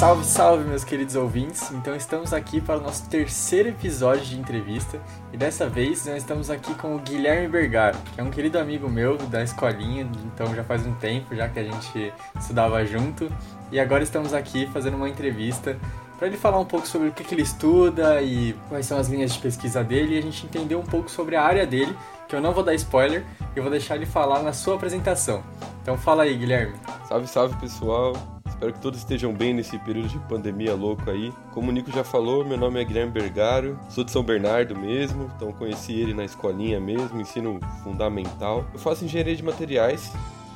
Salve, 0.00 0.24
salve, 0.24 0.64
meus 0.64 0.82
queridos 0.82 1.14
ouvintes! 1.14 1.70
Então, 1.72 1.94
estamos 1.94 2.32
aqui 2.32 2.58
para 2.58 2.78
o 2.78 2.80
nosso 2.80 3.06
terceiro 3.10 3.68
episódio 3.68 4.24
de 4.24 4.40
entrevista 4.40 4.98
e 5.30 5.36
dessa 5.36 5.68
vez 5.68 6.06
nós 6.06 6.16
estamos 6.16 6.48
aqui 6.48 6.74
com 6.76 6.96
o 6.96 6.98
Guilherme 7.00 7.48
Bergaro, 7.48 7.98
que 8.14 8.18
é 8.18 8.24
um 8.24 8.30
querido 8.30 8.58
amigo 8.58 8.88
meu 8.88 9.18
da 9.18 9.42
escolinha, 9.42 10.08
então 10.24 10.54
já 10.54 10.64
faz 10.64 10.86
um 10.86 10.94
tempo 10.94 11.36
já 11.36 11.50
que 11.50 11.58
a 11.58 11.64
gente 11.64 12.14
estudava 12.40 12.82
junto 12.86 13.30
e 13.70 13.78
agora 13.78 14.02
estamos 14.02 14.32
aqui 14.32 14.66
fazendo 14.72 14.96
uma 14.96 15.06
entrevista 15.06 15.78
para 16.18 16.28
ele 16.28 16.38
falar 16.38 16.58
um 16.58 16.64
pouco 16.64 16.88
sobre 16.88 17.08
o 17.08 17.12
que, 17.12 17.22
que 17.22 17.34
ele 17.34 17.42
estuda 17.42 18.22
e 18.22 18.54
quais 18.70 18.86
são 18.86 18.96
as 18.96 19.08
linhas 19.08 19.34
de 19.34 19.38
pesquisa 19.38 19.84
dele 19.84 20.14
e 20.14 20.18
a 20.18 20.22
gente 20.22 20.46
entender 20.46 20.76
um 20.76 20.82
pouco 20.82 21.10
sobre 21.10 21.36
a 21.36 21.42
área 21.42 21.66
dele, 21.66 21.94
que 22.26 22.34
eu 22.34 22.40
não 22.40 22.54
vou 22.54 22.64
dar 22.64 22.72
spoiler, 22.72 23.22
eu 23.54 23.62
vou 23.62 23.70
deixar 23.70 23.96
ele 23.96 24.06
falar 24.06 24.42
na 24.42 24.54
sua 24.54 24.76
apresentação. 24.76 25.42
Então 25.82 25.98
fala 25.98 26.22
aí, 26.22 26.34
Guilherme. 26.38 26.72
Salve, 27.06 27.26
salve 27.26 27.54
pessoal! 27.56 28.39
Espero 28.60 28.74
que 28.74 28.80
todos 28.80 28.98
estejam 28.98 29.32
bem 29.32 29.54
nesse 29.54 29.78
período 29.78 30.08
de 30.08 30.18
pandemia 30.18 30.74
louco 30.74 31.08
aí. 31.08 31.32
Como 31.50 31.70
o 31.70 31.72
Nico 31.72 31.90
já 31.90 32.04
falou, 32.04 32.44
meu 32.44 32.58
nome 32.58 32.78
é 32.78 32.84
Guilherme 32.84 33.10
Bergaro, 33.10 33.80
sou 33.88 34.04
de 34.04 34.10
São 34.10 34.22
Bernardo 34.22 34.78
mesmo, 34.78 35.30
então 35.34 35.50
conheci 35.50 35.94
ele 35.94 36.12
na 36.12 36.26
escolinha 36.26 36.78
mesmo, 36.78 37.18
ensino 37.18 37.58
fundamental. 37.82 38.66
Eu 38.74 38.78
faço 38.78 39.02
engenharia 39.02 39.34
de 39.34 39.42
materiais, 39.42 40.12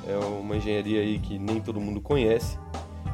é 0.07 0.15
uma 0.19 0.55
engenharia 0.55 1.01
aí 1.01 1.19
que 1.19 1.39
nem 1.39 1.63
todo 1.63 1.81
mundo 1.81 1.99
conhece. 1.99 2.59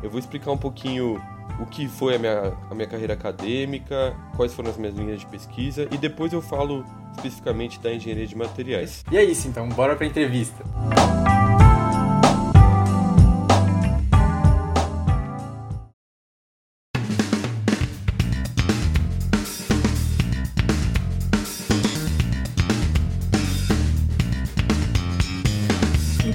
Eu 0.03 0.11
vou 0.11 0.19
explicar 0.19 0.51
um 0.51 0.59
pouquinho 0.59 1.23
o 1.61 1.67
que 1.67 1.87
foi 1.87 2.17
a 2.17 2.19
minha, 2.19 2.53
a 2.69 2.75
minha 2.75 2.89
carreira 2.89 3.15
acadêmica, 3.15 4.17
quais 4.35 4.53
foram 4.53 4.71
as 4.71 4.77
minhas 4.77 4.97
linhas 4.97 5.21
de 5.21 5.27
pesquisa 5.27 5.87
e 5.93 5.97
depois 5.99 6.33
eu 6.33 6.43
falo 6.43 6.85
especificamente 7.15 7.79
da 7.79 7.95
engenharia 7.95 8.27
de 8.27 8.37
materiais. 8.37 9.05
E 9.09 9.17
é 9.17 9.23
isso 9.23 9.47
então, 9.47 9.69
bora 9.69 9.95
para 9.95 10.05
a 10.05 10.09
entrevista. 10.09 10.65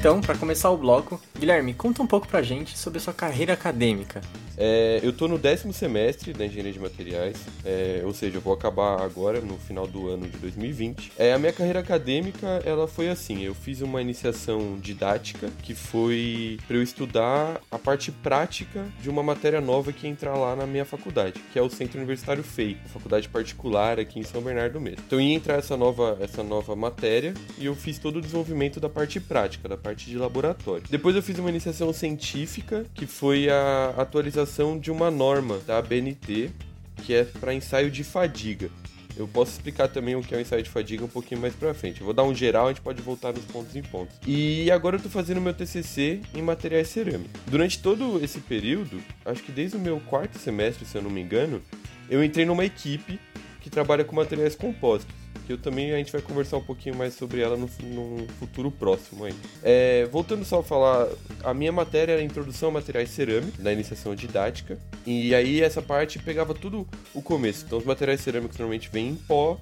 Então, 0.06 0.22
para 0.22 0.38
começar 0.38 0.70
o 0.70 0.78
bloco, 0.78 1.20
Guilherme, 1.36 1.73
conta 1.73 2.03
um 2.03 2.06
pouco 2.06 2.28
pra 2.28 2.44
gente 2.44 2.78
sobre 2.78 3.00
a 3.00 3.02
sua 3.02 3.11
carreira 3.11 3.53
acadêmica. 3.53 4.22
É, 4.58 5.00
eu 5.03 5.09
estou 5.09 5.28
no 5.28 5.38
décimo 5.38 5.73
semestre 5.73 6.31
da 6.31 6.45
engenharia 6.45 6.72
de 6.72 6.80
materiais, 6.80 7.38
é, 7.66 8.02
ou 8.06 8.14
seja, 8.14 8.38
eu 8.38 8.42
vou 8.42 8.53
acabar 8.53 9.02
agora 9.02 9.42
no 9.42 9.58
final 9.58 9.86
do 9.86 10.08
ano 10.08 10.28
de 10.28 10.38
2020. 10.38 11.11
É, 11.17 11.33
a 11.33 11.39
minha 11.39 11.52
carreira 11.52 11.80
acadêmica 11.80 12.61
ela 12.66 12.88
foi 12.88 13.09
assim: 13.09 13.44
eu 13.44 13.53
fiz 13.53 13.81
uma 13.81 14.02
iniciação 14.02 14.78
didática 14.80 15.50
que 15.61 15.73
foi 15.73 16.58
para 16.67 16.78
eu 16.78 16.83
estudar 16.83 17.59
a 17.70 17.78
parte 17.78 18.11
prática 18.11 18.86
de 19.02 19.09
uma 19.09 19.22
matéria 19.22 19.59
nova 19.59 19.92
que 19.92 20.08
entrar 20.08 20.36
lá 20.36 20.56
na 20.56 20.66
minha 20.66 20.86
faculdade, 20.86 21.42
que 21.52 21.59
é 21.59 21.61
o 21.61 21.70
Centro 21.70 21.98
Universitário 21.98 22.44
FEI, 22.44 22.78
faculdade 22.94 23.28
particular 23.28 24.00
aqui 24.00 24.20
em 24.20 24.23
São 24.23 24.42
Bernardo 24.42 24.80
mesmo. 24.80 25.03
Então 25.06 25.20
ia 25.20 25.33
entrar 25.33 25.56
essa 25.56 25.76
nova, 25.76 26.17
essa 26.22 26.44
nova 26.44 26.76
matéria 26.76 27.33
e 27.58 27.66
eu 27.66 27.76
fiz 27.76 28.00
todo 28.00 28.17
o 28.17 28.22
desenvolvimento 28.22 28.80
da 28.80 28.88
parte 28.88 29.20
prática, 29.20 29.67
da 29.67 29.78
parte 29.78 29.95
de 29.96 30.18
laboratório. 30.18 30.84
Depois 30.90 31.16
eu 31.16 31.24
fiz 31.24 31.38
uma 31.40 31.50
iniciação 31.50 31.92
científica 31.94 32.86
que 32.94 33.06
foi 33.06 33.50
a 33.50 33.94
atualização 33.98 34.78
de 34.78 34.92
uma 34.92 35.10
norma 35.10 35.60
da 35.66 35.78
ABNT, 35.78 36.52
que 37.04 37.14
é 37.14 37.24
para 37.24 37.54
ensaio 37.54 37.90
de 37.90 38.04
fadiga. 38.04 38.70
Eu 39.18 39.28
posso 39.28 39.52
explicar 39.52 39.88
também 39.88 40.16
o 40.16 40.22
que 40.22 40.36
é 40.36 40.38
o 40.38 40.42
ensaio 40.42 40.62
de 40.62 40.70
fadiga 40.70 41.06
um 41.06 41.08
pouquinho 41.08 41.40
mais 41.40 41.56
pra 41.56 41.73
frente. 41.73 42.02
Eu 42.02 42.06
vou 42.06 42.14
dar 42.14 42.23
um 42.23 42.36
geral, 42.36 42.66
a 42.66 42.70
gente 42.70 42.82
pode 42.82 43.02
voltar 43.02 43.32
nos 43.32 43.46
pontos 43.46 43.73
em 43.76 43.82
pontos. 43.82 44.18
E 44.28 44.70
agora 44.70 44.98
eu 44.98 45.02
tô 45.02 45.10
fazendo 45.10 45.40
meu 45.40 45.54
TCC 45.54 46.20
em 46.34 46.42
materiais 46.42 46.90
cerâmicos. 46.90 47.40
Durante 47.48 47.80
todo 47.80 48.22
esse 48.22 48.39
período, 48.42 49.02
acho 49.26 49.42
que 49.42 49.54
desde 49.54 49.78
o 49.78 49.80
meu 49.80 50.02
quarto 50.02 50.38
semestre, 50.38 50.86
se 50.86 50.98
eu 50.98 51.02
não 51.02 51.10
me 51.10 51.22
engano, 51.22 51.61
eu 52.10 52.22
entrei 52.23 52.45
numa 52.45 52.66
equipe 52.66 53.17
que 53.61 53.70
trabalha 53.70 54.04
com 54.04 54.14
materiais 54.16 54.54
compostos 54.54 55.24
que 55.46 55.54
eu 55.54 55.58
também 55.58 55.94
a 55.94 55.98
gente 55.98 56.12
vai 56.12 56.22
conversar 56.22 56.58
um 56.58 56.64
pouquinho 56.64 56.96
mais 56.96 57.14
sobre 57.14 57.42
ela 57.42 57.56
no, 57.56 57.70
no 57.84 58.28
futuro 58.40 58.72
próximo 58.72 59.26
aí. 59.26 59.34
É, 59.64 60.08
voltando 60.12 60.44
só 60.44 60.60
a 60.60 60.64
falar, 60.64 61.08
a 61.44 61.54
minha 61.54 61.72
matéria 61.72 62.14
era 62.14 62.22
Introdução 62.22 62.70
a 62.70 62.73
Materiais 62.73 63.10
Cerâmicos, 63.10 63.64
na 63.64 63.72
iniciação 63.72 64.16
didática, 64.16 64.78
e 65.06 65.34
aí 65.36 65.62
essa 65.62 65.82
parte 65.82 66.20
pegava 66.20 66.54
tudo 66.54 66.88
o 67.14 67.22
começo. 67.22 67.66
Então 67.66 67.78
os 67.78 67.86
materiais 67.86 68.22
cerâmicos 68.22 68.58
normalmente 68.58 68.90
vêm 68.92 69.10
em 69.10 69.16
pó, 69.16 69.60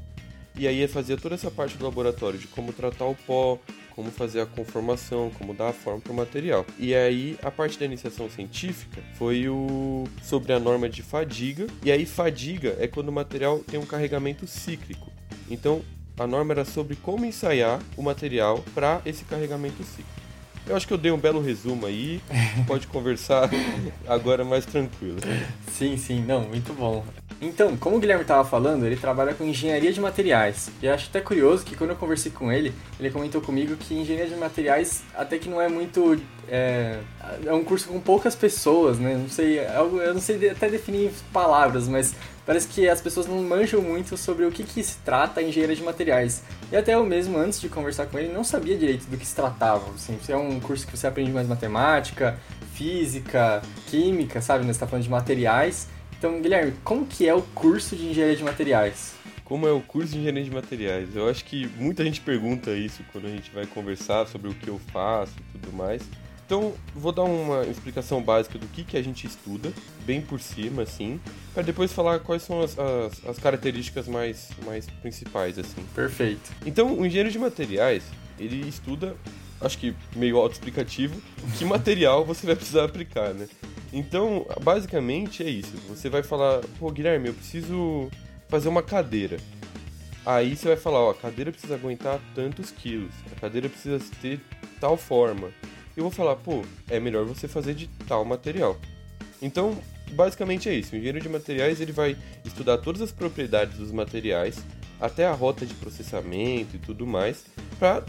e 0.56 0.68
aí 0.68 0.88
fazia 0.88 1.18
toda 1.18 1.36
essa 1.36 1.50
parte 1.50 1.78
do 1.78 1.84
laboratório 1.84 2.38
de 2.38 2.48
como 2.48 2.72
tratar 2.72 3.06
o 3.06 3.16
pó, 3.16 3.60
como 3.96 4.12
fazer 4.12 4.42
a 4.42 4.46
conformação, 4.46 5.32
como 5.38 5.54
dar 5.54 5.70
a 5.70 5.74
forma 5.74 6.00
para 6.00 6.12
o 6.12 6.16
material. 6.16 6.66
E 6.78 6.94
aí 6.94 7.38
a 7.42 7.52
parte 7.52 7.78
da 7.78 7.86
iniciação 7.86 8.30
científica 8.30 9.02
foi 9.16 9.48
o 9.48 10.06
sobre 10.22 10.54
a 10.54 10.60
norma 10.60 10.90
de 10.90 11.02
fadiga. 11.02 11.68
E 11.84 11.92
aí 11.92 12.06
fadiga 12.06 12.76
é 12.80 12.88
quando 12.88 13.10
o 13.10 13.12
material 13.12 13.60
tem 13.60 13.80
um 13.80 13.86
carregamento 13.86 14.48
cíclico. 14.48 15.12
Então, 15.50 15.81
a 16.18 16.28
norma 16.28 16.54
era 16.54 16.66
sobre 16.66 16.96
como 16.96 17.26
ensaiar 17.26 17.80
o 17.98 18.04
material 18.04 18.64
para 18.74 19.02
esse 19.06 19.26
carregamento 19.26 19.84
cíclico. 19.84 20.24
Eu 20.66 20.78
acho 20.78 20.88
que 20.88 20.94
eu 20.94 20.98
dei 20.98 21.12
um 21.12 21.18
belo 21.18 21.42
resumo 21.42 21.86
aí, 21.86 22.22
pode 22.66 22.88
conversar 22.88 23.50
agora 24.08 24.46
mais 24.46 24.66
tranquilo. 24.66 25.18
Sim, 25.72 25.98
sim, 25.98 26.22
não, 26.22 26.42
muito 26.42 26.74
bom. 26.74 27.04
Então, 27.42 27.76
como 27.76 27.98
o 27.98 28.00
Guilherme 28.00 28.22
estava 28.22 28.48
falando, 28.48 28.86
ele 28.86 28.96
trabalha 28.96 29.34
com 29.34 29.44
engenharia 29.44 29.92
de 29.92 30.00
materiais. 30.00 30.72
E 30.81 30.88
acho 30.88 31.09
até 31.09 31.20
curioso 31.20 31.66
que 31.66 31.75
quando 31.75 31.90
eu 31.90 31.96
conversei 31.98 32.31
com 32.31 32.50
ele, 32.50 32.74
ele 32.98 33.12
comentou 33.12 33.42
comigo 33.42 33.75
que 33.75 33.94
engenharia 33.94 34.34
de 34.34 34.40
materiais 34.40 35.04
até 35.14 35.38
que 35.38 35.50
não 35.50 35.62
é 35.62 35.68
muito. 35.68 36.22
É, 36.48 37.00
é 37.46 37.54
um 37.54 37.64
curso 37.64 37.88
com 37.88 38.00
poucas 38.00 38.36
pessoas, 38.36 39.00
né? 39.00 39.16
Não 39.16 39.30
sei, 39.30 39.59
é 39.59 39.76
eu 39.78 40.14
não 40.14 40.22
sei 40.22 40.50
até 40.50 40.70
definir 40.70 41.12
palavras, 41.31 41.88
mas 41.88 42.14
parece 42.46 42.68
que 42.68 42.88
as 42.88 43.02
pessoas 43.02 43.26
não 43.28 43.42
manjam 43.42 43.81
muito 43.81 44.18
sobre 44.18 44.46
o 44.46 44.52
que, 44.52 44.64
que 44.64 44.84
se 44.84 44.98
trata 45.00 45.40
a 45.40 45.44
engenharia 45.44 45.76
de 45.76 45.84
materiais. 45.84 46.44
E 46.72 46.76
até 46.76 46.94
eu 46.96 47.06
mesmo, 47.06 47.38
antes 47.38 47.59
de 47.59 47.70
conversar 47.70 48.08
com 48.08 48.20
ele, 48.20 48.31
não 48.31 48.44
sabia 48.44 48.78
direito 48.78 49.06
do 49.06 49.18
que 49.18 49.26
se 49.26 49.36
tratava. 49.36 49.90
Assim, 49.96 50.18
é 50.28 50.36
um 50.36 50.59
curso 50.59 50.86
que 50.86 50.98
você 50.98 51.08
aprende 51.08 51.31
mais 51.31 51.48
matemática, 51.48 52.38
física, 52.74 53.62
química, 53.88 54.42
sabe? 54.42 54.66
Você 54.66 54.72
está 54.72 54.88
falando 54.88 55.04
de 55.04 55.10
materiais. 55.10 55.88
Então, 56.18 56.42
Guilherme, 56.42 56.74
como 56.84 57.06
que 57.06 57.28
é 57.28 57.34
o 57.34 57.42
curso 57.42 57.96
de 57.96 58.08
engenharia 58.08 58.36
de 58.36 58.44
materiais? 58.44 59.14
Como 59.44 59.68
é 59.68 59.72
o 59.72 59.81
curso 59.81 60.14
de 60.14 60.20
engenharia 60.20 60.44
de 60.44 60.52
materiais? 60.52 61.16
Eu 61.16 61.30
acho 61.30 61.44
que 61.44 61.68
muita 61.78 62.04
gente 62.04 62.22
pergunta 62.22 62.72
isso 62.72 63.04
quando 63.12 63.25
a 63.25 63.30
gente 63.30 63.52
vai 63.52 63.66
conversar 63.66 64.25
sobre 64.28 64.50
o 64.50 64.54
que 64.54 64.68
eu 64.70 64.80
faço 64.92 65.34
e 65.38 65.60
tudo 65.60 65.75
mais. 65.75 66.02
Então, 66.46 66.74
vou 66.94 67.12
dar 67.12 67.24
uma 67.24 67.64
explicação 67.64 68.22
básica 68.22 68.59
do 68.59 68.68
que, 68.68 68.84
que 68.84 68.98
a 68.98 69.02
gente 69.02 69.26
estuda, 69.26 69.72
bem 70.06 70.22
por 70.22 70.40
cima, 70.40 70.84
assim, 70.84 71.20
para 71.54 71.64
depois 71.64 71.92
falar 71.94 72.20
quais 72.20 72.44
são 72.44 72.62
as, 72.62 72.78
as, 72.78 73.26
as, 73.26 73.40
características 73.40 74.08
mais, 74.08 74.50
mais 74.66 74.86
principais, 75.02 75.58
assim. 75.58 75.84
Perfeito. 75.96 76.52
Então, 76.66 77.00
o 77.00 77.06
engenheiro 77.06 77.31
de 77.31 77.40
materiais, 77.40 78.04
ele 78.38 78.68
estuda, 78.68 79.16
acho 79.62 79.78
que 79.78 79.96
meio 80.16 80.38
autoexplicativo, 80.38 81.20
que 81.58 81.64
material 81.64 82.24
você 82.26 82.46
vai 82.46 82.56
precisar 82.56 82.86
aplicar, 82.86 83.34
né? 83.34 83.48
Então, 83.94 84.46
basicamente 84.62 85.44
é 85.44 85.50
isso. 85.50 85.78
Você 85.88 86.10
vai 86.10 86.24
falar, 86.24 86.62
pô, 86.78 86.92
Guilherme, 86.92 87.28
eu 87.28 87.34
preciso 87.34 88.10
fazer 88.50 88.68
uma 88.68 88.84
cadeira. 88.84 89.38
Aí 90.25 90.56
você 90.56 90.68
vai 90.68 90.78
falar, 90.78 91.00
ó, 91.00 91.12
a 91.12 91.16
cadeira 91.16 91.52
precisa 91.52 91.75
aguentar 91.75 92.20
tantos 92.34 92.72
quilos, 92.72 93.14
a 93.36 93.40
cadeira 93.40 93.70
precisa 93.70 94.00
ter 94.22 94.40
tal 94.80 94.98
forma. 94.98 95.52
Eu 95.96 96.04
vou 96.04 96.12
falar, 96.12 96.36
pô, 96.36 96.64
é 96.90 97.00
melhor 97.00 97.26
você 97.26 97.48
fazer 97.48 97.74
de 97.76 97.88
tal 98.08 98.26
material. 98.26 98.80
Então, 99.42 99.78
basicamente 100.14 100.70
é 100.70 100.74
isso. 100.74 100.94
O 100.94 100.96
engenheiro 100.96 101.20
de 101.20 101.30
materiais 101.30 101.80
ele 101.80 101.92
vai 101.92 102.18
estudar 102.44 102.78
todas 102.80 103.02
as 103.02 103.12
propriedades 103.12 103.78
dos 103.78 103.92
materiais, 103.92 104.58
até 105.00 105.26
a 105.26 105.34
rota 105.34 105.66
de 105.66 105.74
processamento 105.76 106.75
e 106.75 106.80
tudo 106.80 107.06
mais, 107.06 107.45
para 107.78 108.04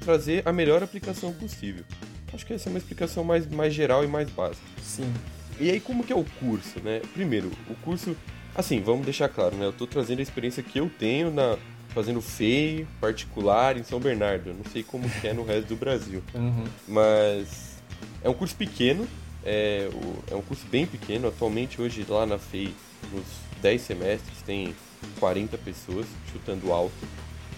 trazer 0.00 0.42
a 0.46 0.52
melhor 0.52 0.82
aplicação 0.82 1.32
possível. 1.32 1.84
Acho 2.32 2.44
que 2.44 2.52
essa 2.52 2.68
é 2.68 2.70
uma 2.70 2.78
explicação 2.78 3.22
mais, 3.24 3.46
mais 3.46 3.72
geral 3.72 4.04
e 4.04 4.06
mais 4.06 4.28
básica. 4.30 4.66
Sim. 4.82 5.12
E 5.60 5.70
aí, 5.70 5.80
como 5.80 6.04
que 6.04 6.12
é 6.12 6.16
o 6.16 6.24
curso, 6.40 6.80
né? 6.80 7.00
Primeiro, 7.12 7.50
o 7.68 7.74
curso, 7.76 8.16
assim, 8.54 8.80
vamos 8.80 9.04
deixar 9.04 9.28
claro, 9.28 9.56
né? 9.56 9.66
Eu 9.66 9.72
tô 9.72 9.86
trazendo 9.86 10.20
a 10.20 10.22
experiência 10.22 10.62
que 10.62 10.78
eu 10.78 10.90
tenho 10.98 11.30
na 11.30 11.56
fazendo 11.98 12.22
feio, 12.22 12.86
particular 13.00 13.76
em 13.76 13.82
São 13.82 13.98
Bernardo. 13.98 14.54
Não 14.54 14.64
sei 14.72 14.84
como 14.84 15.10
é 15.24 15.32
no 15.32 15.44
resto 15.44 15.66
do 15.68 15.76
Brasil. 15.76 16.22
Uhum. 16.32 16.64
Mas 16.86 17.82
é 18.22 18.28
um 18.28 18.34
curso 18.34 18.54
pequeno, 18.54 19.04
é, 19.44 19.88
é 20.30 20.34
um 20.36 20.42
curso 20.42 20.64
bem 20.70 20.86
pequeno. 20.86 21.26
Atualmente, 21.26 21.82
hoje, 21.82 22.06
lá 22.08 22.24
na 22.24 22.38
FEI, 22.38 22.72
nos 23.12 23.24
10 23.60 23.82
semestres, 23.82 24.42
tem 24.42 24.76
40 25.18 25.58
pessoas, 25.58 26.06
chutando 26.30 26.72
alto. 26.72 26.94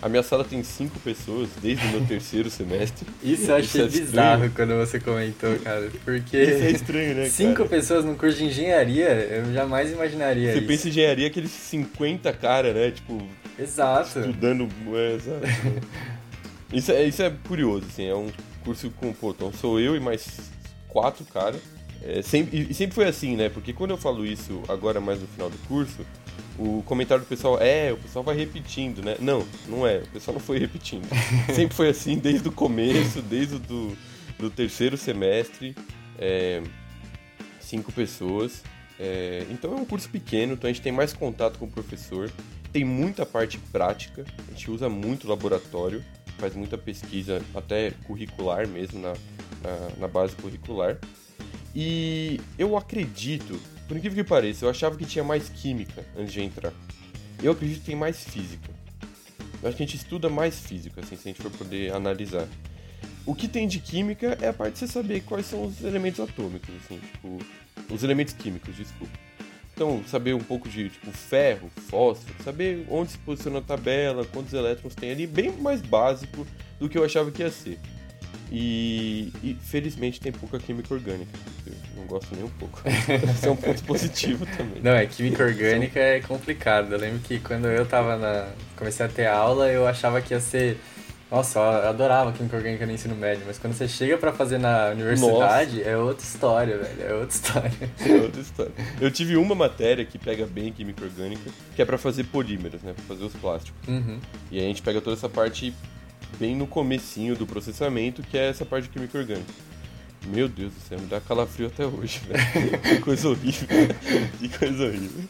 A 0.03 0.09
minha 0.09 0.23
sala 0.23 0.45
tem 0.45 0.63
cinco 0.63 0.99
pessoas 1.01 1.51
desde 1.61 1.87
o 1.87 1.91
meu 1.91 2.07
terceiro 2.07 2.49
semestre. 2.49 3.07
Isso 3.23 3.51
eu 3.51 3.57
achei 3.57 3.67
Isso 3.67 3.99
é 3.99 4.01
bizarro 4.01 4.47
estranho. 4.47 4.53
quando 4.69 4.87
você 4.87 4.99
comentou, 4.99 5.59
cara. 5.59 5.91
Porque. 6.05 6.37
Isso 6.39 6.65
é 6.65 6.71
estranho, 6.71 7.15
né? 7.15 7.29
Cinco 7.29 7.57
cara? 7.57 7.69
pessoas 7.69 8.05
no 8.05 8.15
curso 8.17 8.39
de 8.39 8.45
engenharia, 8.45 9.09
eu 9.09 9.53
jamais 9.53 9.93
imaginaria. 9.93 10.53
Você 10.53 10.59
isso. 10.59 10.67
pensa 10.67 10.87
em 10.87 10.91
engenharia, 10.91 11.27
aqueles 11.27 11.51
50 11.51 12.33
cara, 12.33 12.73
né? 12.73 12.91
Tipo. 12.93 13.21
Exato. 13.59 14.21
Estudando. 14.21 14.69
É, 14.95 15.15
exato. 15.15 15.47
isso, 16.73 16.93
é, 16.93 17.05
isso 17.05 17.23
é 17.23 17.31
curioso, 17.47 17.85
assim. 17.87 18.07
É 18.07 18.15
um 18.15 18.31
curso 18.65 18.91
com. 18.93 19.13
Pô, 19.13 19.33
então 19.33 19.53
sou 19.53 19.79
eu 19.79 19.95
e 19.95 20.01
mais 20.01 20.51
quatro 20.89 21.25
caras. 21.27 21.61
É, 22.03 22.23
sempre, 22.23 22.67
e 22.71 22.73
sempre 22.73 22.95
foi 22.95 23.05
assim, 23.05 23.37
né? 23.37 23.51
Porque 23.51 23.75
quando 23.75 23.91
eu 23.91 23.99
falo 23.99 24.25
isso 24.25 24.63
agora 24.69 25.01
mais 25.01 25.21
no 25.21 25.27
final 25.27 25.51
do 25.51 25.59
curso, 25.69 26.07
o 26.61 26.83
comentário 26.83 27.25
do 27.25 27.27
pessoal 27.27 27.59
é, 27.59 27.91
o 27.91 27.97
pessoal 27.97 28.23
vai 28.23 28.37
repetindo, 28.37 29.03
né? 29.03 29.17
Não, 29.19 29.47
não 29.67 29.87
é, 29.87 29.99
o 29.99 30.07
pessoal 30.09 30.35
não 30.35 30.41
foi 30.41 30.59
repetindo. 30.59 31.09
sempre 31.55 31.75
foi 31.75 31.89
assim 31.89 32.19
desde 32.19 32.47
o 32.49 32.53
começo, 32.53 33.23
desde 33.23 33.55
o 33.55 33.59
do, 33.59 33.97
do 34.39 34.51
terceiro 34.51 34.95
semestre, 34.99 35.75
é, 36.19 36.63
cinco 37.61 37.91
pessoas. 37.91 38.63
É, 38.99 39.47
então 39.51 39.73
é 39.73 39.81
um 39.81 39.87
curso 39.87 40.11
pequeno, 40.11 40.53
então 40.53 40.69
a 40.69 40.73
gente 40.73 40.83
tem 40.83 40.93
mais 40.93 41.15
contato 41.15 41.59
com 41.59 41.65
o 41.65 41.71
professor, 41.71 42.31
tem 42.71 42.85
muita 42.85 43.25
parte 43.25 43.57
prática, 43.73 44.27
a 44.47 44.51
gente 44.51 44.71
usa 44.71 44.91
muito 44.91 45.27
laboratório, 45.27 46.05
faz 46.37 46.55
muita 46.55 46.77
pesquisa, 46.77 47.41
até 47.55 47.93
curricular 48.05 48.69
mesmo, 48.69 49.01
na, 49.01 49.15
na, 49.63 49.89
na 50.01 50.09
base 50.09 50.37
curricular. 50.37 50.99
E 51.75 52.39
eu 52.59 52.77
acredito, 52.77 53.59
por 53.91 53.97
incrível 53.97 54.23
que 54.23 54.29
pareça, 54.31 54.65
eu 54.65 54.71
achava 54.71 54.97
que 54.97 55.05
tinha 55.05 55.25
mais 55.25 55.49
química 55.49 56.07
antes 56.17 56.33
de 56.33 56.41
entrar. 56.41 56.73
Eu 57.43 57.51
acredito 57.51 57.81
que 57.81 57.87
tem 57.87 57.97
mais 57.97 58.23
física. 58.23 58.71
Eu 59.61 59.69
acho 59.69 59.77
que 59.77 59.83
a 59.83 59.87
gente 59.87 59.97
estuda 59.97 60.29
mais 60.29 60.61
física, 60.61 61.01
assim, 61.01 61.17
se 61.17 61.29
a 61.29 61.33
gente 61.33 61.43
for 61.43 61.51
poder 61.51 61.93
analisar. 61.93 62.47
O 63.27 63.35
que 63.35 63.49
tem 63.49 63.67
de 63.67 63.81
química 63.81 64.39
é 64.41 64.47
a 64.47 64.53
parte 64.53 64.75
de 64.75 64.79
você 64.79 64.87
saber 64.87 65.23
quais 65.23 65.45
são 65.47 65.65
os 65.65 65.83
elementos 65.83 66.21
atômicos, 66.21 66.73
assim, 66.85 67.01
tipo, 67.01 67.39
os 67.93 68.05
elementos 68.05 68.33
químicos, 68.33 68.77
desculpa. 68.77 69.13
Então, 69.75 70.05
saber 70.07 70.37
um 70.37 70.41
pouco 70.41 70.69
de, 70.69 70.89
tipo, 70.89 71.11
ferro, 71.11 71.69
fósforo, 71.89 72.33
saber 72.45 72.87
onde 72.89 73.11
se 73.11 73.19
posiciona 73.19 73.59
a 73.59 73.63
tabela, 73.63 74.25
quantos 74.25 74.53
elétrons 74.53 74.95
tem 74.95 75.11
ali, 75.11 75.27
bem 75.27 75.51
mais 75.51 75.83
básico 75.83 76.47
do 76.79 76.89
que 76.89 76.97
eu 76.97 77.05
achava 77.05 77.33
que 77.33 77.43
ia 77.43 77.51
ser. 77.51 77.77
E, 78.53 79.33
e, 79.43 79.55
felizmente 79.61 80.21
tem 80.21 80.31
pouca 80.31 80.61
química 80.61 80.95
orgânica. 80.95 81.37
Eu 81.67 81.75
não 82.01 82.07
gosto 82.07 82.35
nem 82.35 82.45
um 82.45 82.49
pouco. 82.49 82.81
Isso 83.35 83.47
é 83.47 83.51
um 83.51 83.57
ponto 83.57 83.83
positivo 83.85 84.47
também. 84.57 84.83
Não, 84.83 84.93
é 84.93 85.07
química 85.07 85.45
orgânica 85.45 86.01
é 86.01 86.21
complicado. 86.21 86.93
Eu 86.93 86.99
lembro 86.99 87.21
que 87.21 87.39
quando 87.39 87.67
eu 87.67 87.87
tava 87.87 88.17
na. 88.17 88.49
comecei 88.77 89.05
a 89.05 89.09
ter 89.09 89.27
aula, 89.27 89.69
eu 89.69 89.87
achava 89.87 90.21
que 90.21 90.35
ia 90.35 90.41
ser. 90.41 90.79
Nossa, 91.31 91.61
eu 91.61 91.89
adorava 91.89 92.33
química 92.33 92.57
orgânica 92.57 92.85
no 92.85 92.91
ensino 92.91 93.15
médio, 93.15 93.45
mas 93.47 93.57
quando 93.57 93.73
você 93.73 93.87
chega 93.87 94.19
para 94.19 94.33
fazer 94.33 94.59
na 94.59 94.89
universidade, 94.89 95.77
Nossa. 95.77 95.89
é 95.89 95.97
outra 95.97 96.25
história, 96.25 96.79
velho. 96.79 97.03
É 97.03 97.15
outra 97.15 97.37
história. 97.37 97.73
É 98.05 98.13
outra 98.15 98.41
história. 98.41 98.73
Eu 99.01 99.11
tive 99.13 99.37
uma 99.37 99.55
matéria 99.55 100.05
que 100.05 100.19
pega 100.19 100.45
bem 100.45 100.73
química 100.73 101.05
orgânica, 101.05 101.49
que 101.77 101.81
é 101.81 101.85
para 101.85 101.97
fazer 101.97 102.25
polímeros, 102.25 102.83
né? 102.83 102.95
Pra 102.95 103.05
fazer 103.05 103.25
os 103.25 103.33
plásticos. 103.35 103.89
Uhum. 103.89 104.19
E 104.51 104.59
aí 104.59 104.65
a 104.65 104.69
gente 104.69 104.83
pega 104.83 105.01
toda 105.01 105.15
essa 105.15 105.29
parte 105.29 105.73
bem 106.39 106.57
no 106.57 106.67
comecinho 106.67 107.37
do 107.37 107.47
processamento, 107.47 108.23
que 108.23 108.37
é 108.37 108.49
essa 108.49 108.65
parte 108.65 108.85
de 108.85 108.91
química 108.91 109.17
orgânica. 109.17 109.70
Meu 110.27 110.49
Deus 110.49 110.73
do 110.73 110.81
céu, 110.81 110.99
me 111.01 111.07
dá 111.07 111.21
calafrio 111.21 111.69
até 111.69 111.87
hoje, 111.87 112.21
velho. 112.21 112.79
que 112.83 113.01
coisa 113.01 113.29
horrível. 113.29 113.69
que 114.39 114.49
coisa 114.49 114.85
horrível. 114.85 115.25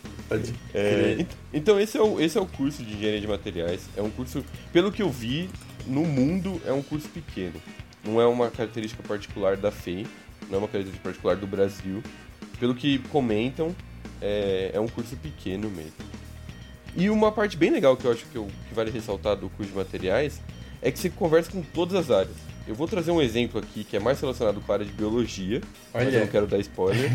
É, 0.74 1.26
então 1.52 1.80
esse 1.80 1.96
é, 1.96 2.02
o, 2.02 2.20
esse 2.20 2.36
é 2.36 2.40
o 2.40 2.46
curso 2.46 2.82
de 2.82 2.94
engenharia 2.94 3.20
de 3.20 3.26
materiais. 3.26 3.88
É 3.96 4.02
um 4.02 4.10
curso, 4.10 4.44
pelo 4.72 4.90
que 4.90 5.02
eu 5.02 5.10
vi, 5.10 5.48
no 5.86 6.04
mundo 6.04 6.60
é 6.66 6.72
um 6.72 6.82
curso 6.82 7.08
pequeno. 7.08 7.60
Não 8.04 8.20
é 8.20 8.26
uma 8.26 8.50
característica 8.50 9.02
particular 9.02 9.56
da 9.56 9.70
FEI, 9.70 10.06
não 10.48 10.56
é 10.56 10.58
uma 10.58 10.68
característica 10.68 11.02
particular 11.02 11.36
do 11.36 11.46
Brasil. 11.46 12.02
Pelo 12.58 12.74
que 12.74 12.98
comentam, 13.10 13.74
é, 14.20 14.70
é 14.74 14.80
um 14.80 14.88
curso 14.88 15.16
pequeno 15.16 15.70
mesmo. 15.70 15.92
E 16.96 17.08
uma 17.08 17.30
parte 17.30 17.56
bem 17.56 17.70
legal 17.70 17.96
que 17.96 18.04
eu 18.04 18.12
acho 18.12 18.24
que, 18.26 18.36
eu, 18.36 18.48
que 18.68 18.74
vale 18.74 18.90
ressaltar 18.90 19.36
do 19.36 19.48
curso 19.50 19.70
de 19.70 19.78
materiais 19.78 20.40
é 20.82 20.90
que 20.90 20.98
você 20.98 21.08
conversa 21.08 21.50
com 21.50 21.62
todas 21.62 21.94
as 21.94 22.10
áreas. 22.10 22.49
Eu 22.70 22.76
vou 22.76 22.86
trazer 22.86 23.10
um 23.10 23.20
exemplo 23.20 23.58
aqui 23.58 23.82
que 23.82 23.96
é 23.96 23.98
mais 23.98 24.20
relacionado 24.20 24.60
com 24.60 24.70
a 24.70 24.76
área 24.76 24.86
de 24.86 24.92
biologia, 24.92 25.60
Olha. 25.92 26.04
mas 26.04 26.14
eu 26.14 26.20
não 26.20 26.26
quero 26.28 26.46
dar 26.46 26.58
spoiler. 26.60 27.10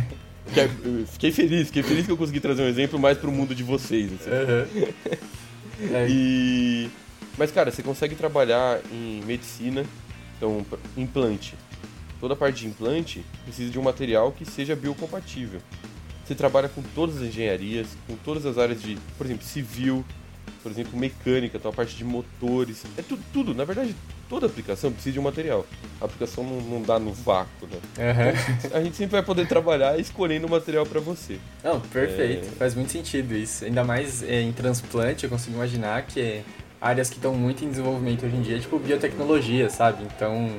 fiquei 1.07 1.31
feliz, 1.31 1.67
fiquei 1.67 1.81
feliz 1.81 2.05
que 2.05 2.11
eu 2.11 2.17
consegui 2.17 2.41
trazer 2.41 2.61
um 2.61 2.67
exemplo 2.67 2.99
mais 2.99 3.17
pro 3.17 3.31
mundo 3.31 3.55
de 3.55 3.63
vocês. 3.63 4.11
Assim. 4.11 4.29
Uhum. 4.31 5.95
é. 5.95 6.07
E... 6.09 6.89
Mas, 7.37 7.51
cara, 7.51 7.71
você 7.71 7.81
consegue 7.81 8.15
trabalhar 8.15 8.81
em 8.91 9.21
medicina, 9.25 9.85
então, 10.35 10.65
implante. 10.97 11.53
Toda 12.19 12.33
a 12.33 12.37
parte 12.37 12.59
de 12.59 12.67
implante 12.67 13.25
precisa 13.45 13.71
de 13.71 13.79
um 13.79 13.81
material 13.81 14.33
que 14.33 14.43
seja 14.43 14.75
biocompatível. 14.75 15.61
Você 16.25 16.35
trabalha 16.35 16.67
com 16.67 16.83
todas 16.93 17.15
as 17.15 17.23
engenharias, 17.23 17.87
com 18.07 18.17
todas 18.17 18.45
as 18.45 18.57
áreas 18.57 18.81
de, 18.81 18.97
por 19.17 19.25
exemplo, 19.25 19.45
civil, 19.45 20.03
por 20.61 20.69
exemplo, 20.69 20.99
mecânica, 20.99 21.57
então 21.57 21.71
a 21.71 21.73
parte 21.73 21.95
de 21.95 22.03
motores. 22.03 22.83
É 22.97 23.01
tudo, 23.01 23.23
tudo. 23.31 23.53
Na 23.53 23.63
verdade, 23.63 23.95
toda 24.29 24.45
aplicação 24.45 24.91
precisa 24.91 25.13
de 25.13 25.19
um 25.19 25.23
material. 25.23 25.65
A 26.01 26.05
aplicação 26.05 26.43
não, 26.43 26.61
não 26.61 26.81
dá 26.81 26.99
no 26.99 27.13
vácuo, 27.13 27.67
né? 27.67 27.77
Uhum. 27.97 28.55
Então, 28.65 28.79
a 28.79 28.83
gente 28.83 28.95
sempre 28.95 29.13
vai 29.13 29.23
poder 29.23 29.47
trabalhar 29.47 29.97
escolhendo 29.99 30.47
o 30.47 30.49
material 30.49 30.85
para 30.85 30.99
você. 30.99 31.39
Não, 31.63 31.79
perfeito. 31.79 32.47
É... 32.47 32.57
Faz 32.57 32.75
muito 32.75 32.91
sentido 32.91 33.35
isso. 33.35 33.65
Ainda 33.65 33.83
mais 33.83 34.23
é, 34.23 34.41
em 34.41 34.51
transplante, 34.51 35.23
eu 35.23 35.29
consigo 35.29 35.55
imaginar 35.55 36.03
que 36.03 36.19
é 36.19 36.43
áreas 36.79 37.09
que 37.09 37.15
estão 37.15 37.33
muito 37.33 37.63
em 37.63 37.69
desenvolvimento 37.69 38.25
hoje 38.25 38.35
em 38.35 38.41
dia, 38.41 38.59
tipo 38.59 38.77
biotecnologia, 38.77 39.69
sabe? 39.69 40.03
Então, 40.03 40.57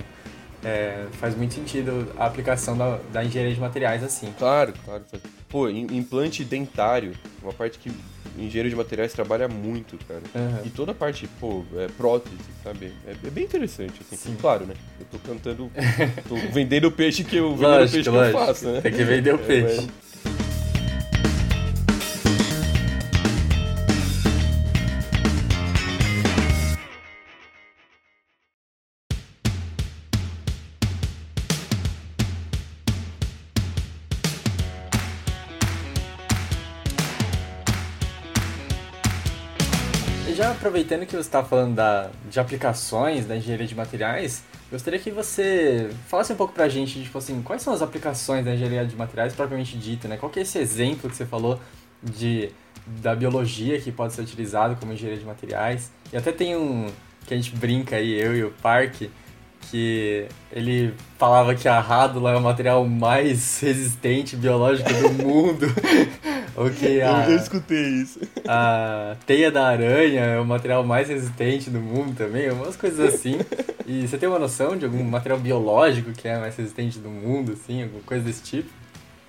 é, 0.66 1.06
faz 1.12 1.36
muito 1.36 1.54
sentido 1.54 2.12
a 2.18 2.26
aplicação 2.26 2.76
da, 2.76 2.98
da, 3.12 3.24
engenharia 3.24 3.54
de 3.54 3.60
materiais 3.60 4.02
assim. 4.02 4.34
Claro, 4.36 4.74
claro. 4.84 5.04
Pô, 5.48 5.68
implante 5.68 6.44
dentário, 6.44 7.12
uma 7.40 7.52
parte 7.52 7.78
que 7.78 7.88
engenheiro 8.36 8.68
de 8.68 8.74
materiais 8.74 9.12
trabalha 9.12 9.46
muito, 9.46 9.96
cara. 10.06 10.22
Uhum. 10.34 10.66
E 10.66 10.70
toda 10.70 10.90
a 10.90 10.94
parte, 10.94 11.28
pô, 11.40 11.64
é 11.76 11.86
prótese, 11.86 12.36
sabe? 12.64 12.92
É, 13.06 13.12
é, 13.12 13.30
bem 13.30 13.44
interessante, 13.44 13.94
assim. 14.00 14.16
Sim. 14.16 14.36
Claro, 14.40 14.66
né? 14.66 14.74
Eu 14.98 15.06
tô 15.06 15.18
cantando. 15.20 15.70
tô 16.28 16.34
vendendo 16.52 16.88
o 16.88 16.90
peixe 16.90 17.22
que 17.22 17.36
eu, 17.36 17.50
lógico, 17.50 17.68
o 17.68 17.92
peixe 17.92 18.10
lógico. 18.10 18.36
que 18.36 18.42
eu 18.42 18.46
faço, 18.46 18.66
né? 18.66 18.80
Tem 18.80 18.92
que 18.92 19.04
vender 19.04 19.34
o 19.34 19.40
é, 19.40 19.46
peixe. 19.46 19.76
Mas... 19.76 20.05
aproveitando 40.76 41.06
que 41.06 41.12
você 41.12 41.20
está 41.20 41.42
falando 41.42 41.74
da, 41.74 42.10
de 42.28 42.38
aplicações 42.38 43.24
da 43.24 43.34
engenharia 43.34 43.66
de 43.66 43.74
materiais, 43.74 44.44
gostaria 44.70 44.98
que 44.98 45.10
você 45.10 45.88
falasse 46.06 46.34
um 46.34 46.36
pouco 46.36 46.52
pra 46.52 46.68
gente, 46.68 47.02
tipo 47.02 47.16
assim, 47.16 47.40
quais 47.40 47.62
são 47.62 47.72
as 47.72 47.80
aplicações 47.80 48.44
da 48.44 48.54
engenharia 48.54 48.84
de 48.84 48.94
materiais 48.94 49.34
propriamente 49.34 49.78
dita, 49.78 50.06
né? 50.06 50.18
Qual 50.18 50.30
que 50.30 50.38
é 50.38 50.42
esse 50.42 50.58
exemplo 50.58 51.08
que 51.08 51.16
você 51.16 51.24
falou 51.24 51.58
de, 52.02 52.50
da 52.86 53.14
biologia 53.14 53.80
que 53.80 53.90
pode 53.90 54.12
ser 54.12 54.20
utilizado 54.20 54.76
como 54.76 54.92
engenharia 54.92 55.18
de 55.18 55.24
materiais? 55.24 55.90
E 56.12 56.16
até 56.16 56.30
tem 56.30 56.54
um 56.54 56.90
que 57.26 57.32
a 57.32 57.36
gente 57.36 57.56
brinca 57.56 57.96
aí, 57.96 58.12
eu 58.12 58.36
e 58.36 58.44
o 58.44 58.50
Parque, 58.62 59.10
que 59.70 60.26
ele 60.52 60.92
falava 61.16 61.54
que 61.54 61.66
a 61.66 61.80
rádula 61.80 62.32
é 62.32 62.36
o 62.36 62.42
material 62.42 62.86
mais 62.86 63.60
resistente 63.64 64.36
biológico 64.36 64.92
do 64.92 65.24
mundo. 65.24 65.66
Ou 66.56 66.70
que 66.70 67.00
a, 67.02 67.26
eu, 67.26 67.32
eu 67.32 67.36
escutei 67.36 67.82
isso. 67.82 68.20
A 68.48 69.16
teia 69.26 69.50
da 69.50 69.66
aranha 69.66 70.20
é 70.20 70.40
o 70.40 70.44
material 70.44 70.84
mais 70.84 71.08
resistente 71.08 71.68
do 71.68 71.80
mundo 71.80 72.16
também, 72.16 72.50
umas 72.50 72.76
coisas 72.76 73.14
assim. 73.14 73.38
E 73.86 74.08
você 74.08 74.16
tem 74.16 74.28
uma 74.28 74.38
noção 74.38 74.76
de 74.76 74.84
algum 74.84 75.04
material 75.04 75.38
biológico 75.38 76.12
que 76.12 76.26
é 76.26 76.38
mais 76.38 76.56
resistente 76.56 76.98
do 76.98 77.10
mundo, 77.10 77.52
assim, 77.52 77.82
alguma 77.82 78.02
coisa 78.02 78.24
desse 78.24 78.42
tipo? 78.42 78.70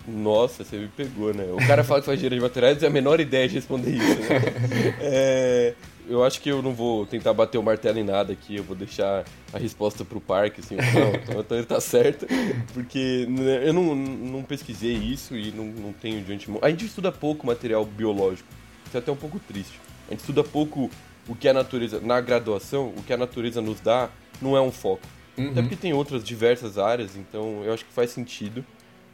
Nossa, 0.08 0.64
você 0.64 0.78
me 0.78 0.88
pegou, 0.88 1.34
né? 1.34 1.46
O 1.52 1.68
cara 1.68 1.84
fala 1.84 2.00
que 2.00 2.06
faz 2.06 2.18
engenharia 2.18 2.40
de 2.40 2.44
materiais 2.44 2.82
e 2.82 2.86
a 2.86 2.90
menor 2.90 3.20
ideia 3.20 3.46
de 3.48 3.56
responder 3.56 3.92
isso, 3.92 4.22
né? 4.22 4.42
é, 5.02 5.74
eu 6.10 6.24
acho 6.24 6.42
que 6.42 6.50
eu 6.50 6.62
não 6.62 6.74
vou 6.74 7.06
tentar 7.06 7.34
bater 7.34 7.58
o 7.58 7.64
martelo 7.64 8.00
em 8.00 8.04
nada 8.04 8.34
aqui, 8.34 8.56
eu 8.56 8.64
vou 8.64 8.76
deixar 8.76 9.26
a 9.54 9.58
resposta 9.58 10.06
pro 10.06 10.20
parque, 10.20 10.62
assim, 10.62 10.76
não, 10.76 11.16
então, 11.16 11.40
então 11.42 11.58
ele 11.58 11.66
tá 11.66 11.80
certo, 11.80 12.26
porque 12.74 13.26
né, 13.30 13.68
eu 13.68 13.74
não, 13.74 13.96
não 13.96 14.44
pesquisei 14.44 14.94
isso 14.94 15.36
e 15.36 15.52
não, 15.52 15.66
não 15.66 15.94
tenho 15.94 16.24
de 16.24 16.34
onde... 16.34 16.48
A 16.62 16.70
gente 16.70 16.86
estuda 16.86 17.12
pouco 17.12 17.46
material 17.46 17.86
biológico, 17.86 18.48
isso 18.86 18.96
é 18.96 19.00
até 19.00 19.12
um 19.12 19.16
pouco 19.16 19.40
triste. 19.40 19.80
A 20.08 20.12
gente 20.12 20.22
estuda 20.22 20.44
pouco 20.44 20.90
o 21.28 21.36
que 21.36 21.48
a 21.48 21.54
natureza, 21.54 22.00
na 22.00 22.22
graduação, 22.22 22.94
o 22.96 23.04
que 23.04 23.12
a 23.12 23.18
natureza 23.18 23.62
nos 23.62 23.82
dá 23.82 24.10
não 24.42 24.56
é 24.56 24.62
um 24.62 24.72
foco. 24.72 25.06
Uhum. 25.38 25.52
Até 25.52 25.62
porque 25.62 25.76
tem 25.76 25.94
outras 25.94 26.24
diversas 26.24 26.78
áreas, 26.78 27.16
então 27.16 27.64
eu 27.64 27.74
acho 27.74 27.86
que 27.86 27.92
faz 27.92 28.12
sentido, 28.12 28.66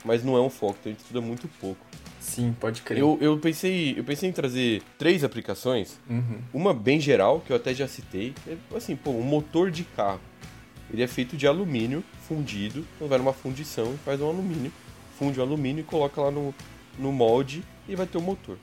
mas 0.05 0.23
não 0.23 0.37
é 0.37 0.41
um 0.41 0.49
foco, 0.49 0.77
então 0.79 0.91
a 0.91 0.93
gente 0.93 1.01
estuda 1.01 1.21
muito 1.21 1.47
pouco. 1.59 1.85
Sim, 2.23 2.55
pode 2.57 2.81
crer. 2.81 2.99
Eu, 2.99 3.17
eu, 3.19 3.37
pensei, 3.37 3.93
eu 3.97 4.03
pensei 4.03 4.29
em 4.29 4.31
trazer 4.31 4.81
três 4.97 5.25
aplicações. 5.25 5.99
Uhum. 6.09 6.39
Uma 6.53 6.73
bem 6.73 6.99
geral, 6.99 7.41
que 7.41 7.51
eu 7.51 7.57
até 7.57 7.73
já 7.73 7.85
citei. 7.85 8.33
É, 8.47 8.55
assim, 8.75 8.95
pô, 8.95 9.11
um 9.11 9.21
motor 9.21 9.69
de 9.69 9.83
carro. 9.83 10.21
Ele 10.91 11.03
é 11.03 11.07
feito 11.07 11.35
de 11.35 11.45
alumínio 11.45 12.01
fundido. 12.27 12.85
Então 12.95 13.09
vai 13.09 13.17
numa 13.17 13.33
fundição, 13.33 13.93
faz 14.05 14.21
um 14.21 14.29
alumínio, 14.29 14.71
funde 15.19 15.37
o 15.37 15.43
alumínio 15.43 15.81
e 15.81 15.83
coloca 15.83 16.21
lá 16.21 16.31
no, 16.31 16.55
no 16.97 17.11
molde 17.11 17.61
e 17.89 17.95
vai 17.95 18.07
ter 18.07 18.17
o 18.17 18.21
um 18.21 18.23
motor. 18.23 18.57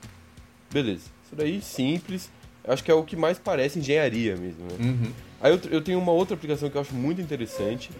Beleza. 0.73 1.05
Isso 1.23 1.35
daí 1.35 1.61
simples. 1.61 2.31
Acho 2.67 2.83
que 2.83 2.89
é 2.89 2.93
o 2.95 3.03
que 3.03 3.15
mais 3.15 3.37
parece 3.37 3.77
engenharia 3.77 4.35
mesmo, 4.35 4.65
né? 4.65 4.77
Uhum. 4.79 5.11
Aí 5.39 5.51
eu, 5.51 5.59
eu 5.69 5.81
tenho 5.81 5.99
uma 5.99 6.11
outra 6.11 6.35
aplicação 6.35 6.67
que 6.69 6.77
eu 6.77 6.81
acho 6.81 6.95
muito 6.95 7.21
interessante, 7.21 7.91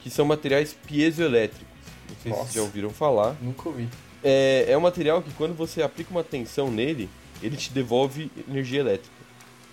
que 0.00 0.10
são 0.10 0.26
materiais 0.26 0.74
piezoelétricos. 0.86 1.66
Não 2.08 2.16
sei 2.22 2.30
Nossa. 2.32 2.44
se 2.44 2.52
vocês 2.52 2.54
já 2.56 2.62
ouviram 2.62 2.90
falar. 2.90 3.34
Nunca 3.40 3.68
ouvi. 3.68 3.88
É, 4.28 4.66
é 4.72 4.76
um 4.76 4.80
material 4.80 5.22
que 5.22 5.30
quando 5.34 5.54
você 5.54 5.82
aplica 5.82 6.10
uma 6.10 6.24
tensão 6.24 6.68
nele, 6.70 7.08
ele 7.42 7.56
te 7.56 7.72
devolve 7.72 8.28
energia 8.48 8.80
elétrica. 8.80 9.14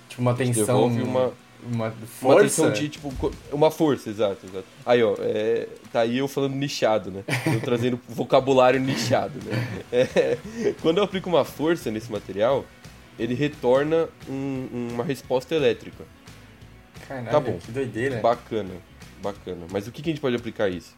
Tipo, 0.09 0.21
uma 0.21 0.33
Te 0.33 0.37
tensão. 0.45 0.65
devolve 0.65 1.01
uma, 1.01 1.31
Uma 1.65 1.87
uma 1.87 1.91
força. 2.05 2.41
tensão 2.43 2.71
de, 2.71 2.89
tipo, 2.89 3.11
uma 3.51 3.71
força, 3.71 4.09
exato, 4.09 4.45
exato. 4.45 4.65
Aí, 4.85 5.01
ó, 5.01 5.15
é, 5.19 5.67
tá 5.91 6.01
aí 6.01 6.17
eu 6.17 6.27
falando 6.27 6.53
nichado, 6.55 7.09
né? 7.09 7.23
Eu 7.47 7.61
trazendo 7.61 7.99
vocabulário 8.07 8.79
nichado, 8.79 9.39
né? 9.45 9.67
É, 9.91 10.37
quando 10.81 10.97
eu 10.99 11.03
aplico 11.05 11.29
uma 11.29 11.43
força 11.45 11.89
nesse 11.89 12.11
material, 12.11 12.63
ele 13.17 13.33
retorna 13.33 14.07
um- 14.29 14.89
uma 14.93 15.03
resposta 15.03 15.55
elétrica. 15.55 16.03
Caralho, 17.07 17.29
Tá 17.31 17.39
bom. 17.39 17.57
que 17.57 17.71
doideira. 17.71 18.19
Bacana, 18.19 18.71
bacana. 19.21 19.65
Mas 19.71 19.87
o 19.87 19.91
que, 19.91 20.01
que 20.01 20.09
a 20.09 20.13
gente 20.13 20.21
pode 20.21 20.35
aplicar 20.35 20.69
isso? 20.69 20.93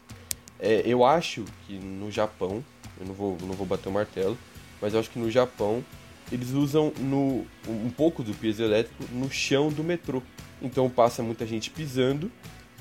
É, 0.58 0.82
eu 0.84 1.04
acho 1.04 1.44
que 1.66 1.74
no 1.78 2.10
Japão, 2.10 2.64
eu 3.00 3.06
não 3.06 3.14
vou, 3.14 3.36
não 3.42 3.54
vou 3.54 3.66
bater 3.66 3.88
o 3.88 3.92
martelo, 3.92 4.36
mas 4.80 4.94
eu 4.94 5.00
acho 5.00 5.10
que 5.10 5.18
no 5.18 5.30
Japão 5.30 5.84
eles 6.30 6.50
usam 6.50 6.92
no, 6.98 7.46
um 7.68 7.90
pouco 7.90 8.22
do 8.22 8.34
peso 8.34 8.62
elétrico 8.62 9.04
no 9.12 9.30
chão 9.30 9.68
do 9.68 9.84
metrô. 9.84 10.22
Então 10.60 10.88
passa 10.88 11.22
muita 11.22 11.46
gente 11.46 11.70
pisando, 11.70 12.30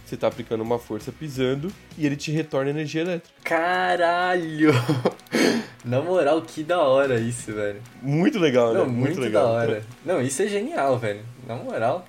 você 0.05 0.15
tá 0.15 0.27
aplicando 0.27 0.61
uma 0.61 0.79
força 0.79 1.11
pisando 1.11 1.71
e 1.97 2.05
ele 2.05 2.15
te 2.15 2.31
retorna 2.31 2.69
energia 2.69 3.01
elétrica. 3.01 3.35
Caralho! 3.43 4.71
Na 5.83 6.01
moral, 6.01 6.41
que 6.41 6.63
da 6.63 6.79
hora 6.79 7.19
isso, 7.19 7.53
velho. 7.53 7.79
Muito 8.01 8.39
legal, 8.39 8.73
né? 8.73 8.79
Não, 8.79 8.89
muito, 8.89 9.19
legal. 9.19 9.45
da 9.45 9.51
hora. 9.51 9.83
Não, 10.03 10.19
isso 10.19 10.41
é 10.41 10.47
genial, 10.47 10.97
velho. 10.97 11.23
Na 11.47 11.55
moral. 11.55 12.07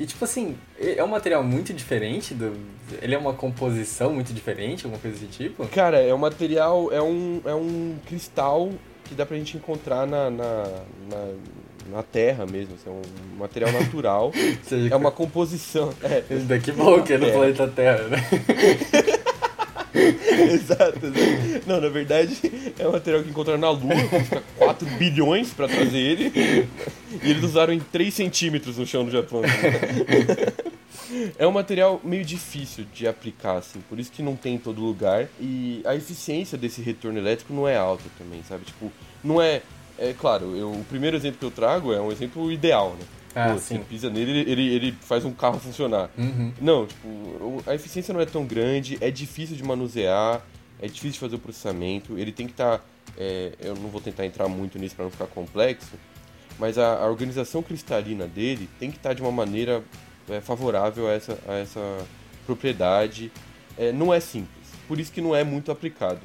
E 0.00 0.06
tipo 0.06 0.24
assim, 0.24 0.56
é 0.80 1.04
um 1.04 1.08
material 1.08 1.44
muito 1.44 1.74
diferente 1.74 2.32
do. 2.32 2.56
Ele 3.02 3.14
é 3.14 3.18
uma 3.18 3.34
composição 3.34 4.14
muito 4.14 4.32
diferente, 4.32 4.86
alguma 4.86 4.98
coisa 4.98 5.14
desse 5.18 5.30
tipo? 5.30 5.68
Cara, 5.68 5.98
é 6.00 6.14
um 6.14 6.18
material, 6.18 6.90
é 6.90 7.02
um, 7.02 7.42
é 7.44 7.54
um 7.54 7.96
cristal 8.06 8.70
que 9.04 9.14
dá 9.14 9.26
pra 9.26 9.36
gente 9.36 9.58
encontrar 9.58 10.06
na, 10.06 10.30
na, 10.30 10.62
na, 11.10 11.28
na 11.96 12.02
terra 12.02 12.46
mesmo. 12.46 12.76
assim, 12.76 12.88
É 12.88 12.92
um 12.92 13.36
material 13.38 13.70
natural. 13.72 14.32
É 14.90 14.96
uma 14.96 15.10
composição. 15.10 15.92
É, 16.02 16.22
daqui 16.46 16.72
bom 16.72 17.02
que 17.02 17.12
é 17.12 17.18
no 17.18 17.26
É. 17.26 17.32
planeta 17.32 17.68
Terra, 17.68 18.04
né? 18.04 18.16
exato, 20.52 21.06
exato. 21.06 21.66
Não, 21.66 21.80
na 21.80 21.88
verdade, 21.88 22.38
é 22.78 22.86
um 22.86 22.92
material 22.92 23.22
que 23.22 23.30
encontraram 23.30 23.60
na 23.60 23.70
Lua, 23.70 23.94
custa 24.08 24.42
4 24.58 24.88
bilhões 24.90 25.52
pra 25.52 25.66
trazer 25.66 25.98
ele. 25.98 26.68
E 27.22 27.30
eles 27.30 27.42
usaram 27.42 27.72
em 27.72 27.80
3 27.80 28.12
centímetros 28.12 28.76
no 28.76 28.86
chão 28.86 29.04
do 29.04 29.10
Japão. 29.10 29.42
É 31.38 31.46
um 31.46 31.50
material 31.50 32.00
meio 32.04 32.24
difícil 32.24 32.86
de 32.94 33.08
aplicar, 33.08 33.56
assim, 33.56 33.80
por 33.88 33.98
isso 33.98 34.12
que 34.12 34.22
não 34.22 34.36
tem 34.36 34.54
em 34.54 34.58
todo 34.58 34.80
lugar. 34.80 35.26
E 35.40 35.82
a 35.84 35.94
eficiência 35.94 36.56
desse 36.56 36.80
retorno 36.80 37.18
elétrico 37.18 37.52
não 37.52 37.66
é 37.66 37.76
alta 37.76 38.04
também, 38.16 38.42
sabe? 38.48 38.64
Tipo, 38.64 38.92
não 39.22 39.42
é. 39.42 39.62
É 39.98 40.14
claro, 40.18 40.56
eu, 40.56 40.70
o 40.70 40.84
primeiro 40.84 41.14
exemplo 41.14 41.38
que 41.38 41.44
eu 41.44 41.50
trago 41.50 41.92
é 41.92 42.00
um 42.00 42.10
exemplo 42.10 42.50
ideal, 42.50 42.96
né? 42.98 43.04
Ah, 43.34 43.52
Pô. 43.52 43.58
Você 43.58 43.78
pisa 43.78 44.10
nele, 44.10 44.30
ele, 44.30 44.50
ele, 44.50 44.74
ele 44.74 44.92
faz 45.00 45.24
um 45.24 45.32
carro 45.32 45.58
funcionar. 45.58 46.10
Uhum. 46.18 46.52
Não, 46.60 46.86
tipo, 46.86 47.62
a 47.66 47.74
eficiência 47.74 48.12
não 48.12 48.20
é 48.20 48.26
tão 48.26 48.44
grande, 48.44 48.98
é 49.00 49.10
difícil 49.10 49.56
de 49.56 49.62
manusear, 49.62 50.42
é 50.80 50.86
difícil 50.86 51.12
de 51.12 51.18
fazer 51.20 51.36
o 51.36 51.38
processamento, 51.38 52.18
ele 52.18 52.32
tem 52.32 52.46
que 52.46 52.52
estar. 52.52 52.84
eu 53.60 53.74
não 53.76 53.88
vou 53.88 54.00
tentar 54.00 54.26
entrar 54.26 54.48
muito 54.48 54.78
nisso 54.78 54.96
para 54.96 55.04
não 55.04 55.12
ficar 55.12 55.26
complexo, 55.26 55.92
mas 56.58 56.76
a, 56.78 57.02
a 57.02 57.06
organização 57.08 57.62
cristalina 57.62 58.26
dele 58.26 58.68
tem 58.78 58.90
que 58.90 58.96
estar 58.96 59.14
de 59.14 59.22
uma 59.22 59.32
maneira 59.32 59.82
é, 60.28 60.40
favorável 60.40 61.08
a 61.08 61.12
essa, 61.12 61.38
a 61.46 61.54
essa 61.54 62.06
propriedade. 62.46 63.30
É, 63.78 63.92
não 63.92 64.12
é 64.12 64.20
simples, 64.20 64.68
por 64.88 64.98
isso 64.98 65.12
que 65.12 65.20
não 65.20 65.34
é 65.34 65.44
muito 65.44 65.70
aplicado. 65.70 66.20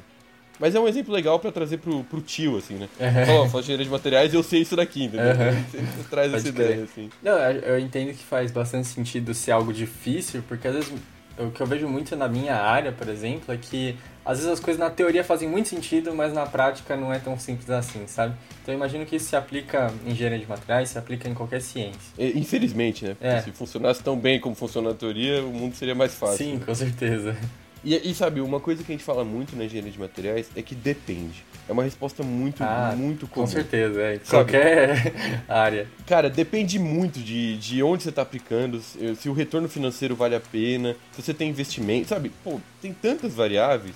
Mas 0.58 0.74
é 0.74 0.80
um 0.80 0.88
exemplo 0.88 1.12
legal 1.12 1.38
para 1.38 1.52
trazer 1.52 1.78
pro, 1.78 2.02
pro 2.04 2.20
tio, 2.20 2.56
assim, 2.56 2.74
né? 2.74 2.88
Ó, 3.28 3.46
fala 3.48 3.62
engenharia 3.62 3.84
de 3.84 3.90
materiais 3.90 4.32
eu 4.34 4.42
sei 4.42 4.62
isso 4.62 4.74
daqui, 4.76 5.04
entendeu? 5.04 5.26
Uhum. 5.26 5.64
Você 5.70 6.02
traz 6.10 6.30
Pode 6.32 6.44
essa 6.44 6.52
crer. 6.52 6.70
ideia, 6.70 6.84
assim. 6.84 7.10
Não, 7.22 7.38
eu 7.38 7.78
entendo 7.78 8.12
que 8.12 8.24
faz 8.24 8.50
bastante 8.50 8.86
sentido 8.88 9.34
ser 9.34 9.52
algo 9.52 9.72
difícil, 9.72 10.42
porque 10.48 10.66
às 10.68 10.74
vezes 10.74 10.92
o 11.38 11.50
que 11.50 11.60
eu 11.60 11.66
vejo 11.66 11.86
muito 11.86 12.16
na 12.16 12.28
minha 12.28 12.56
área, 12.56 12.90
por 12.92 13.08
exemplo, 13.08 13.52
é 13.52 13.58
que 13.58 13.94
às 14.24 14.38
vezes 14.38 14.52
as 14.54 14.58
coisas 14.60 14.80
na 14.80 14.88
teoria 14.88 15.22
fazem 15.22 15.48
muito 15.48 15.68
sentido, 15.68 16.14
mas 16.14 16.32
na 16.32 16.46
prática 16.46 16.96
não 16.96 17.12
é 17.12 17.18
tão 17.18 17.38
simples 17.38 17.68
assim, 17.68 18.06
sabe? 18.06 18.34
Então 18.62 18.72
eu 18.74 18.78
imagino 18.78 19.04
que 19.04 19.16
isso 19.16 19.26
se 19.28 19.36
aplica 19.36 19.92
em 20.06 20.12
engenharia 20.12 20.38
de 20.38 20.46
materiais, 20.48 20.88
se 20.88 20.98
aplica 20.98 21.28
em 21.28 21.34
qualquer 21.34 21.60
ciência. 21.60 22.00
Infelizmente, 22.18 23.04
né? 23.04 23.10
Porque 23.14 23.26
É. 23.26 23.42
se 23.42 23.52
funcionasse 23.52 24.02
tão 24.02 24.16
bem 24.18 24.40
como 24.40 24.54
funciona 24.54 24.88
na 24.88 24.94
teoria, 24.94 25.44
o 25.44 25.52
mundo 25.52 25.74
seria 25.76 25.94
mais 25.94 26.14
fácil. 26.14 26.38
Sim, 26.38 26.54
né? 26.54 26.62
com 26.64 26.74
certeza. 26.74 27.36
E, 27.84 28.10
e 28.10 28.14
sabe, 28.14 28.40
uma 28.40 28.58
coisa 28.58 28.82
que 28.82 28.90
a 28.90 28.94
gente 28.94 29.04
fala 29.04 29.24
muito 29.24 29.54
na 29.56 29.64
engenharia 29.64 29.92
de 29.92 29.98
materiais 30.00 30.48
é 30.56 30.62
que 30.62 30.74
depende. 30.74 31.44
É 31.68 31.72
uma 31.72 31.82
resposta 31.84 32.22
muito, 32.22 32.62
Ah, 32.62 32.94
muito 32.96 33.26
Com 33.26 33.34
comum. 33.34 33.46
certeza, 33.46 34.00
é. 34.00 34.18
Qualquer 34.18 35.12
área. 35.48 35.86
Cara, 36.06 36.28
depende 36.30 36.78
muito 36.78 37.20
de, 37.20 37.56
de 37.58 37.82
onde 37.82 38.02
você 38.02 38.08
está 38.08 38.22
aplicando, 38.22 38.80
se, 38.80 39.28
o 39.28 39.32
retorno 39.32 39.68
financeiro 39.68 40.16
vale 40.16 40.34
a 40.34 40.40
pena, 40.40 40.96
se 41.12 41.22
você 41.22 41.32
tem 41.34 41.48
investimento, 41.50 42.08
sabe? 42.08 42.32
Pô, 42.42 42.60
tem 42.82 42.92
tantas 42.92 43.34
variáveis 43.34 43.94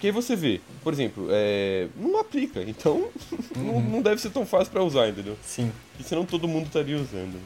que 0.00 0.06
aí 0.06 0.12
você 0.12 0.36
vê, 0.36 0.60
por 0.84 0.92
exemplo, 0.92 1.26
é, 1.30 1.88
não 1.96 2.20
aplica, 2.20 2.62
então 2.62 3.08
não, 3.56 3.74
Uhum. 3.74 3.90
não 3.90 4.02
deve 4.02 4.20
ser 4.20 4.30
tão 4.30 4.46
fácil 4.46 4.70
para 4.72 4.82
usar, 4.82 5.08
entendeu? 5.08 5.36
Sim. 5.42 5.72
Porque 5.90 6.08
senão 6.08 6.24
todo 6.24 6.46
mundo 6.46 6.66
estaria 6.66 6.96
usando. 6.96 7.36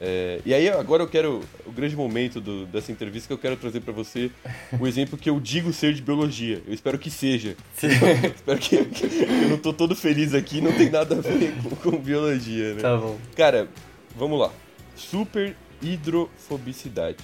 É, 0.00 0.40
e 0.46 0.54
aí 0.54 0.68
agora 0.68 1.02
eu 1.02 1.08
quero 1.08 1.42
o 1.66 1.72
grande 1.72 1.96
momento 1.96 2.40
do- 2.40 2.66
dessa 2.66 2.92
entrevista 2.92 3.26
que 3.26 3.32
eu 3.32 3.38
quero 3.38 3.56
trazer 3.56 3.80
pra 3.80 3.92
você 3.92 4.30
o 4.78 4.86
exemplo 4.86 5.18
que 5.18 5.28
eu 5.28 5.40
digo 5.40 5.72
ser 5.72 5.92
de 5.92 6.00
biologia. 6.02 6.62
Eu 6.66 6.72
espero 6.72 6.98
que 6.98 7.10
seja. 7.10 7.56
Sim. 7.74 7.88
espero 8.34 8.58
que, 8.60 8.84
que 8.84 9.04
eu 9.24 9.48
não 9.48 9.58
tô 9.58 9.72
todo 9.72 9.96
feliz 9.96 10.34
aqui, 10.34 10.60
não 10.60 10.72
tem 10.72 10.88
nada 10.88 11.16
a 11.16 11.20
ver 11.20 11.52
com, 11.62 11.90
com 11.90 11.98
biologia, 11.98 12.74
né? 12.74 12.80
Tá 12.82 12.96
bom. 12.96 13.18
Cara, 13.36 13.68
vamos 14.16 14.38
lá. 14.38 14.52
Super 14.94 15.56
hidrofobicidade. 15.82 17.16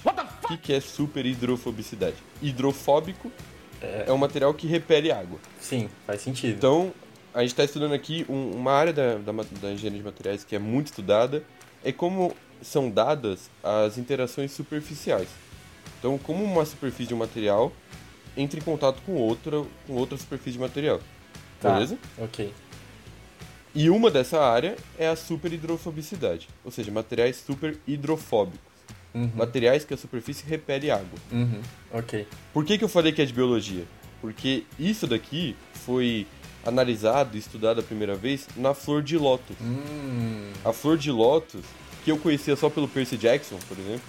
O 0.43 0.47
que, 0.47 0.57
que 0.57 0.73
é 0.73 0.79
super 0.79 1.25
hidrofobicidade? 1.25 2.15
Hidrofóbico 2.41 3.31
é 3.81 4.11
um 4.11 4.17
material 4.17 4.53
que 4.53 4.67
repele 4.67 5.11
água. 5.11 5.39
Sim, 5.59 5.89
faz 6.05 6.21
sentido. 6.21 6.55
Então, 6.55 6.93
a 7.33 7.41
gente 7.41 7.49
está 7.51 7.63
estudando 7.63 7.93
aqui 7.93 8.25
um- 8.29 8.51
uma 8.51 8.71
área 8.71 8.93
da, 8.93 9.15
da, 9.15 9.31
da 9.31 9.71
engenharia 9.71 9.99
de 9.99 10.03
materiais 10.05 10.43
que 10.43 10.55
é 10.55 10.59
muito 10.59 10.87
estudada, 10.87 11.43
é 11.83 11.91
como 11.91 12.35
são 12.65 12.89
dadas 12.89 13.49
as 13.63 13.97
interações 13.97 14.51
superficiais. 14.51 15.27
Então, 15.99 16.17
como 16.17 16.43
uma 16.43 16.65
superfície 16.65 17.07
de 17.09 17.13
um 17.13 17.17
material 17.17 17.71
entra 18.35 18.59
em 18.59 18.63
contato 18.63 19.01
com 19.05 19.13
outra, 19.13 19.63
com 19.87 19.93
outra 19.93 20.17
superfície 20.17 20.53
de 20.53 20.59
material. 20.59 20.99
Tá. 21.61 21.73
Beleza? 21.73 21.97
Ok. 22.17 22.53
E 23.73 23.89
uma 23.89 24.09
dessa 24.09 24.41
área 24.41 24.75
é 24.97 25.07
a 25.07 25.15
superhidrofobicidade, 25.15 26.47
ou 26.63 26.71
seja, 26.71 26.91
materiais 26.91 27.37
super 27.45 27.77
hidrofóbicos, 27.87 28.59
Uhum. 29.13 29.31
materiais 29.35 29.85
que 29.85 29.93
a 29.93 29.97
superfície 29.97 30.45
repele 30.45 30.91
água. 30.91 31.17
Uhum. 31.31 31.61
Ok. 31.93 32.27
Por 32.53 32.65
que, 32.65 32.77
que 32.77 32.83
eu 32.83 32.89
falei 32.89 33.13
que 33.13 33.21
é 33.21 33.25
de 33.25 33.31
biologia? 33.33 33.85
Porque 34.21 34.63
isso 34.77 35.07
daqui 35.07 35.55
foi 35.85 36.27
analisado 36.65 37.35
e 37.37 37.39
estudado 37.39 37.79
a 37.79 37.83
primeira 37.83 38.15
vez 38.15 38.47
na 38.57 38.73
flor 38.73 39.01
de 39.03 39.17
lótus. 39.17 39.55
Hum. 39.61 40.51
A 40.65 40.73
flor 40.73 40.97
de 40.97 41.11
lótus, 41.11 41.61
que 42.05 42.11
eu 42.11 42.19
conhecia 42.19 42.55
só 42.55 42.69
pelo 42.69 42.87
Percy 42.87 43.17
Jackson, 43.17 43.57
por 43.67 43.77
exemplo, 43.79 44.05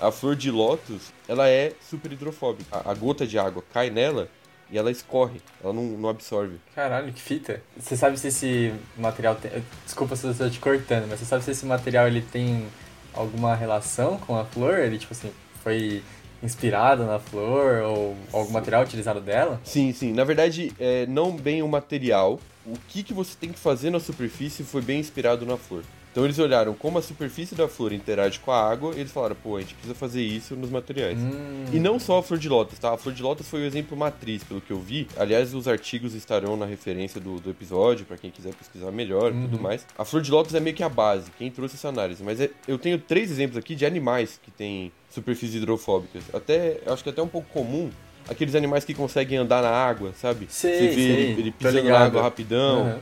a 0.00 0.10
flor 0.10 0.34
de 0.34 0.50
lótus, 0.50 1.12
ela 1.28 1.48
é 1.48 1.72
super 1.88 2.10
hidrofóbica. 2.10 2.66
A, 2.76 2.90
a 2.90 2.94
gota 2.94 3.24
de 3.24 3.38
água 3.38 3.62
cai 3.72 3.90
nela 3.90 4.28
e 4.68 4.76
ela 4.76 4.90
escorre, 4.90 5.40
ela 5.62 5.72
não, 5.72 5.84
não 5.84 6.08
absorve. 6.08 6.56
Caralho, 6.74 7.12
que 7.12 7.22
fita. 7.22 7.62
Você 7.76 7.96
sabe 7.96 8.18
se 8.18 8.26
esse 8.26 8.74
material 8.96 9.36
tem... 9.36 9.52
Desculpa 9.84 10.16
se 10.16 10.26
eu 10.26 10.32
estou 10.32 10.50
te 10.50 10.58
cortando, 10.58 11.06
mas 11.08 11.20
você 11.20 11.24
sabe 11.24 11.44
se 11.44 11.52
esse 11.52 11.64
material 11.64 12.08
ele 12.08 12.22
tem 12.22 12.66
alguma 13.14 13.54
relação 13.54 14.18
com 14.18 14.36
a 14.36 14.44
flor? 14.44 14.80
Ele, 14.80 14.98
tipo 14.98 15.12
assim, 15.12 15.30
foi 15.62 16.02
inspirado 16.42 17.04
na 17.06 17.20
flor 17.20 17.82
ou 17.82 18.16
algum 18.32 18.52
material 18.52 18.82
utilizado 18.82 19.20
dela? 19.20 19.60
Sim, 19.62 19.92
sim. 19.92 20.12
Na 20.12 20.24
verdade, 20.24 20.72
é, 20.80 21.06
não 21.06 21.36
bem 21.36 21.62
o 21.62 21.68
material. 21.68 22.40
O 22.66 22.74
que, 22.88 23.04
que 23.04 23.14
você 23.14 23.36
tem 23.38 23.52
que 23.52 23.58
fazer 23.60 23.90
na 23.90 24.00
superfície 24.00 24.64
foi 24.64 24.82
bem 24.82 24.98
inspirado 24.98 25.46
na 25.46 25.56
flor. 25.56 25.84
Então 26.18 26.26
eles 26.26 26.38
olharam 26.40 26.74
como 26.74 26.98
a 26.98 27.02
superfície 27.02 27.54
da 27.54 27.68
flor 27.68 27.92
interage 27.92 28.40
com 28.40 28.50
a 28.50 28.60
água 28.68 28.92
e 28.96 28.98
eles 28.98 29.12
falaram, 29.12 29.36
pô, 29.40 29.56
a 29.56 29.60
gente 29.60 29.74
precisa 29.74 29.94
fazer 29.94 30.20
isso 30.20 30.56
nos 30.56 30.68
materiais. 30.68 31.16
Hum. 31.16 31.66
E 31.72 31.78
não 31.78 32.00
só 32.00 32.18
a 32.18 32.22
flor 32.24 32.40
de 32.40 32.48
lótus, 32.48 32.76
tá? 32.76 32.92
A 32.92 32.96
flor 32.96 33.14
de 33.14 33.22
lótus 33.22 33.46
foi 33.48 33.60
o 33.62 33.64
exemplo 33.64 33.96
matriz, 33.96 34.42
pelo 34.42 34.60
que 34.60 34.72
eu 34.72 34.80
vi. 34.80 35.06
Aliás, 35.16 35.54
os 35.54 35.68
artigos 35.68 36.14
estarão 36.14 36.56
na 36.56 36.66
referência 36.66 37.20
do, 37.20 37.38
do 37.38 37.48
episódio, 37.50 38.04
pra 38.04 38.16
quem 38.16 38.32
quiser 38.32 38.52
pesquisar 38.52 38.90
melhor 38.90 39.30
e 39.30 39.34
Uhum. 39.36 39.42
tudo 39.42 39.60
mais. 39.62 39.86
A 39.96 40.04
flor 40.04 40.20
de 40.20 40.32
lótus 40.32 40.56
é 40.56 40.58
meio 40.58 40.74
que 40.74 40.82
a 40.82 40.88
base, 40.88 41.30
quem 41.38 41.52
trouxe 41.52 41.76
essa 41.76 41.88
análise. 41.88 42.20
Mas 42.24 42.40
é- 42.40 42.50
eu 42.66 42.78
tenho 42.78 42.98
três 42.98 43.30
exemplos 43.30 43.56
aqui 43.56 43.76
de 43.76 43.86
animais 43.86 44.40
que 44.42 44.50
têm 44.50 44.90
superfícies 45.08 45.54
hidrofóbicas. 45.54 46.24
Até, 46.34 46.80
eu 46.84 46.92
acho 46.94 47.04
que 47.04 47.10
é 47.10 47.12
até 47.12 47.22
um 47.22 47.28
pouco 47.28 47.46
comum. 47.52 47.90
Aqueles 48.28 48.56
animais 48.56 48.84
que 48.84 48.92
conseguem 48.92 49.38
andar 49.38 49.62
na 49.62 49.70
água, 49.70 50.12
sabe? 50.20 50.48
Sei, 50.50 50.72
Você 50.78 50.88
vê 50.88 50.94
sei, 50.94 51.04
ele, 51.12 51.40
ele 51.42 51.50
pisando 51.52 51.84
na 51.88 51.98
água 52.00 52.22
rapidão. 52.22 52.82
Uhum. 52.94 52.98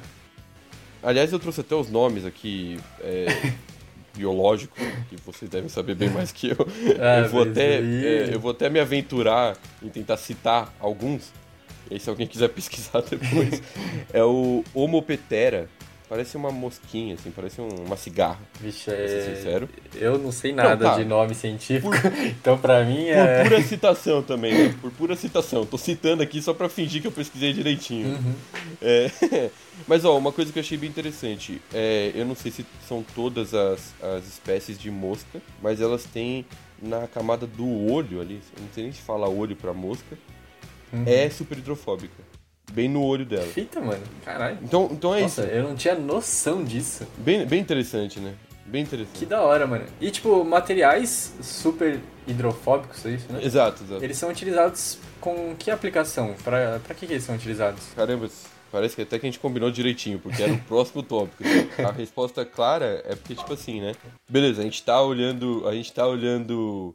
Aliás, 1.06 1.32
eu 1.32 1.38
trouxe 1.38 1.60
até 1.60 1.72
os 1.72 1.88
nomes 1.88 2.26
aqui 2.26 2.80
é, 3.00 3.26
biológicos, 4.12 4.76
que 5.08 5.14
vocês 5.24 5.48
devem 5.48 5.68
saber 5.68 5.94
bem 5.94 6.10
mais 6.10 6.32
que 6.32 6.48
eu. 6.48 6.56
Ah, 6.98 7.20
eu, 7.20 7.28
vou 7.28 7.42
até, 7.44 7.76
é, 7.76 8.30
eu 8.32 8.40
vou 8.40 8.50
até 8.50 8.68
me 8.68 8.80
aventurar 8.80 9.56
em 9.80 9.88
tentar 9.88 10.16
citar 10.16 10.74
alguns. 10.80 11.32
E 11.88 11.94
aí, 11.94 12.00
se 12.00 12.10
alguém 12.10 12.26
quiser 12.26 12.48
pesquisar 12.50 13.02
depois, 13.02 13.62
é 14.12 14.24
o 14.24 14.64
Homopetera. 14.74 15.68
Parece 16.08 16.36
uma 16.36 16.50
mosquinha, 16.52 17.14
assim, 17.14 17.32
parece 17.32 17.60
um, 17.60 17.68
uma 17.84 17.96
cigarra. 17.96 18.38
Vixe, 18.60 18.90
é... 18.90 19.34
sincero. 19.34 19.68
eu 19.96 20.16
não 20.18 20.30
sei 20.30 20.52
nada 20.52 20.76
Não, 20.76 20.90
tá. 20.92 20.96
de 20.98 21.04
nome 21.04 21.34
científico, 21.34 21.90
então 22.40 22.56
pra 22.56 22.84
mim 22.84 23.06
Por 23.06 23.12
é... 23.12 23.42
pura 23.44 23.62
citação 23.62 24.22
também, 24.22 24.54
né? 24.54 24.74
Por 24.80 24.92
pura 24.92 25.16
citação. 25.16 25.66
Tô 25.66 25.76
citando 25.76 26.22
aqui 26.22 26.40
só 26.40 26.54
pra 26.54 26.68
fingir 26.68 27.02
que 27.02 27.08
eu 27.08 27.12
pesquisei 27.12 27.52
direitinho. 27.52 28.08
Uhum. 28.08 28.34
É, 28.80 29.10
Mas, 29.86 30.04
ó, 30.04 30.16
uma 30.16 30.32
coisa 30.32 30.52
que 30.52 30.58
eu 30.58 30.62
achei 30.62 30.78
bem 30.78 30.88
interessante. 30.88 31.60
É, 31.74 32.10
eu 32.14 32.24
não 32.24 32.34
sei 32.34 32.50
se 32.50 32.64
são 32.88 33.04
todas 33.14 33.52
as, 33.52 33.94
as 34.02 34.26
espécies 34.26 34.78
de 34.78 34.90
mosca, 34.90 35.42
mas 35.62 35.80
elas 35.80 36.04
têm 36.04 36.46
na 36.80 37.06
camada 37.06 37.46
do 37.46 37.90
olho 37.92 38.20
ali, 38.20 38.40
eu 38.56 38.62
não 38.62 38.68
sei 38.72 38.84
nem 38.84 38.92
se 38.92 39.02
fala 39.02 39.28
olho 39.28 39.56
pra 39.56 39.72
mosca, 39.72 40.16
Uhum. 40.92 41.02
é 41.04 41.28
super 41.28 41.58
hidrofóbica. 41.58 42.14
Bem 42.72 42.88
no 42.88 43.02
olho 43.02 43.24
dela. 43.24 43.46
Fita, 43.46 43.80
mano, 43.80 44.02
caralho. 44.24 44.58
Então, 44.62 44.88
então 44.92 45.14
é 45.14 45.22
Nossa, 45.22 45.42
isso. 45.44 45.50
eu 45.50 45.62
não 45.62 45.74
tinha 45.74 45.94
noção 45.94 46.62
disso. 46.64 47.06
Bem, 47.18 47.46
bem 47.46 47.60
interessante, 47.60 48.20
né? 48.20 48.34
Bem 48.66 48.82
interessante. 48.82 49.18
Que 49.18 49.24
da 49.26 49.42
hora, 49.42 49.66
mano. 49.66 49.84
E, 50.00 50.10
tipo, 50.10 50.44
materiais 50.44 51.32
super 51.40 52.00
hidrofóbicos, 52.26 53.06
é 53.06 53.10
isso, 53.10 53.32
né? 53.32 53.40
Exato, 53.42 53.84
exato. 53.84 54.04
Eles 54.04 54.16
são 54.18 54.28
utilizados 54.28 54.98
com 55.20 55.54
que 55.56 55.70
aplicação? 55.70 56.34
Pra, 56.42 56.80
pra 56.80 56.94
que, 56.94 57.06
que 57.06 57.12
eles 57.12 57.22
são 57.22 57.36
utilizados? 57.36 57.80
Caramba, 57.94 58.28
parece 58.72 58.96
que 58.96 59.02
até 59.02 59.18
que 59.18 59.26
a 59.26 59.28
gente 59.30 59.38
combinou 59.38 59.70
direitinho, 59.70 60.18
porque 60.18 60.42
era 60.42 60.52
o 60.52 60.58
próximo 60.66 61.02
tópico. 61.02 61.44
A 61.86 61.92
resposta 61.92 62.44
clara 62.44 63.02
é 63.06 63.14
porque, 63.14 63.36
tipo 63.36 63.52
assim, 63.52 63.80
né? 63.80 63.94
Beleza, 64.28 64.60
a 64.60 64.64
gente 64.64 64.82
tá 64.82 65.00
olhando. 65.00 65.66
A 65.68 65.72
gente 65.72 65.92
tá 65.92 66.04
olhando. 66.06 66.94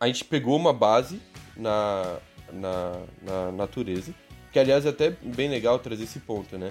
A 0.00 0.08
gente 0.08 0.24
pegou 0.24 0.56
uma 0.56 0.72
base 0.72 1.20
na, 1.56 2.18
na, 2.52 2.92
na 3.22 3.52
natureza. 3.52 4.12
Que 4.54 4.60
aliás 4.60 4.86
é 4.86 4.90
até 4.90 5.10
bem 5.10 5.50
legal 5.50 5.80
trazer 5.80 6.04
esse 6.04 6.20
ponto, 6.20 6.56
né? 6.56 6.68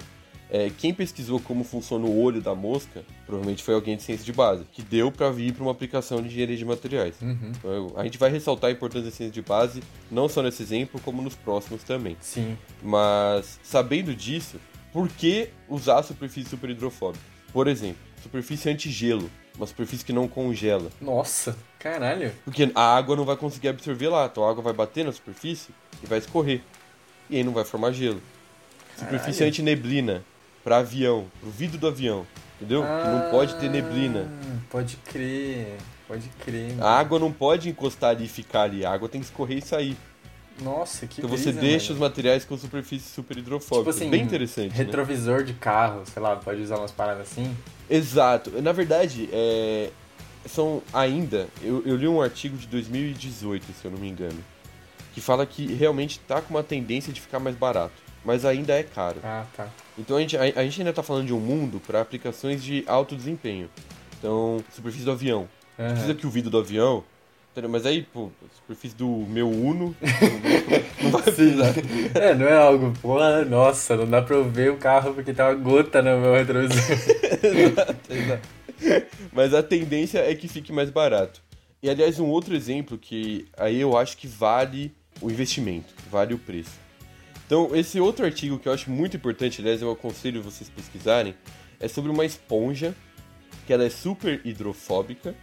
É, 0.48 0.70
quem 0.78 0.94
pesquisou 0.94 1.38
como 1.38 1.62
funciona 1.62 2.06
o 2.06 2.18
olho 2.18 2.40
da 2.40 2.54
mosca, 2.54 3.04
provavelmente 3.26 3.62
foi 3.62 3.74
alguém 3.74 3.94
de 3.94 4.02
ciência 4.02 4.24
de 4.24 4.32
base, 4.32 4.64
que 4.72 4.80
deu 4.80 5.12
pra 5.12 5.28
vir 5.28 5.52
pra 5.52 5.62
uma 5.62 5.72
aplicação 5.72 6.22
de 6.22 6.28
engenharia 6.28 6.56
de 6.56 6.64
materiais. 6.64 7.14
Uhum. 7.20 7.52
Então, 7.54 7.92
a 7.94 8.04
gente 8.04 8.16
vai 8.16 8.30
ressaltar 8.30 8.70
a 8.70 8.72
importância 8.72 9.10
da 9.10 9.14
ciência 9.14 9.34
de 9.34 9.42
base, 9.42 9.82
não 10.10 10.30
só 10.30 10.42
nesse 10.42 10.62
exemplo, 10.62 10.98
como 11.04 11.20
nos 11.20 11.34
próximos 11.34 11.84
também. 11.84 12.16
Sim. 12.22 12.56
Mas, 12.82 13.60
sabendo 13.62 14.14
disso, 14.14 14.58
por 14.90 15.06
que 15.06 15.50
usar 15.68 15.98
a 15.98 16.02
superfície 16.02 16.48
super 16.48 16.70
hidrofóbica? 16.70 17.22
Por 17.52 17.68
exemplo, 17.68 18.00
superfície 18.22 18.70
antigelo, 18.70 19.30
uma 19.58 19.66
superfície 19.66 20.02
que 20.02 20.12
não 20.12 20.26
congela. 20.26 20.88
Nossa, 21.02 21.54
caralho. 21.78 22.32
Porque 22.46 22.72
a 22.74 22.96
água 22.96 23.14
não 23.14 23.26
vai 23.26 23.36
conseguir 23.36 23.68
absorver 23.68 24.08
lá, 24.08 24.24
então 24.24 24.42
a 24.42 24.50
água 24.50 24.62
vai 24.62 24.72
bater 24.72 25.04
na 25.04 25.12
superfície 25.12 25.68
e 26.02 26.06
vai 26.06 26.18
escorrer. 26.18 26.62
E 27.34 27.38
aí 27.38 27.42
não 27.44 27.52
vai 27.52 27.64
formar 27.64 27.90
gelo. 27.90 28.22
Superfície 28.96 29.38
Caralho. 29.40 29.48
antineblina, 29.48 30.24
para 30.62 30.76
avião, 30.78 31.26
pro 31.40 31.50
vidro 31.50 31.78
do 31.78 31.88
avião, 31.88 32.24
entendeu? 32.56 32.82
que 32.82 33.08
não 33.08 33.28
pode 33.30 33.56
ter 33.56 33.68
neblina. 33.68 34.28
Ah, 34.30 34.56
Pode 34.70 34.96
crer, 34.98 35.76
pode 36.06 36.28
crer. 36.44 36.70
mano. 36.70 36.84
A 36.86 36.96
água 37.00 37.18
não 37.18 37.32
pode 37.32 37.68
encostar 37.68 38.10
ali 38.10 38.26
e 38.26 38.28
ficar 38.28 38.62
ali, 38.62 38.84
a 38.86 38.92
água 38.92 39.08
tem 39.08 39.20
que 39.20 39.26
escorrer 39.26 39.58
e 39.58 39.62
sair. 39.62 39.96
Nossa, 40.62 41.08
que 41.08 41.20
Então 41.20 41.28
você 41.28 41.46
brisa, 41.50 41.60
deixa 41.60 41.92
os 41.92 41.98
mano. 41.98 42.08
materiais 42.10 42.44
com 42.44 42.56
superfície 42.56 43.08
super 43.08 43.36
hidrofóbica. 43.36 43.90
Tipo 43.90 43.90
assim, 43.90 44.10
Bem 44.10 44.22
interessante. 44.22 44.70
né? 44.70 44.76
Retrovisor 44.76 45.42
de 45.42 45.54
carro, 45.54 46.04
sei 46.06 46.22
lá, 46.22 46.36
pode 46.36 46.62
usar 46.62 46.78
umas 46.78 46.92
paradas 46.92 47.22
assim. 47.22 47.52
Exato. 47.90 48.52
Na 48.62 48.70
verdade, 48.70 49.28
é, 49.32 49.90
são 50.46 50.80
ainda. 50.92 51.48
Eu, 51.60 51.82
eu 51.84 51.96
li 51.96 52.06
um 52.06 52.22
artigo 52.22 52.56
de 52.56 52.68
2018, 52.68 53.64
se 53.72 53.84
eu 53.84 53.90
não 53.90 53.98
me 53.98 54.08
engano, 54.08 54.38
que 55.14 55.20
fala 55.20 55.46
que 55.46 55.72
realmente 55.72 56.18
tá 56.18 56.42
com 56.42 56.52
uma 56.52 56.62
tendência 56.62 57.12
de 57.12 57.20
ficar 57.20 57.38
mais 57.38 57.54
barato, 57.54 57.94
mas 58.24 58.44
ainda 58.44 58.74
é 58.74 58.82
caro. 58.82 59.20
Ah, 59.22 59.46
tá. 59.56 59.68
Então 59.96 60.16
a 60.16 60.20
gente, 60.20 60.36
a, 60.36 60.42
a 60.42 60.64
gente 60.64 60.80
ainda 60.80 60.92
tá 60.92 61.04
falando 61.04 61.26
de 61.26 61.32
um 61.32 61.38
mundo 61.38 61.80
para 61.86 62.00
aplicações 62.00 62.62
de 62.62 62.82
alto 62.86 63.14
desempenho. 63.14 63.70
Então, 64.18 64.62
superfície 64.72 65.04
do 65.04 65.12
avião. 65.12 65.48
Aham. 65.78 65.90
Precisa 65.90 66.14
que 66.14 66.26
o 66.26 66.30
vidro 66.30 66.50
do 66.50 66.58
avião. 66.58 67.04
Mas 67.70 67.86
aí, 67.86 68.02
pô, 68.02 68.32
superfície 68.56 68.96
do 68.96 69.06
meu 69.06 69.48
Uno. 69.48 69.94
não 71.00 71.10
vai 71.12 71.22
precisar. 71.22 71.72
É, 72.12 72.34
não 72.34 72.46
é 72.46 72.56
algo, 72.56 72.92
pô, 73.00 73.16
nossa, 73.48 73.96
não 73.96 74.08
dá 74.08 74.20
pra 74.20 74.34
eu 74.34 74.50
ver 74.50 74.72
o 74.72 74.76
carro 74.76 75.14
porque 75.14 75.32
tá 75.32 75.50
uma 75.50 75.54
gota 75.54 76.02
no 76.02 76.20
meu 76.20 76.34
retrovisor. 76.34 76.82
Exato, 77.44 77.96
exato. 78.10 78.48
Mas 79.32 79.54
a 79.54 79.62
tendência 79.62 80.18
é 80.18 80.34
que 80.34 80.48
fique 80.48 80.72
mais 80.72 80.90
barato. 80.90 81.40
E 81.80 81.88
aliás, 81.88 82.18
um 82.18 82.26
outro 82.26 82.56
exemplo 82.56 82.98
que 82.98 83.46
aí 83.56 83.80
eu 83.80 83.96
acho 83.96 84.16
que 84.16 84.26
vale 84.26 84.92
o 85.20 85.30
investimento, 85.30 85.92
vale 86.10 86.34
o 86.34 86.38
preço. 86.38 86.72
Então, 87.46 87.70
esse 87.74 88.00
outro 88.00 88.24
artigo 88.24 88.58
que 88.58 88.68
eu 88.68 88.72
acho 88.72 88.90
muito 88.90 89.16
importante, 89.16 89.60
aliás, 89.60 89.82
eu 89.82 89.90
aconselho 89.90 90.42
vocês 90.42 90.68
pesquisarem, 90.70 91.34
é 91.78 91.86
sobre 91.88 92.10
uma 92.10 92.24
esponja 92.24 92.94
que 93.66 93.72
ela 93.72 93.84
é 93.84 93.90
super 93.90 94.40
hidrofóbica 94.44 95.34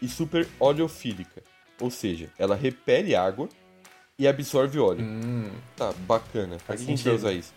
e 0.00 0.08
super 0.08 0.46
oleofílica. 0.58 1.42
Ou 1.80 1.90
seja, 1.90 2.30
ela 2.38 2.54
repele 2.56 3.14
água 3.14 3.48
e 4.18 4.26
absorve 4.26 4.78
óleo. 4.78 5.04
hum, 5.04 5.50
Tá, 5.76 5.92
bacana. 6.06 6.56
Pra 6.66 6.76
que 6.76 6.82
a 6.82 6.86
gente 6.86 7.04
vai 7.04 7.14
usar 7.14 7.32
isso? 7.32 7.52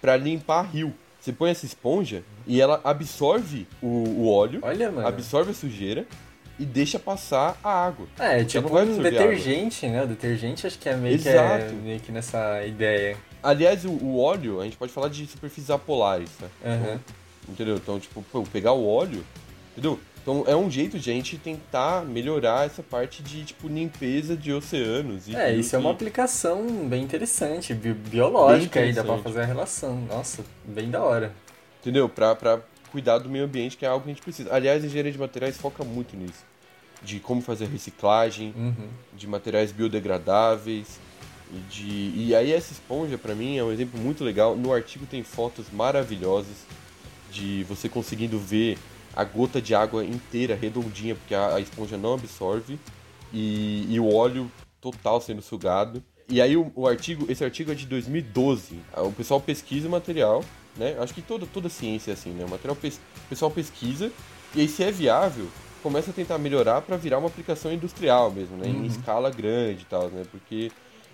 Pra 0.00 0.16
limpar 0.16 0.62
rio. 0.62 0.94
Você 1.20 1.32
põe 1.32 1.50
essa 1.50 1.64
esponja 1.64 2.22
e 2.46 2.60
ela 2.60 2.80
absorve 2.84 3.66
o, 3.80 3.86
o 3.86 4.28
óleo, 4.28 4.60
olha, 4.62 4.90
mano. 4.92 5.08
absorve 5.08 5.52
a 5.52 5.54
sujeira 5.54 6.06
e 6.58 6.64
deixa 6.64 6.98
passar 6.98 7.58
a 7.62 7.70
água. 7.86 8.06
É, 8.18 8.36
Porque 8.38 8.44
tipo 8.60 8.78
um 8.78 8.98
detergente, 9.02 9.86
né? 9.88 10.04
O 10.04 10.06
detergente 10.06 10.66
acho 10.66 10.78
que 10.78 10.88
é 10.88 10.96
meio, 10.96 11.18
que, 11.18 11.28
é 11.28 11.70
meio 11.72 12.00
que 12.00 12.12
nessa 12.12 12.64
ideia. 12.64 13.16
Aliás, 13.42 13.84
o, 13.84 13.90
o 13.90 14.18
óleo, 14.20 14.60
a 14.60 14.64
gente 14.64 14.76
pode 14.76 14.92
falar 14.92 15.08
de 15.08 15.26
superfícies 15.26 15.70
apolares, 15.70 16.30
tá? 16.38 16.46
Aham. 16.64 17.00
Entendeu? 17.48 17.76
Então, 17.76 17.98
tipo, 18.00 18.22
pô, 18.32 18.42
pegar 18.44 18.72
o 18.72 18.86
óleo, 18.86 19.22
entendeu? 19.72 19.98
Então 20.22 20.42
é 20.46 20.56
um 20.56 20.70
jeito 20.70 20.98
de 20.98 21.10
a 21.10 21.12
gente 21.12 21.36
tentar 21.36 22.02
melhorar 22.02 22.64
essa 22.64 22.82
parte 22.82 23.22
de, 23.22 23.44
tipo, 23.44 23.68
limpeza 23.68 24.34
de 24.34 24.50
oceanos. 24.50 25.28
E 25.28 25.36
É, 25.36 25.50
rios 25.50 25.66
isso 25.66 25.76
é 25.76 25.78
uma 25.78 25.90
e- 25.90 25.92
aplicação 25.92 26.64
bem 26.88 27.02
interessante, 27.02 27.74
bi- 27.74 27.92
biológica 27.92 28.80
Bem 28.80 28.88
aí, 28.88 28.94
dá 28.94 29.02
pra 29.04 29.12
interessante. 29.16 29.22
fazer 29.34 29.42
a 29.42 29.44
relação. 29.44 29.96
Nossa, 30.08 30.42
bem 30.64 30.88
da 30.90 31.02
hora. 31.02 31.30
Entendeu? 31.82 32.08
Pra, 32.08 32.34
pra 32.34 32.60
cuidar 32.94 33.18
do 33.18 33.28
meio 33.28 33.44
ambiente, 33.44 33.76
que 33.76 33.84
é 33.84 33.88
algo 33.88 34.04
que 34.04 34.10
a 34.10 34.14
gente 34.14 34.22
precisa. 34.22 34.54
Aliás, 34.54 34.84
a 34.84 34.86
engenharia 34.86 35.10
de 35.10 35.18
materiais 35.18 35.56
foca 35.56 35.82
muito 35.82 36.16
nisso. 36.16 36.44
De 37.02 37.18
como 37.18 37.40
fazer 37.42 37.66
reciclagem, 37.66 38.54
Uhum. 38.56 38.88
de 39.12 39.26
materiais 39.26 39.72
biodegradáveis. 39.72 41.00
E, 41.52 41.58
de... 41.68 42.12
e 42.16 42.34
aí 42.36 42.52
essa 42.52 42.72
esponja, 42.72 43.18
pra 43.18 43.34
mim, 43.34 43.58
é 43.58 43.64
um 43.64 43.72
exemplo 43.72 44.00
muito 44.00 44.22
legal. 44.22 44.54
No 44.56 44.72
artigo 44.72 45.06
tem 45.06 45.24
fotos 45.24 45.66
maravilhosas 45.72 46.54
de 47.32 47.64
você 47.64 47.88
conseguindo 47.88 48.38
ver 48.38 48.78
a 49.16 49.24
gota 49.24 49.60
de 49.60 49.74
água 49.74 50.04
inteira, 50.04 50.54
redondinha, 50.54 51.16
porque 51.16 51.34
a, 51.34 51.56
a 51.56 51.60
esponja 51.60 51.96
não 51.96 52.14
absorve. 52.14 52.78
E, 53.32 53.86
e 53.92 53.98
o 53.98 54.14
óleo 54.14 54.48
total 54.80 55.20
sendo 55.20 55.42
sugado. 55.42 56.00
E 56.28 56.40
aí 56.40 56.56
o, 56.56 56.70
o 56.76 56.86
artigo, 56.86 57.26
esse 57.28 57.42
artigo 57.44 57.72
é 57.72 57.74
de 57.74 57.86
2012. 57.86 58.78
O 58.96 59.10
pessoal 59.10 59.40
pesquisa 59.40 59.88
o 59.88 59.90
material, 59.90 60.44
né? 60.76 60.96
Acho 61.00 61.14
que 61.14 61.22
toda, 61.22 61.46
toda 61.46 61.68
ciência 61.68 62.10
é 62.10 62.14
assim, 62.14 62.30
né? 62.30 62.44
O 62.44 62.48
material 62.48 62.76
pes- 62.76 63.00
o 63.24 63.28
pessoal 63.28 63.50
pesquisa 63.50 64.10
e 64.54 64.60
aí 64.60 64.68
se 64.68 64.82
é 64.82 64.90
viável, 64.90 65.48
começa 65.82 66.10
a 66.10 66.14
tentar 66.14 66.38
melhorar 66.38 66.80
para 66.82 66.96
virar 66.96 67.18
uma 67.18 67.28
aplicação 67.28 67.72
industrial 67.72 68.30
mesmo, 68.30 68.56
né? 68.56 68.66
Uhum. 68.68 68.84
Em 68.84 68.86
escala 68.86 69.30
grande 69.30 69.82
e 69.82 69.86
tal, 69.86 70.08
né? 70.08 70.24
Porque 70.30 70.70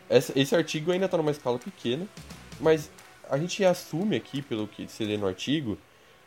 essa- 0.08 0.32
esse 0.38 0.54
artigo 0.54 0.92
ainda 0.92 1.06
está 1.06 1.16
numa 1.16 1.30
escala 1.30 1.58
pequena, 1.58 2.06
mas 2.60 2.90
a 3.28 3.38
gente 3.38 3.64
assume 3.64 4.16
aqui, 4.16 4.42
pelo 4.42 4.66
que 4.66 4.88
se 4.88 5.04
lê 5.04 5.16
no 5.16 5.26
artigo, 5.26 5.78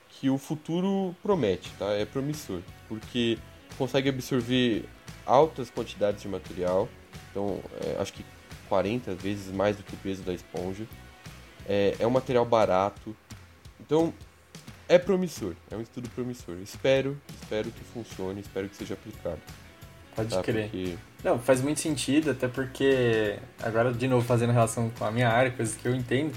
que 0.10 0.30
o 0.30 0.38
futuro 0.38 1.16
promete, 1.22 1.70
tá? 1.78 1.92
É 1.94 2.06
promissor, 2.06 2.62
porque 2.88 3.38
consegue 3.78 4.10
absorver 4.10 4.86
altas 5.26 5.70
quantidades 5.70 6.22
de 6.22 6.28
material, 6.28 6.88
então 7.32 7.60
é, 7.82 8.00
acho 8.00 8.14
que 8.14 8.24
40 8.70 9.14
vezes 9.16 9.54
mais 9.54 9.76
do 9.78 9.84
que 9.84 9.94
o 9.94 9.98
peso 9.98 10.22
da 10.24 10.34
esponja. 10.34 10.86
É, 11.68 11.96
é 12.00 12.06
um 12.08 12.10
material 12.10 12.46
barato, 12.46 13.16
então 13.94 14.12
é 14.90 14.98
promissor, 14.98 15.54
é 15.70 15.76
um 15.76 15.82
estudo 15.82 16.10
promissor. 16.10 16.56
Espero, 16.64 17.16
espero 17.42 17.70
que 17.70 17.84
funcione, 17.94 18.42
espero 18.42 18.68
que 18.68 18.76
seja 18.76 18.96
aplicado. 18.96 19.40
Pode 20.16 20.30
Tá? 20.30 20.42
crer. 20.42 20.64
Porque 20.64 20.98
Não, 21.24 21.38
faz 21.38 21.62
muito 21.62 21.80
sentido, 21.80 22.32
até 22.32 22.48
porque, 22.48 23.38
agora 23.62 23.94
de 23.94 24.08
novo 24.08 24.26
fazendo 24.26 24.52
relação 24.52 24.90
com 24.90 25.06
a 25.06 25.12
minha 25.12 25.30
área, 25.30 25.52
coisas 25.52 25.76
que 25.76 25.88
eu 25.88 25.94
entendo, 25.94 26.34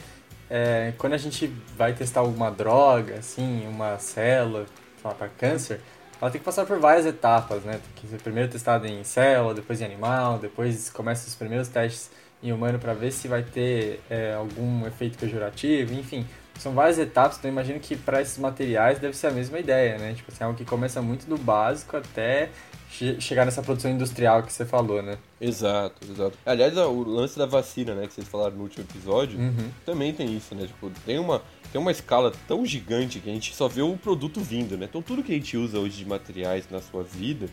é, 0.51 0.93
quando 0.99 1.15
a 1.15 1.19
gente 1.19 1.47
vai 1.77 1.95
testar 1.95 2.21
alguma 2.21 2.51
droga, 2.51 3.15
assim, 3.17 3.67
uma 3.67 3.99
célula, 3.99 4.67
sei 5.01 5.11
lá, 5.11 5.15
para 5.15 5.29
câncer, 5.29 5.81
ela 6.21 6.31
tem 6.31 6.39
que 6.39 6.45
passar 6.45 6.67
por 6.67 6.79
várias 6.79 7.07
etapas, 7.07 7.65
né? 7.65 7.73
Tem 7.73 8.03
que 8.03 8.07
ser 8.07 8.23
primeiro 8.23 8.51
testada 8.51 8.87
em 8.87 9.03
célula, 9.03 9.55
depois 9.55 9.81
em 9.81 9.85
animal, 9.85 10.39
depois 10.39 10.91
começa 10.91 11.27
os 11.27 11.35
primeiros 11.35 11.69
testes 11.69 12.11
em 12.43 12.53
humano 12.53 12.79
para 12.79 12.93
ver 12.93 13.11
se 13.13 13.27
vai 13.29 13.43
ter 13.43 14.01
é, 14.11 14.35
algum 14.35 14.87
efeito 14.87 15.19
pejorativo, 15.19 15.95
enfim. 15.95 16.27
São 16.59 16.73
várias 16.73 16.99
etapas, 16.99 17.39
então 17.39 17.51
imagino 17.51 17.79
que 17.81 17.97
para 17.97 18.21
esses 18.21 18.39
materiais 18.39 18.99
deve 18.99 19.17
ser 19.17 19.29
a 19.29 19.31
mesma 19.31 19.59
ideia, 19.59 19.99
né? 19.99 20.15
Tipo 20.15 20.33
assim, 20.33 20.45
algo 20.45 20.57
que 20.57 20.65
começa 20.65 21.01
muito 21.03 21.27
do 21.27 21.37
básico 21.37 21.97
até 21.97 22.51
che 22.91 23.21
chegar 23.21 23.45
nessa 23.45 23.63
produção 23.63 23.91
industrial 23.91 24.43
que 24.43 24.53
você 24.53 24.65
falou, 24.65 25.03
né? 25.03 25.19
Exato, 25.41 26.07
exato. 26.11 26.39
Aliás, 26.45 26.77
o 26.77 27.05
lance 27.05 27.39
da 27.39 27.47
vacina, 27.47 27.95
né, 27.95 28.07
que 28.07 28.15
vocês 28.15 28.29
falaram 28.29 28.57
no 28.57 28.63
último 28.63 28.85
episódio, 28.85 29.39
uhum. 29.39 29.71
também 29.85 30.13
tem 30.13 30.35
isso, 30.35 30.55
né? 30.55 30.67
Tipo, 30.67 30.91
tem 31.05 31.19
uma, 31.19 31.43
tem 31.73 31.81
uma 31.81 31.91
escala 31.91 32.33
tão 32.47 32.65
gigante 32.65 33.21
que 33.21 33.29
a 33.29 33.33
gente 33.33 33.55
só 33.55 33.69
vê 33.69 33.83
o 33.83 33.97
produto 33.97 34.41
vindo, 34.41 34.77
né? 34.77 34.87
Então 34.89 35.03
tudo 35.03 35.23
que 35.23 35.33
a 35.33 35.35
gente 35.35 35.57
usa 35.57 35.79
hoje 35.79 35.99
de 35.99 36.07
materiais 36.07 36.67
na 36.71 36.81
sua 36.81 37.03
vida, 37.03 37.49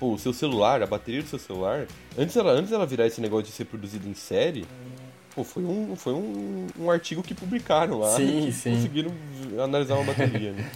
pô, 0.00 0.12
o 0.12 0.18
seu 0.18 0.32
celular, 0.32 0.82
a 0.82 0.86
bateria 0.86 1.22
do 1.22 1.28
seu 1.28 1.38
celular, 1.38 1.86
antes 2.16 2.36
ela, 2.36 2.52
antes 2.52 2.72
ela 2.72 2.86
virar 2.86 3.06
esse 3.06 3.20
negócio 3.20 3.46
de 3.46 3.52
ser 3.52 3.66
produzido 3.66 4.08
em 4.08 4.14
série, 4.14 4.66
pô, 5.38 5.44
foi 5.44 5.62
um, 5.62 5.94
foi 5.94 6.12
um, 6.12 6.66
um 6.78 6.90
artigo 6.90 7.22
que 7.22 7.32
publicaram 7.32 8.00
lá. 8.00 8.16
Sim, 8.16 8.46
que 8.46 8.52
sim. 8.52 8.74
Conseguiram 8.74 9.12
analisar 9.62 9.94
uma 9.94 10.04
bateria, 10.04 10.52
né? 10.52 10.68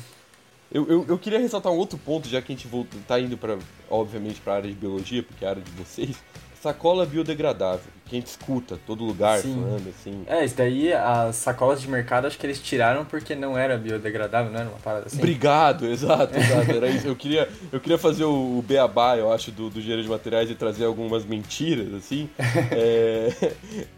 Eu, 0.70 0.88
eu, 0.88 1.04
eu, 1.06 1.18
queria 1.18 1.38
ressaltar 1.38 1.70
um 1.70 1.76
outro 1.76 1.98
ponto, 1.98 2.28
já 2.28 2.40
que 2.40 2.52
a 2.52 2.56
gente 2.56 2.66
volta, 2.66 2.96
tá 3.06 3.20
indo, 3.20 3.36
para 3.36 3.58
obviamente, 3.90 4.40
para 4.40 4.54
a 4.54 4.56
área 4.56 4.70
de 4.70 4.76
biologia, 4.76 5.22
porque 5.22 5.44
é 5.44 5.48
a 5.48 5.50
área 5.50 5.62
de 5.62 5.70
vocês. 5.72 6.16
Sacola 6.62 7.04
biodegradável, 7.04 7.90
que 8.06 8.14
a 8.14 8.20
gente 8.20 8.28
escuta 8.28 8.78
todo 8.86 9.04
lugar 9.04 9.40
Sim. 9.40 9.52
falando 9.54 9.88
assim. 9.88 10.22
É, 10.28 10.44
isso 10.44 10.56
daí, 10.56 10.92
as 10.92 11.34
sacolas 11.34 11.80
de 11.80 11.90
mercado, 11.90 12.28
acho 12.28 12.38
que 12.38 12.46
eles 12.46 12.60
tiraram 12.60 13.04
porque 13.04 13.34
não 13.34 13.58
era 13.58 13.76
biodegradável, 13.76 14.52
não 14.52 14.60
era 14.60 14.68
uma 14.68 14.78
parada 14.78 15.06
assim? 15.06 15.18
Obrigado, 15.18 15.84
exato, 15.86 16.38
exato. 16.38 16.70
Era 16.70 16.86
isso. 16.88 17.08
Eu 17.08 17.16
queria, 17.16 17.48
eu 17.72 17.80
queria 17.80 17.98
fazer 17.98 18.22
o, 18.22 18.58
o 18.58 18.62
beabá, 18.62 19.16
eu 19.16 19.32
acho, 19.32 19.50
do, 19.50 19.70
do 19.70 19.80
engenheiro 19.80 20.04
de 20.04 20.08
materiais 20.08 20.48
e 20.52 20.54
trazer 20.54 20.84
algumas 20.84 21.24
mentiras, 21.24 21.92
assim. 21.94 22.30
é, 22.70 23.32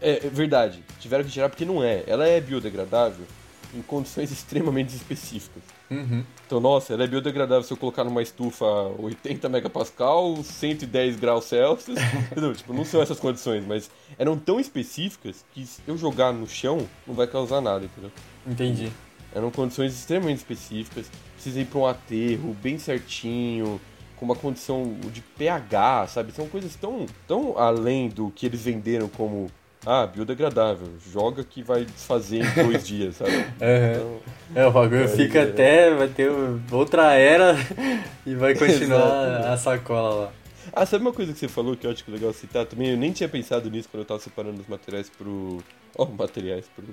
é, 0.01 0.25
é 0.25 0.29
verdade, 0.31 0.83
tiveram 0.99 1.23
que 1.23 1.29
tirar 1.29 1.49
porque 1.49 1.65
não 1.65 1.83
é. 1.83 2.03
Ela 2.07 2.27
é 2.27 2.41
biodegradável 2.41 3.27
em 3.75 3.81
condições 3.81 4.31
extremamente 4.31 4.95
específicas. 4.95 5.63
Uhum. 5.89 6.23
Então, 6.45 6.59
nossa, 6.59 6.93
ela 6.93 7.03
é 7.03 7.07
biodegradável 7.07 7.63
se 7.63 7.71
eu 7.71 7.77
colocar 7.77 8.03
numa 8.03 8.21
estufa 8.21 8.65
80 8.97 9.49
megapascal, 9.49 10.43
110 10.43 11.17
graus 11.17 11.45
Celsius. 11.45 11.97
entendeu? 12.31 12.53
Tipo, 12.55 12.73
não 12.73 12.85
são 12.85 13.01
essas 13.01 13.19
condições, 13.19 13.65
mas 13.65 13.89
eram 14.17 14.37
tão 14.37 14.59
específicas 14.59 15.45
que 15.53 15.65
se 15.65 15.81
eu 15.87 15.97
jogar 15.97 16.33
no 16.33 16.47
chão, 16.47 16.87
não 17.05 17.13
vai 17.13 17.27
causar 17.27 17.61
nada, 17.61 17.85
entendeu? 17.85 18.11
Entendi. 18.47 18.91
Eram 19.33 19.51
condições 19.51 19.93
extremamente 19.93 20.37
específicas. 20.37 21.11
Precisa 21.33 21.59
ir 21.59 21.65
para 21.65 21.79
um 21.79 21.85
aterro 21.85 22.55
bem 22.61 22.79
certinho, 22.79 23.81
com 24.15 24.25
uma 24.25 24.35
condição 24.35 24.97
de 25.11 25.21
pH, 25.21 26.07
sabe? 26.07 26.31
São 26.31 26.47
coisas 26.47 26.75
tão, 26.75 27.05
tão 27.27 27.57
além 27.57 28.09
do 28.09 28.31
que 28.31 28.45
eles 28.45 28.63
venderam 28.63 29.07
como 29.09 29.47
ah, 29.85 30.07
biodegradável, 30.07 30.87
joga 31.11 31.43
que 31.43 31.61
vai 31.61 31.85
desfazer 31.85 32.41
em 32.43 32.63
dois 32.65 32.85
dias, 32.87 33.17
sabe? 33.17 33.31
Uhum. 33.31 33.45
Então, 33.55 34.19
é, 34.55 34.65
o 34.65 34.71
bagulho 34.71 35.07
fica 35.07 35.39
é... 35.39 35.43
até, 35.43 35.93
vai 35.93 36.07
ter 36.07 36.31
outra 36.71 37.13
era 37.13 37.55
e 38.25 38.33
vai 38.33 38.55
continuar 38.57 39.51
a 39.51 39.57
sacola 39.57 40.15
lá. 40.15 40.31
Ah, 40.73 40.85
sabe 40.85 41.03
uma 41.03 41.13
coisa 41.13 41.31
que 41.31 41.37
você 41.37 41.47
falou 41.47 41.77
que 41.77 41.85
eu 41.85 41.91
acho 41.91 42.03
que 42.03 42.09
é 42.09 42.13
legal 42.13 42.33
citar 42.33 42.65
também? 42.65 42.89
Eu 42.89 42.97
nem 42.97 43.11
tinha 43.11 43.29
pensado 43.29 43.69
nisso 43.69 43.87
quando 43.89 44.01
eu 44.01 44.07
tava 44.07 44.19
separando 44.19 44.59
os 44.59 44.67
materiais 44.67 45.09
pro. 45.09 45.63
Oh, 45.95 46.05
materiais 46.05 46.65
pro, 46.75 46.83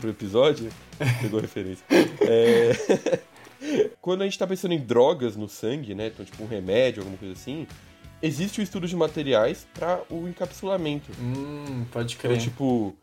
pro 0.00 0.10
episódio. 0.10 0.70
Pegou 1.20 1.40
referência. 1.40 1.84
É... 2.20 3.18
quando 4.00 4.22
a 4.22 4.24
gente 4.24 4.38
tá 4.38 4.46
pensando 4.46 4.72
em 4.72 4.78
drogas 4.78 5.36
no 5.36 5.48
sangue, 5.48 5.94
né? 5.94 6.06
Então, 6.06 6.24
tipo 6.24 6.42
um 6.44 6.46
remédio, 6.46 7.00
alguma 7.00 7.18
coisa 7.18 7.34
assim 7.34 7.66
existe 8.22 8.60
o 8.60 8.62
estudo 8.62 8.86
de 8.86 8.94
materiais 8.94 9.66
para 9.74 10.00
o 10.08 10.28
encapsulamento. 10.28 11.10
Hum, 11.20 11.84
pode 11.90 12.16
crer. 12.16 12.32
Então, 12.32 12.44
tipo, 12.44 12.94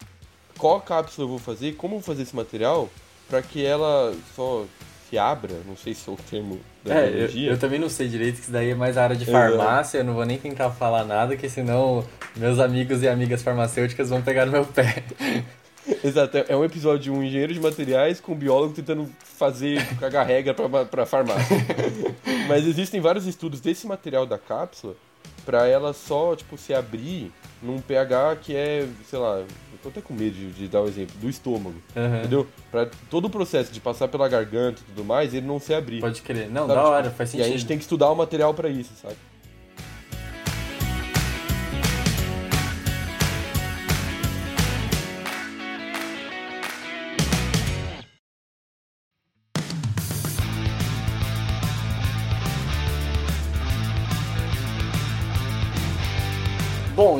qual 0.57 0.79
cápsula 0.81 1.25
eu 1.25 1.29
vou 1.29 1.39
fazer, 1.39 1.73
como 1.73 1.95
eu 1.95 1.99
vou 1.99 2.05
fazer 2.05 2.23
esse 2.23 2.35
material 2.35 2.89
para 3.29 3.41
que 3.41 3.63
ela 3.63 4.15
só 4.35 4.65
se 5.09 5.17
abra, 5.17 5.55
não 5.65 5.75
sei 5.75 5.93
se 5.93 6.07
é 6.07 6.13
o 6.13 6.15
termo 6.15 6.59
da 6.83 6.95
é, 6.95 7.09
biologia. 7.09 7.47
Eu, 7.47 7.53
eu, 7.53 7.59
também 7.59 7.79
não 7.79 7.89
sei 7.89 8.07
direito, 8.07 8.35
que 8.35 8.41
isso 8.41 8.51
daí 8.51 8.69
é 8.69 8.75
mais 8.75 8.97
a 8.97 9.03
área 9.03 9.15
de 9.15 9.25
farmácia, 9.25 9.99
eu 9.99 10.03
não 10.03 10.13
vou 10.13 10.25
nem 10.25 10.37
tentar 10.37 10.69
falar 10.71 11.03
nada, 11.03 11.35
que 11.35 11.49
senão 11.49 12.03
meus 12.35 12.59
amigos 12.59 13.01
e 13.01 13.07
amigas 13.07 13.41
farmacêuticas 13.41 14.09
vão 14.09 14.21
pegar 14.21 14.45
no 14.45 14.51
meu 14.51 14.65
pé. 14.65 15.03
Exato, 16.03 16.37
é 16.47 16.55
um 16.55 16.63
episódio 16.63 16.99
de 16.99 17.11
um 17.11 17.23
engenheiro 17.23 17.51
de 17.53 17.59
materiais 17.59 18.19
com 18.19 18.33
um 18.33 18.35
biólogo 18.35 18.73
tentando 18.73 19.09
fazer, 19.19 19.83
cagar 19.97 20.25
regra 20.25 20.53
pra 20.85 21.05
farmácia. 21.05 21.57
Mas 22.47 22.67
existem 22.67 23.01
vários 23.01 23.25
estudos 23.25 23.59
desse 23.59 23.87
material 23.87 24.25
da 24.25 24.37
cápsula 24.37 24.95
para 25.39 25.67
ela 25.67 25.93
só, 25.93 26.35
tipo, 26.35 26.57
se 26.57 26.73
abrir 26.73 27.31
num 27.61 27.79
pH 27.79 28.37
que 28.37 28.55
é, 28.55 28.87
sei 29.05 29.19
lá, 29.19 29.39
eu 29.39 29.47
tô 29.81 29.89
até 29.89 30.01
com 30.01 30.13
medo 30.13 30.35
de, 30.35 30.51
de 30.51 30.67
dar 30.67 30.81
o 30.81 30.85
um 30.85 30.87
exemplo, 30.87 31.15
do 31.19 31.29
estômago, 31.29 31.75
uhum. 31.95 32.17
entendeu? 32.19 32.47
Pra 32.71 32.87
todo 33.09 33.25
o 33.25 33.29
processo 33.29 33.71
de 33.71 33.79
passar 33.79 34.07
pela 34.07 34.27
garganta 34.27 34.81
e 34.81 34.85
tudo 34.85 35.03
mais, 35.05 35.33
ele 35.33 35.45
não 35.45 35.59
se 35.59 35.73
abrir. 35.73 35.99
Pode 36.01 36.21
crer. 36.21 36.49
Não, 36.49 36.67
sabe? 36.67 36.79
da 36.79 36.87
hora, 36.87 37.03
tipo, 37.03 37.15
faz 37.15 37.29
sentido. 37.29 37.45
E 37.45 37.49
a 37.49 37.51
gente 37.51 37.65
tem 37.65 37.77
que 37.77 37.83
estudar 37.83 38.09
o 38.09 38.15
material 38.15 38.53
para 38.53 38.69
isso, 38.69 38.93
sabe? 39.01 39.15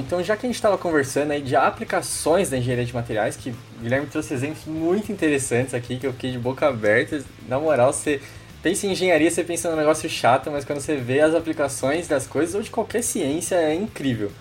Então 0.09 0.23
já 0.23 0.35
que 0.35 0.47
a 0.47 0.49
gente 0.49 0.55
estava 0.55 0.75
conversando 0.75 1.29
aí 1.29 1.39
de 1.39 1.55
aplicações 1.55 2.49
da 2.49 2.57
engenharia 2.57 2.83
de 2.83 2.95
materiais, 2.95 3.35
que 3.35 3.51
o 3.51 3.55
Guilherme 3.79 4.07
trouxe 4.07 4.33
exemplos 4.33 4.65
muito 4.65 5.11
interessantes 5.11 5.75
aqui, 5.75 5.99
que 5.99 6.07
eu 6.07 6.13
fiquei 6.13 6.31
de 6.31 6.39
boca 6.39 6.67
aberta. 6.67 7.23
Na 7.47 7.59
moral, 7.59 7.93
você 7.93 8.19
pensa 8.63 8.87
em 8.87 8.93
engenharia, 8.93 9.29
você 9.29 9.43
pensa 9.43 9.69
num 9.69 9.77
negócio 9.77 10.09
chato, 10.09 10.49
mas 10.49 10.65
quando 10.65 10.79
você 10.79 10.95
vê 10.95 11.19
as 11.21 11.35
aplicações 11.35 12.07
das 12.07 12.25
coisas 12.25 12.55
ou 12.55 12.63
de 12.63 12.71
qualquer 12.71 13.03
ciência, 13.03 13.53
é 13.57 13.75
incrível. 13.75 14.31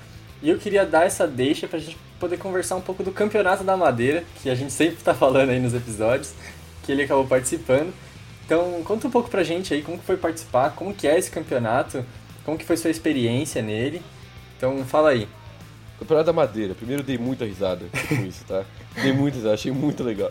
E 0.42 0.48
eu 0.48 0.56
queria 0.56 0.86
dar 0.86 1.04
essa 1.04 1.26
deixa 1.26 1.68
para 1.68 1.76
a 1.76 1.82
gente 1.82 1.98
poder 2.18 2.38
conversar 2.38 2.76
um 2.76 2.80
pouco 2.80 3.02
do 3.02 3.12
Campeonato 3.12 3.62
da 3.62 3.76
Madeira, 3.76 4.24
que 4.42 4.48
a 4.48 4.54
gente 4.54 4.72
sempre 4.72 4.94
está 4.94 5.12
falando 5.12 5.50
aí 5.50 5.60
nos 5.60 5.74
episódios, 5.74 6.32
que 6.82 6.92
ele 6.92 7.02
acabou 7.02 7.26
participando. 7.26 7.92
Então, 8.46 8.80
conta 8.84 9.06
um 9.06 9.10
pouco 9.10 9.28
pra 9.28 9.42
gente 9.42 9.74
aí 9.74 9.82
como 9.82 9.98
que 9.98 10.06
foi 10.06 10.16
participar, 10.16 10.70
como 10.70 10.94
que 10.94 11.06
é 11.06 11.18
esse 11.18 11.30
campeonato, 11.30 12.02
como 12.42 12.56
que 12.56 12.64
foi 12.64 12.78
sua 12.78 12.90
experiência 12.90 13.60
nele 13.60 14.00
então 14.58 14.84
fala 14.84 15.10
aí. 15.10 15.28
Campeonato 15.98 16.26
da 16.26 16.32
Madeira. 16.32 16.74
Primeiro 16.74 17.02
dei 17.02 17.18
muita 17.18 17.44
risada 17.44 17.86
com 18.08 18.26
isso, 18.26 18.44
tá? 18.44 18.64
dei 19.02 19.12
muita 19.12 19.36
risada, 19.36 19.54
achei 19.54 19.72
muito 19.72 20.02
legal. 20.02 20.30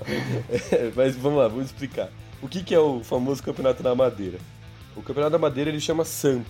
É, 0.72 0.92
mas 0.96 1.16
vamos 1.16 1.40
lá, 1.40 1.48
vamos 1.48 1.66
explicar. 1.66 2.10
O 2.42 2.48
que, 2.48 2.64
que 2.64 2.74
é 2.74 2.80
o 2.80 3.04
famoso 3.04 3.42
Campeonato 3.44 3.82
da 3.82 3.94
Madeira? 3.96 4.38
O 4.96 5.02
Campeonato 5.02 5.32
da 5.32 5.40
Madeira 5.40 5.70
ele 5.70 5.80
chama 5.80 6.06
SAMP. 6.06 6.48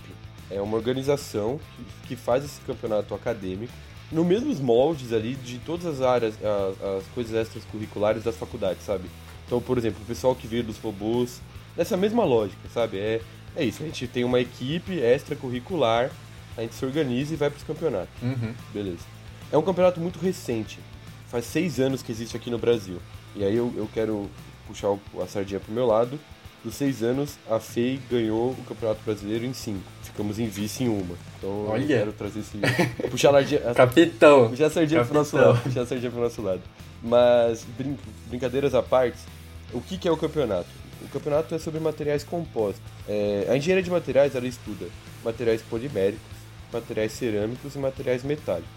É 0.49 0.61
uma 0.61 0.77
organização 0.77 1.59
que, 1.75 2.09
que 2.09 2.15
faz 2.15 2.45
esse 2.45 2.61
campeonato 2.61 3.13
acadêmico 3.13 3.73
no 4.11 4.23
mesmos 4.23 4.59
moldes 4.59 5.11
ali 5.11 5.35
de 5.35 5.59
todas 5.59 5.85
as 5.85 6.01
áreas, 6.01 6.35
as, 6.35 6.81
as 6.81 7.03
coisas 7.13 7.33
extracurriculares 7.35 8.23
das 8.23 8.37
faculdades, 8.37 8.83
sabe? 8.83 9.09
Então, 9.45 9.61
por 9.61 9.77
exemplo, 9.77 10.01
o 10.01 10.05
pessoal 10.05 10.35
que 10.35 10.47
veio 10.47 10.63
dos 10.63 10.77
robôs, 10.77 11.41
nessa 11.75 11.97
mesma 11.97 12.23
lógica, 12.23 12.69
sabe? 12.73 12.97
É, 12.97 13.21
é 13.55 13.65
isso, 13.65 13.83
a 13.83 13.85
gente 13.85 14.07
tem 14.07 14.23
uma 14.23 14.39
equipe 14.39 14.99
extracurricular 14.99 16.11
a 16.57 16.61
gente 16.61 16.73
se 16.73 16.85
organiza 16.85 17.33
e 17.33 17.37
vai 17.37 17.49
para 17.49 17.57
os 17.57 17.63
campeonatos. 17.63 18.09
Uhum. 18.21 18.53
Beleza. 18.73 19.05
É 19.51 19.57
um 19.57 19.61
campeonato 19.61 19.99
muito 19.99 20.19
recente. 20.19 20.79
Faz 21.27 21.45
seis 21.45 21.79
anos 21.79 22.01
que 22.01 22.11
existe 22.11 22.35
aqui 22.35 22.49
no 22.49 22.57
Brasil. 22.57 22.99
E 23.35 23.43
aí 23.43 23.55
eu, 23.55 23.71
eu 23.77 23.87
quero 23.93 24.29
puxar 24.67 24.89
a 25.21 25.27
sardinha 25.27 25.59
pro 25.59 25.71
meu 25.71 25.85
lado. 25.85 26.19
Dos 26.63 26.75
seis 26.75 27.03
anos, 27.03 27.37
a 27.49 27.59
FEI 27.59 27.99
ganhou 28.09 28.51
o 28.51 28.63
Campeonato 28.67 28.99
Brasileiro 29.05 29.45
em 29.45 29.53
cinco. 29.53 29.83
Ficamos 30.01 30.39
em 30.39 30.47
vice 30.47 30.83
em 30.83 30.89
uma. 30.89 31.15
Então 31.37 31.67
Olha. 31.67 31.81
eu 31.81 31.87
quero 31.87 32.11
trazer 32.13 32.39
esse. 32.39 32.57
puxar 33.09 33.29
a 33.29 33.33
sardinha. 33.33 33.61
Capitão! 33.73 34.49
Puxar 34.49 34.65
a 34.65 34.69
sardinha 34.69 34.99
Capitão. 35.01 35.23
pro 35.23 35.37
nosso 35.37 35.37
lado. 35.37 35.63
Puxar 35.63 35.81
a 35.81 35.85
sardinha 35.85 36.11
pro 36.11 36.21
nosso 36.21 36.41
lado. 36.41 36.61
Mas, 37.03 37.63
brin 37.77 37.97
brincadeiras 38.27 38.73
à 38.73 38.81
parte, 38.81 39.19
o 39.71 39.79
que, 39.79 39.97
que 39.97 40.07
é 40.07 40.11
o 40.11 40.17
campeonato? 40.17 40.67
O 41.01 41.07
campeonato 41.09 41.53
é 41.53 41.59
sobre 41.59 41.79
materiais 41.79 42.23
compostos. 42.23 42.81
É, 43.07 43.47
a 43.49 43.55
engenharia 43.55 43.83
de 43.83 43.91
materiais 43.91 44.35
ela 44.35 44.47
estuda 44.47 44.87
materiais 45.23 45.61
poliméricos, 45.61 46.36
materiais 46.71 47.11
cerâmicos 47.11 47.75
e 47.75 47.79
materiais 47.79 48.23
metálicos, 48.23 48.69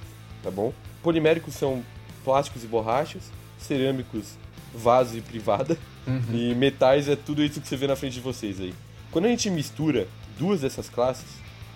tá 0.43 0.51
bom? 0.51 0.73
Poliméricos 1.03 1.55
são 1.55 1.83
plásticos 2.25 2.65
e 2.65 2.67
borrachas, 2.67 3.31
cerâmicos, 3.59 4.35
vaso 4.75 5.17
e 5.17 5.21
privada, 5.21 5.77
uhum. 6.07 6.23
e 6.33 6.55
metais 6.55 7.09
é 7.09 7.17
tudo 7.17 7.43
isso 7.43 7.61
que 7.61 7.69
você 7.69 7.77
vê 7.77 7.87
na 7.87 7.97
frente 7.97 8.15
de 8.15 8.21
vocês 8.21 8.61
aí. 8.61 8.75
Quando 9.11 9.25
a 9.25 9.29
gente 9.29 9.51
mistura 9.51 10.07
duas 10.39 10.61
dessas 10.61 10.89
classes, 10.89 11.29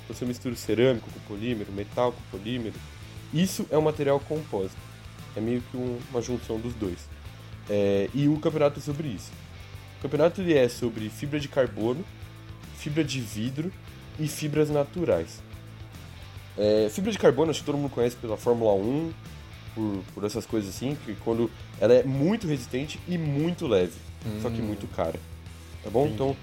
então 0.05 0.14
você 0.14 0.24
mistura 0.24 0.55
cerâmico 0.55 1.11
com 1.11 1.20
polímero, 1.20 1.72
metal 1.72 2.12
com 2.12 2.38
polímero, 2.38 2.74
isso 3.33 3.66
é 3.70 3.77
um 3.77 3.83
material 3.83 4.20
compósito. 4.20 4.81
É 5.37 5.40
meio 5.40 5.61
que 5.62 5.77
um, 5.77 5.98
uma 6.11 6.22
junção 6.22 6.61
dos 6.61 6.74
dois. 6.74 6.98
É, 7.68 8.09
e 8.14 8.29
o 8.29 8.38
campeonato 8.38 8.79
é 8.79 8.83
sobre 8.83 9.09
isso. 9.09 9.33
O 9.98 10.03
campeonato 10.03 10.40
ele 10.40 10.55
é 10.55 10.68
sobre 10.68 11.09
fibra 11.09 11.40
de 11.40 11.48
carbono, 11.48 12.05
fibra 12.77 13.03
de 13.03 13.20
vidro 13.20 13.72
e 14.18 14.29
fibras 14.29 14.70
naturais. 14.70 15.42
É, 16.56 16.88
fibra 16.90 17.10
de 17.10 17.18
carbono, 17.18 17.50
acho 17.50 17.60
que 17.60 17.66
todo 17.66 17.76
mundo 17.76 17.90
conhece 17.90 18.16
pela 18.16 18.36
Fórmula 18.36 18.72
1, 18.74 19.12
por, 19.74 20.04
por 20.14 20.24
essas 20.24 20.46
coisas 20.46 20.74
assim, 20.74 20.96
que 21.04 21.14
quando 21.16 21.50
ela 21.80 21.92
é 21.92 22.02
muito 22.04 22.46
resistente 22.46 23.00
e 23.08 23.18
muito 23.18 23.66
leve. 23.66 23.94
hum. 24.24 24.40
só 24.40 24.48
que 24.48 24.60
hum. 24.60 24.64
muito 24.66 24.86
cara. 24.88 25.18
Tá 25.82 25.90
bom? 25.90 26.02
Entendi. 26.02 26.14
Então, 26.14 26.36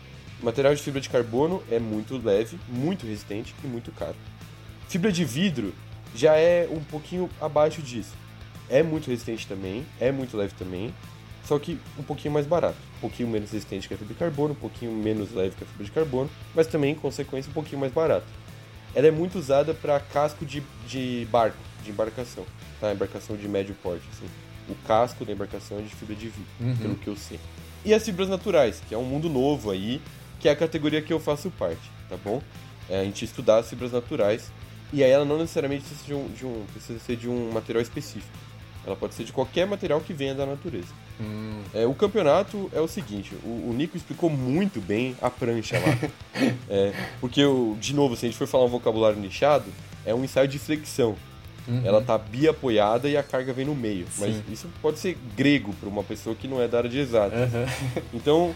material 0.43 0.76
de 0.76 0.82
fibra 0.82 1.02
de 1.02 1.10
carbono 1.10 1.63
é 1.71 1.80
muito 1.80 2.17
leve, 2.17 2.60
muito 2.67 3.06
resistente 3.06 3.56
e 3.63 3.67
muito 3.67 3.91
caro. 3.91 4.15
Fibra 4.88 5.12
de 5.12 5.24
vidro 5.24 5.74
já 6.13 6.36
é 6.36 6.67
um 6.69 6.84
pouquinho 6.84 7.30
abaixo 7.39 7.82
disso. 7.82 8.13
É 8.69 8.84
muito 8.84 9.10
resistente 9.10 9.47
também, 9.47 9.86
é 10.00 10.12
muito 10.12 10.36
leve 10.36 10.54
também, 10.58 10.93
só 11.45 11.58
que 11.58 11.80
um 11.97 12.04
pouquinho 12.04 12.34
mais 12.34 12.45
barato. 12.45 12.78
Um 12.97 13.02
pouquinho 13.02 13.30
menos 13.30 13.52
resistente 13.52 13.88
que 13.88 13.93
a 13.93 13.97
fibra 13.97 14.13
de 14.13 14.19
carbono, 14.19 14.54
um 14.54 14.56
pouquinho 14.56 14.91
menos 14.91 15.32
leve 15.34 15.56
que 15.56 15.63
a 15.63 15.67
fibra 15.67 15.86
de 15.86 15.91
carbono, 15.91 16.30
mas 16.54 16.67
também, 16.67 16.91
em 16.91 16.95
consequência, 16.95 17.50
um 17.50 17.54
pouquinho 17.54 17.80
mais 17.80 17.91
barato. 17.91 18.26
Ela 18.93 19.08
é 19.08 19.12
muito 19.12 19.38
usada 19.38 19.73
para 19.73 19.99
casco 19.99 20.45
de, 20.45 20.62
de 20.88 21.27
barco, 21.32 21.58
de 21.84 21.91
embarcação, 21.91 22.45
tá? 22.80 22.91
Embarcação 22.91 23.36
de 23.38 23.47
médio 23.47 23.75
porte, 23.82 24.04
assim. 24.13 24.25
O 24.69 24.75
casco 24.88 25.25
da 25.25 25.32
embarcação 25.32 25.80
é 25.80 25.82
de 25.82 25.89
fibra 25.89 26.15
de 26.15 26.27
vidro, 26.27 26.51
uhum. 26.60 26.75
pelo 26.75 26.95
que 26.95 27.08
eu 27.08 27.15
sei. 27.15 27.39
E 27.84 27.93
as 27.93 28.04
fibras 28.04 28.30
naturais, 28.30 28.82
que 28.88 28.93
é 28.93 28.97
um 28.97 29.04
mundo 29.04 29.30
novo 29.30 29.71
aí, 29.71 30.01
que 30.39 30.47
é 30.47 30.51
a 30.51 30.56
categoria 30.56 31.01
que 31.01 31.12
eu 31.12 31.19
faço 31.19 31.49
parte, 31.51 31.82
tá 32.10 32.17
bom? 32.17 32.41
É 32.89 32.99
a 32.99 33.04
gente 33.04 33.25
estudar 33.25 33.58
as 33.58 33.69
fibras 33.69 33.91
naturais, 33.91 34.51
e 34.93 35.04
aí 35.04 35.10
ela 35.10 35.25
não 35.25 35.38
necessariamente 35.38 35.86
precisa, 35.86 36.06
de 36.06 36.13
um, 36.13 36.27
de 36.27 36.45
um, 36.45 36.65
precisa 36.73 36.99
ser 36.99 37.15
de 37.15 37.30
um 37.30 37.51
material 37.51 37.82
específico. 37.82 38.38
Ela 38.86 38.95
pode 38.95 39.13
ser 39.13 39.23
de 39.23 39.32
qualquer 39.32 39.65
material 39.65 40.01
que 40.01 40.13
venha 40.13 40.36
da 40.36 40.45
natureza. 40.45 40.88
Hum. 41.22 41.62
É, 41.74 41.86
o 41.86 41.94
campeonato 41.94 42.70
é 42.74 42.82
o 42.82 42.88
seguinte: 42.88 43.36
o, 43.44 43.70
o, 43.70 43.74
Nico 43.74 43.96
explicou 43.96 44.30
muito 44.30 44.82
bem 44.82 45.16
a 45.22 45.30
prancha 45.30 45.78
lá. 45.80 46.10
é, 46.68 46.94
porque, 47.20 47.42
de 47.80 47.94
novo, 47.94 48.16
se 48.16 48.26
a 48.26 48.30
gente 48.30 48.38
for 48.38 48.48
falar 48.48 48.66
um 48.66 48.70
vocabulário 48.70 49.20
nichado, 49.20 49.66
é 50.06 50.14
um 50.16 50.24
ensaio 50.24 50.48
de 50.48 50.58
flexão. 50.58 51.16
Uhum. 51.68 51.82
Ela 51.86 52.02
tá 52.02 52.18
bi-apoiada 52.18 53.08
e 53.08 53.16
a 53.16 53.22
carga 53.22 53.54
vem 53.54 53.66
no 53.66 53.76
meio. 53.76 54.08
Sim. 54.12 54.22
Mas 54.22 54.42
isso 54.52 54.68
pode 54.82 54.98
ser 54.98 55.16
grego 55.38 55.74
para 55.80 55.88
uma 55.88 56.04
pessoa 56.04 56.36
que 56.36 56.48
não 56.48 56.60
é 56.60 56.68
da 56.68 56.80
área 56.80 56.90
de 56.90 56.98
exato. 56.98 57.36
Uhum. 57.36 58.02
Então, 58.14 58.56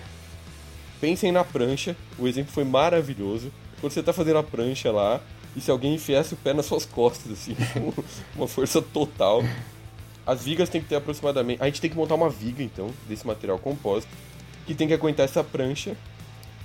pensem 1.00 1.32
na 1.32 1.44
prancha. 1.44 1.96
O 2.18 2.28
exemplo 2.28 2.52
foi 2.52 2.64
maravilhoso. 2.64 3.52
Quando 3.80 3.94
você 3.94 4.02
tá 4.02 4.12
fazendo 4.12 4.40
a 4.40 4.44
prancha 4.44 4.92
lá, 4.92 5.22
e 5.56 5.62
se 5.62 5.70
alguém 5.70 5.94
enfiasse 5.94 6.34
o 6.34 6.38
pé 6.38 6.54
nas 6.54 6.66
suas 6.66 6.86
costas, 6.86 7.32
assim, 7.32 7.56
com 7.74 7.94
uma 8.36 8.48
força 8.48 8.82
total, 8.82 9.44
as 10.26 10.44
vigas 10.44 10.70
tem 10.70 10.82
que 10.82 10.88
ter 10.88 10.96
aproximadamente. 10.96 11.62
A 11.62 11.66
gente 11.66 11.82
tem 11.82 11.90
que 11.90 11.96
montar 11.96 12.16
uma 12.16 12.30
viga, 12.30 12.64
então, 12.64 12.90
desse 13.08 13.26
material 13.26 13.60
compósito, 13.60 14.12
que 14.66 14.74
tem 14.74 14.88
que 14.88 14.94
aguentar 14.94 15.26
essa 15.26 15.44
prancha. 15.44 15.96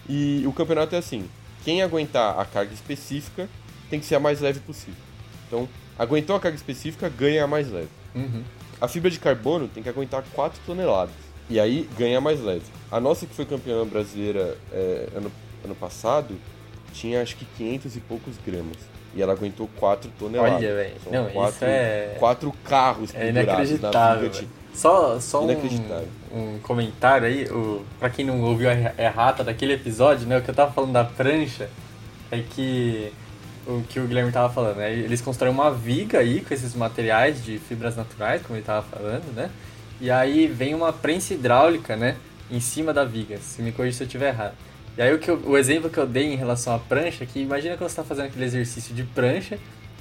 E 0.09 0.45
o 0.47 0.53
campeonato 0.53 0.95
é 0.95 0.99
assim: 0.99 1.29
quem 1.65 1.83
aguentar 1.83 2.39
a 2.39 2.45
carga 2.45 2.73
específica 2.73 3.49
tem 3.89 4.01
que 4.01 4.07
ser 4.07 4.15
a 4.15 4.21
mais 4.21 4.41
leve 4.41 4.61
possível. 4.61 5.01
Então, 5.47 5.69
aguentou 5.99 6.37
a 6.37 6.41
carga 6.41 6.57
específica, 6.57 7.09
ganha 7.09 7.45
a 7.45 7.47
mais 7.47 7.71
leve. 7.71 7.89
Uhum. 8.15 8.43
A 8.81 8.89
fibra 8.89 9.11
de 9.11 9.19
carbono 9.19 9.69
tem 9.69 9.83
que 9.83 9.89
aguentar 9.89 10.25
4 10.33 10.61
toneladas. 10.65 11.15
E 11.51 11.59
aí 11.59 11.89
ganha 11.99 12.19
a 12.19 12.21
mais 12.21 12.41
leve. 12.41 12.65
A 12.91 13.01
nossa, 13.01 13.27
que 13.27 13.35
foi 13.35 13.45
campeã 13.45 13.85
brasileira 13.85 14.57
é, 14.73 15.09
ano, 15.15 15.31
ano 15.65 15.75
passado, 15.75 16.39
tinha 16.93 17.21
acho 17.21 17.37
que 17.37 17.45
500 17.45 17.97
e 17.97 18.01
poucos 18.01 18.35
gramas. 18.47 18.79
E 19.15 19.23
ela 19.23 19.33
aguentou 19.33 19.69
4 19.77 20.11
toneladas. 20.19 20.55
Olha, 20.55 20.75
velho. 20.75 20.95
Não, 21.11 21.31
quatro, 21.31 21.55
isso 21.55 21.65
é... 21.65 22.17
Quatro 22.19 22.53
carros 22.65 23.15
é 23.15 23.29
inacreditável, 23.29 24.31
na 24.31 24.49
Só, 24.73 25.19
só 25.19 25.45
um, 25.45 25.51
um 26.33 26.59
comentário 26.61 27.27
aí, 27.27 27.45
o, 27.51 27.85
pra 27.99 28.09
quem 28.09 28.25
não 28.25 28.41
ouviu 28.43 28.71
a 28.71 29.03
errata 29.03 29.43
daquele 29.43 29.73
episódio, 29.73 30.27
né? 30.29 30.39
O 30.39 30.43
que 30.43 30.51
eu 30.51 30.55
tava 30.55 30.71
falando 30.73 30.93
da 30.93 31.05
prancha 31.05 31.69
é 32.31 32.39
que 32.39 33.13
o 33.67 33.83
que 33.89 34.01
o 34.01 34.07
Guilherme 34.07 34.33
tava 34.33 34.53
falando, 34.53 34.77
né? 34.77 34.93
Eles 34.93 35.21
constroem 35.21 35.53
uma 35.53 35.71
viga 35.71 36.19
aí 36.19 36.41
com 36.41 36.55
esses 36.55 36.75
materiais 36.75 37.45
de 37.45 37.59
fibras 37.59 37.97
naturais, 37.97 38.43
como 38.43 38.57
ele 38.57 38.65
tava 38.65 38.83
falando, 38.83 39.33
né? 39.35 39.51
E 40.01 40.11
aí 40.11 40.47
vem 40.47 40.75
uma 40.75 40.93
prensa 40.93 41.35
hidráulica, 41.35 41.97
né? 41.97 42.17
Em 42.51 42.61
cima 42.61 42.93
da 42.93 43.05
viga. 43.05 43.39
Se 43.39 43.61
me 43.61 43.71
corrija 43.71 43.99
se 43.99 44.03
eu 44.05 44.07
estiver 44.07 44.29
errado. 44.29 44.55
E 44.97 45.03
aí 45.03 45.15
o, 45.15 45.19
que 45.19 45.31
eu, 45.31 45.41
o 45.45 45.57
exemplo 45.57 45.89
que 45.89 45.99
eu 45.99 46.07
dei 46.07 46.33
em 46.33 46.37
relação 46.37 46.75
à 46.75 46.79
prancha, 46.79 47.25
que 47.25 47.41
imagina 47.41 47.77
quando 47.77 47.89
você 47.89 48.01
está 48.01 48.05
fazendo 48.05 48.27
aquele 48.27 48.45
exercício 48.45 48.95
de 48.95 49.03
prancha, 49.03 49.59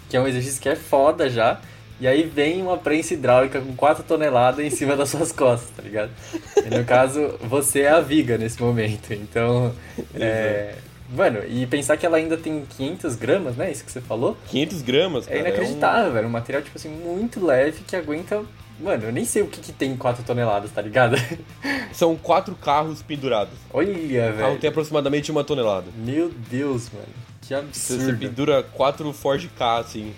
que 0.09 0.17
é 0.17 0.21
um 0.21 0.27
exercício 0.27 0.61
que 0.61 0.69
é 0.69 0.75
foda 0.75 1.29
já, 1.29 1.59
e 1.99 2.07
aí 2.07 2.23
vem 2.23 2.61
uma 2.61 2.77
prensa 2.77 3.13
hidráulica 3.13 3.59
com 3.59 3.75
4 3.75 4.03
toneladas 4.03 4.65
em 4.65 4.69
cima 4.69 4.95
das 4.97 5.09
suas 5.09 5.31
costas, 5.31 5.69
tá 5.75 5.83
ligado? 5.83 6.11
E 6.57 6.75
no 6.75 6.83
caso, 6.85 7.37
você 7.41 7.81
é 7.81 7.89
a 7.89 7.99
viga 7.99 8.37
nesse 8.37 8.61
momento. 8.61 9.13
Então, 9.13 9.73
é, 10.15 10.75
Mano, 11.11 11.39
e 11.47 11.65
pensar 11.65 11.97
que 11.97 12.05
ela 12.05 12.17
ainda 12.17 12.37
tem 12.37 12.63
500 12.77 13.15
gramas, 13.15 13.55
né? 13.55 13.71
Isso 13.71 13.83
que 13.83 13.91
você 13.91 13.99
falou? 13.99 14.37
500 14.47 14.81
gramas, 14.83 15.27
é 15.27 15.31
cara. 15.31 15.39
É 15.39 15.41
inacreditável, 15.49 16.05
é 16.05 16.09
um... 16.09 16.13
velho. 16.13 16.27
Um 16.27 16.31
material, 16.31 16.61
tipo 16.61 16.77
assim, 16.77 16.89
muito 16.89 17.43
leve 17.43 17.81
que 17.87 17.95
aguenta 17.95 18.43
Mano, 18.79 19.05
eu 19.05 19.11
nem 19.11 19.25
sei 19.25 19.41
o 19.41 19.47
que, 19.47 19.59
que 19.59 19.73
tem 19.73 19.95
4 19.97 20.23
toneladas, 20.23 20.71
tá 20.71 20.81
ligado? 20.81 21.15
São 21.91 22.15
quatro 22.15 22.55
carros 22.55 23.01
pendurados. 23.01 23.53
Olha, 23.73 23.93
velho. 23.93 24.35
O 24.35 24.37
carro 24.37 24.57
tem 24.57 24.69
aproximadamente 24.69 25.29
uma 25.31 25.43
tonelada. 25.43 25.87
Meu 25.97 26.29
Deus, 26.29 26.89
mano. 26.93 27.07
Que 27.41 27.53
absurdo. 27.53 28.05
Você 28.05 28.13
pendura 28.13 28.63
quatro 28.63 29.11
Ford 29.11 29.45
K, 29.57 29.79
assim, 29.79 30.13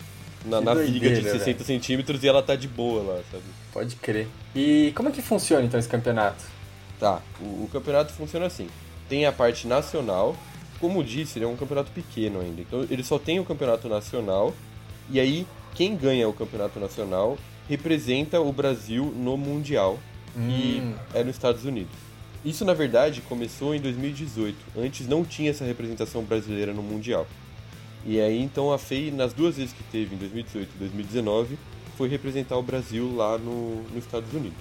na, 0.45 0.61
na 0.61 0.73
doideira, 0.75 1.15
viga 1.15 1.21
de 1.21 1.31
60 1.31 1.45
velho. 1.45 1.65
centímetros 1.65 2.23
e 2.23 2.27
ela 2.27 2.43
tá 2.43 2.55
de 2.55 2.67
boa 2.67 3.01
lá, 3.01 3.21
sabe? 3.31 3.43
Pode 3.73 3.95
crer. 3.95 4.27
E 4.55 4.91
como 4.95 5.09
é 5.09 5.11
que 5.11 5.21
funciona, 5.21 5.65
então, 5.65 5.79
esse 5.79 5.89
campeonato? 5.89 6.43
Tá, 6.99 7.19
o, 7.39 7.63
o 7.63 7.69
campeonato 7.71 8.13
funciona 8.13 8.45
assim. 8.45 8.67
Tem 9.09 9.25
a 9.25 9.31
parte 9.31 9.65
nacional. 9.65 10.35
Como 10.79 11.03
disse, 11.03 11.37
ele 11.37 11.45
é 11.45 11.47
um 11.47 11.55
campeonato 11.55 11.91
pequeno 11.91 12.39
ainda. 12.41 12.61
Então, 12.61 12.85
ele 12.89 13.03
só 13.03 13.17
tem 13.17 13.39
o 13.39 13.45
campeonato 13.45 13.87
nacional. 13.87 14.53
E 15.09 15.19
aí, 15.19 15.47
quem 15.73 15.95
ganha 15.95 16.27
o 16.27 16.33
campeonato 16.33 16.79
nacional 16.79 17.37
representa 17.71 18.41
o 18.41 18.51
Brasil 18.51 19.05
no 19.15 19.37
Mundial, 19.37 19.97
hum. 20.35 20.49
que 20.49 21.17
é 21.17 21.23
nos 21.23 21.35
Estados 21.35 21.63
Unidos. 21.63 21.95
Isso, 22.43 22.65
na 22.65 22.73
verdade, 22.73 23.21
começou 23.21 23.73
em 23.73 23.79
2018. 23.79 24.57
Antes 24.77 25.07
não 25.07 25.23
tinha 25.23 25.51
essa 25.51 25.63
representação 25.63 26.21
brasileira 26.21 26.73
no 26.73 26.83
Mundial. 26.83 27.25
E 28.05 28.19
aí, 28.19 28.41
então, 28.41 28.73
a 28.73 28.77
FEI, 28.77 29.11
nas 29.11 29.31
duas 29.31 29.55
vezes 29.55 29.71
que 29.71 29.83
teve, 29.83 30.15
em 30.15 30.17
2018 30.17 30.69
e 30.75 30.79
2019, 30.79 31.57
foi 31.97 32.09
representar 32.09 32.57
o 32.57 32.63
Brasil 32.63 33.15
lá 33.15 33.37
no, 33.37 33.83
nos 33.83 34.03
Estados 34.03 34.33
Unidos. 34.33 34.57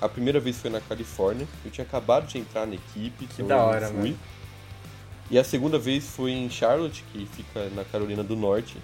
A 0.00 0.08
primeira 0.08 0.38
vez 0.38 0.56
foi 0.56 0.70
na 0.70 0.80
Califórnia, 0.80 1.48
eu 1.64 1.70
tinha 1.72 1.84
acabado 1.84 2.28
de 2.28 2.38
entrar 2.38 2.64
na 2.64 2.74
equipe, 2.74 3.26
que 3.26 3.42
eu 3.42 3.46
da 3.46 3.56
hora, 3.56 3.88
fui. 3.88 4.10
Mano. 4.10 4.18
E 5.32 5.38
a 5.38 5.42
segunda 5.42 5.80
vez 5.80 6.06
foi 6.06 6.30
em 6.30 6.48
Charlotte, 6.48 7.02
que 7.12 7.26
fica 7.26 7.68
na 7.74 7.82
Carolina 7.82 8.22
do 8.22 8.36
Norte, 8.36 8.76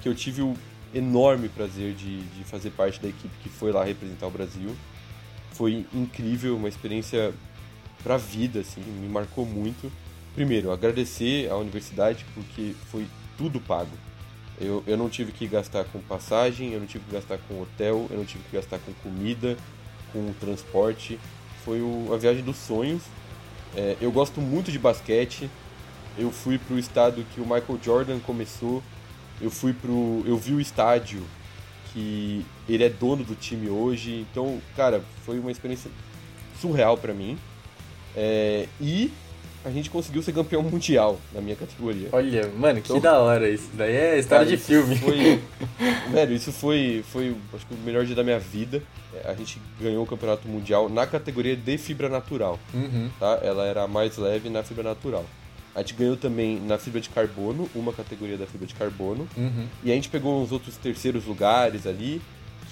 que 0.00 0.08
eu 0.08 0.14
tive 0.14 0.40
o 0.40 0.56
enorme 0.94 1.48
prazer 1.48 1.94
de, 1.94 2.20
de 2.22 2.44
fazer 2.44 2.70
parte 2.70 3.00
da 3.00 3.08
equipe 3.08 3.34
que 3.42 3.48
foi 3.48 3.72
lá 3.72 3.84
representar 3.84 4.26
o 4.26 4.30
Brasil. 4.30 4.74
Foi 5.52 5.86
incrível, 5.92 6.56
uma 6.56 6.68
experiência 6.68 7.32
pra 8.02 8.16
vida, 8.16 8.60
assim, 8.60 8.80
me 8.80 9.08
marcou 9.08 9.44
muito. 9.44 9.90
Primeiro, 10.34 10.70
agradecer 10.70 11.50
à 11.50 11.56
universidade 11.56 12.24
porque 12.34 12.74
foi 12.90 13.06
tudo 13.36 13.60
pago. 13.60 13.90
Eu, 14.60 14.84
eu 14.86 14.96
não 14.96 15.08
tive 15.08 15.32
que 15.32 15.46
gastar 15.46 15.84
com 15.84 16.00
passagem, 16.00 16.72
eu 16.72 16.80
não 16.80 16.86
tive 16.86 17.04
que 17.04 17.12
gastar 17.12 17.38
com 17.48 17.62
hotel, 17.62 18.06
eu 18.10 18.18
não 18.18 18.24
tive 18.24 18.44
que 18.44 18.56
gastar 18.56 18.78
com 18.78 18.92
comida, 19.02 19.56
com 20.12 20.32
transporte. 20.34 21.18
Foi 21.64 21.80
o, 21.80 22.12
a 22.12 22.16
viagem 22.16 22.42
dos 22.42 22.56
sonhos. 22.56 23.02
É, 23.74 23.96
eu 24.00 24.12
gosto 24.12 24.40
muito 24.40 24.70
de 24.70 24.78
basquete. 24.78 25.48
Eu 26.18 26.30
fui 26.30 26.58
pro 26.58 26.78
estado 26.78 27.24
que 27.34 27.40
o 27.40 27.44
Michael 27.44 27.78
Jordan 27.82 28.18
começou 28.20 28.82
eu 29.40 29.50
fui 29.50 29.72
pro. 29.72 30.22
Eu 30.26 30.36
vi 30.36 30.54
o 30.54 30.60
estádio 30.60 31.22
que 31.92 32.44
ele 32.68 32.84
é 32.84 32.88
dono 32.88 33.24
do 33.24 33.34
time 33.34 33.68
hoje. 33.68 34.26
Então, 34.30 34.60
cara, 34.76 35.02
foi 35.24 35.38
uma 35.38 35.50
experiência 35.50 35.90
surreal 36.60 36.96
para 36.96 37.12
mim. 37.12 37.38
É, 38.16 38.66
e 38.80 39.12
a 39.64 39.70
gente 39.70 39.90
conseguiu 39.90 40.22
ser 40.22 40.32
campeão 40.32 40.62
mundial 40.62 41.18
na 41.32 41.40
minha 41.40 41.56
categoria. 41.56 42.08
Olha, 42.12 42.48
mano, 42.56 42.80
que 42.80 42.88
então, 42.88 43.00
da 43.00 43.18
hora 43.18 43.48
isso. 43.48 43.68
Daí 43.74 43.94
é 43.94 44.18
história 44.18 44.44
cara, 44.46 44.56
de 44.56 44.62
filme. 44.62 44.96
Foi, 44.96 45.40
velho, 46.10 46.34
isso 46.34 46.52
foi, 46.52 47.04
foi 47.10 47.36
acho 47.54 47.66
que 47.66 47.74
o 47.74 47.78
melhor 47.78 48.04
dia 48.04 48.14
da 48.16 48.24
minha 48.24 48.38
vida. 48.38 48.82
É, 49.12 49.30
a 49.30 49.34
gente 49.34 49.60
ganhou 49.80 50.04
o 50.04 50.06
campeonato 50.06 50.48
mundial 50.48 50.88
na 50.88 51.06
categoria 51.06 51.56
de 51.56 51.78
fibra 51.78 52.08
natural. 52.08 52.58
Uhum. 52.72 53.10
Tá? 53.18 53.40
Ela 53.42 53.66
era 53.66 53.82
a 53.82 53.88
mais 53.88 54.16
leve 54.16 54.48
na 54.48 54.62
fibra 54.62 54.84
natural. 54.84 55.24
A 55.74 55.80
gente 55.80 55.94
ganhou 55.94 56.16
também 56.16 56.60
na 56.60 56.78
fibra 56.78 57.00
de 57.00 57.08
carbono, 57.08 57.68
uma 57.74 57.92
categoria 57.92 58.36
da 58.36 58.46
fibra 58.46 58.66
de 58.66 58.74
carbono. 58.74 59.28
Uhum. 59.36 59.66
E 59.84 59.92
a 59.92 59.94
gente 59.94 60.08
pegou 60.08 60.42
uns 60.42 60.50
outros 60.50 60.76
terceiros 60.76 61.24
lugares 61.26 61.86
ali, 61.86 62.20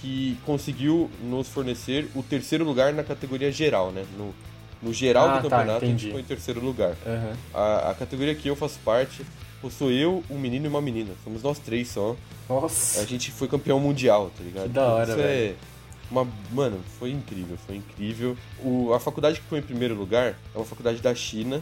que 0.00 0.37
conseguiu 0.44 1.11
nos 1.22 1.48
fornecer 1.48 2.08
o 2.14 2.22
terceiro 2.22 2.64
lugar 2.64 2.92
na 2.92 3.04
categoria 3.04 3.50
geral, 3.50 3.90
né? 3.90 4.04
No, 4.16 4.34
no 4.82 4.92
geral 4.92 5.28
ah, 5.28 5.38
do 5.38 5.48
tá, 5.48 5.56
campeonato, 5.56 5.80
tá, 5.80 5.87
a 5.87 5.88
gente 5.88 6.06
ficou 6.06 6.20
em 6.20 6.24
terceiro 6.24 6.61
lugar. 6.61 6.96
Uhum. 7.06 7.32
A, 7.54 7.90
a, 7.90 7.94
categoria 7.94 8.34
que 8.34 8.48
eu 8.48 8.56
faço 8.56 8.78
parte, 8.84 9.24
sou 9.70 9.90
eu, 9.90 10.22
um 10.30 10.38
menino 10.38 10.66
e 10.66 10.68
uma 10.68 10.80
menina. 10.80 11.12
Somos 11.24 11.42
nós 11.42 11.58
três 11.58 11.88
só. 11.88 12.16
Nossa! 12.48 13.00
A 13.00 13.04
gente 13.04 13.30
foi 13.30 13.48
campeão 13.48 13.80
mundial, 13.80 14.30
tá 14.37 14.42
ligado? 14.42 14.64
Que 14.64 14.70
da 14.70 14.87
hora, 14.87 15.11
Isso 15.11 15.20
é 15.20 15.22
velho. 15.22 15.50
É 15.52 15.78
uma, 16.11 16.26
mano, 16.52 16.80
foi 16.98 17.11
incrível, 17.11 17.56
foi 17.66 17.76
incrível. 17.76 18.37
O, 18.62 18.92
a 18.94 19.00
faculdade 19.00 19.40
que 19.40 19.46
foi 19.46 19.58
em 19.58 19.62
primeiro 19.62 19.94
lugar 19.94 20.34
é 20.54 20.58
uma 20.58 20.64
faculdade 20.64 21.00
da 21.00 21.14
China, 21.14 21.61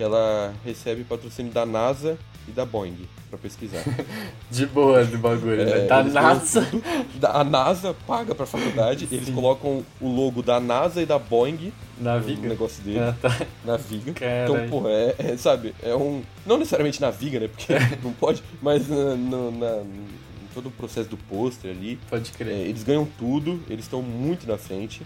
que 0.00 0.04
ela 0.04 0.54
recebe 0.64 1.04
patrocínio 1.04 1.52
da 1.52 1.66
NASA 1.66 2.16
e 2.48 2.52
da 2.52 2.64
Boeing 2.64 2.96
para 3.28 3.38
pesquisar. 3.38 3.84
De 4.50 4.64
boa 4.64 5.04
do 5.04 5.18
bagulho, 5.18 5.58
né? 5.58 5.70
é, 5.72 5.78
né? 5.82 5.86
Da 5.86 6.02
NASA. 6.02 6.66
a 7.22 7.44
NASA 7.44 7.94
paga 8.06 8.34
para 8.34 8.44
a 8.44 8.46
faculdade, 8.46 9.06
Sim. 9.06 9.16
eles 9.16 9.28
colocam 9.28 9.84
o 10.00 10.08
logo 10.08 10.40
da 10.42 10.58
NASA 10.58 11.02
e 11.02 11.06
da 11.06 11.18
Boeing 11.18 11.70
Na 11.98 12.16
viga? 12.16 12.46
O 12.46 12.48
negócio 12.48 12.82
dele. 12.82 12.98
Ah, 12.98 13.14
tá. 13.20 13.46
Na 13.62 13.76
viga. 13.76 14.14
Caralho. 14.14 14.54
Então, 14.64 14.68
porra, 14.70 14.88
é, 14.88 15.14
é, 15.18 15.36
sabe, 15.36 15.74
é 15.82 15.94
um. 15.94 16.22
Não 16.46 16.56
necessariamente 16.56 16.98
na 16.98 17.10
viga, 17.10 17.38
né? 17.38 17.48
Porque 17.48 17.74
não 18.02 18.14
pode, 18.14 18.42
mas 18.62 18.88
na, 18.88 19.14
no- 19.16 19.50
na- 19.50 19.82
em 19.82 20.54
todo 20.54 20.70
o 20.70 20.70
processo 20.70 21.10
do 21.10 21.18
pôster 21.18 21.72
ali. 21.72 22.00
Pode 22.08 22.30
é, 22.30 22.38
crer. 22.38 22.56
eles 22.68 22.82
ganham 22.82 23.06
tudo, 23.18 23.62
eles 23.68 23.84
estão 23.84 24.00
muito 24.00 24.48
na 24.48 24.56
frente. 24.56 25.02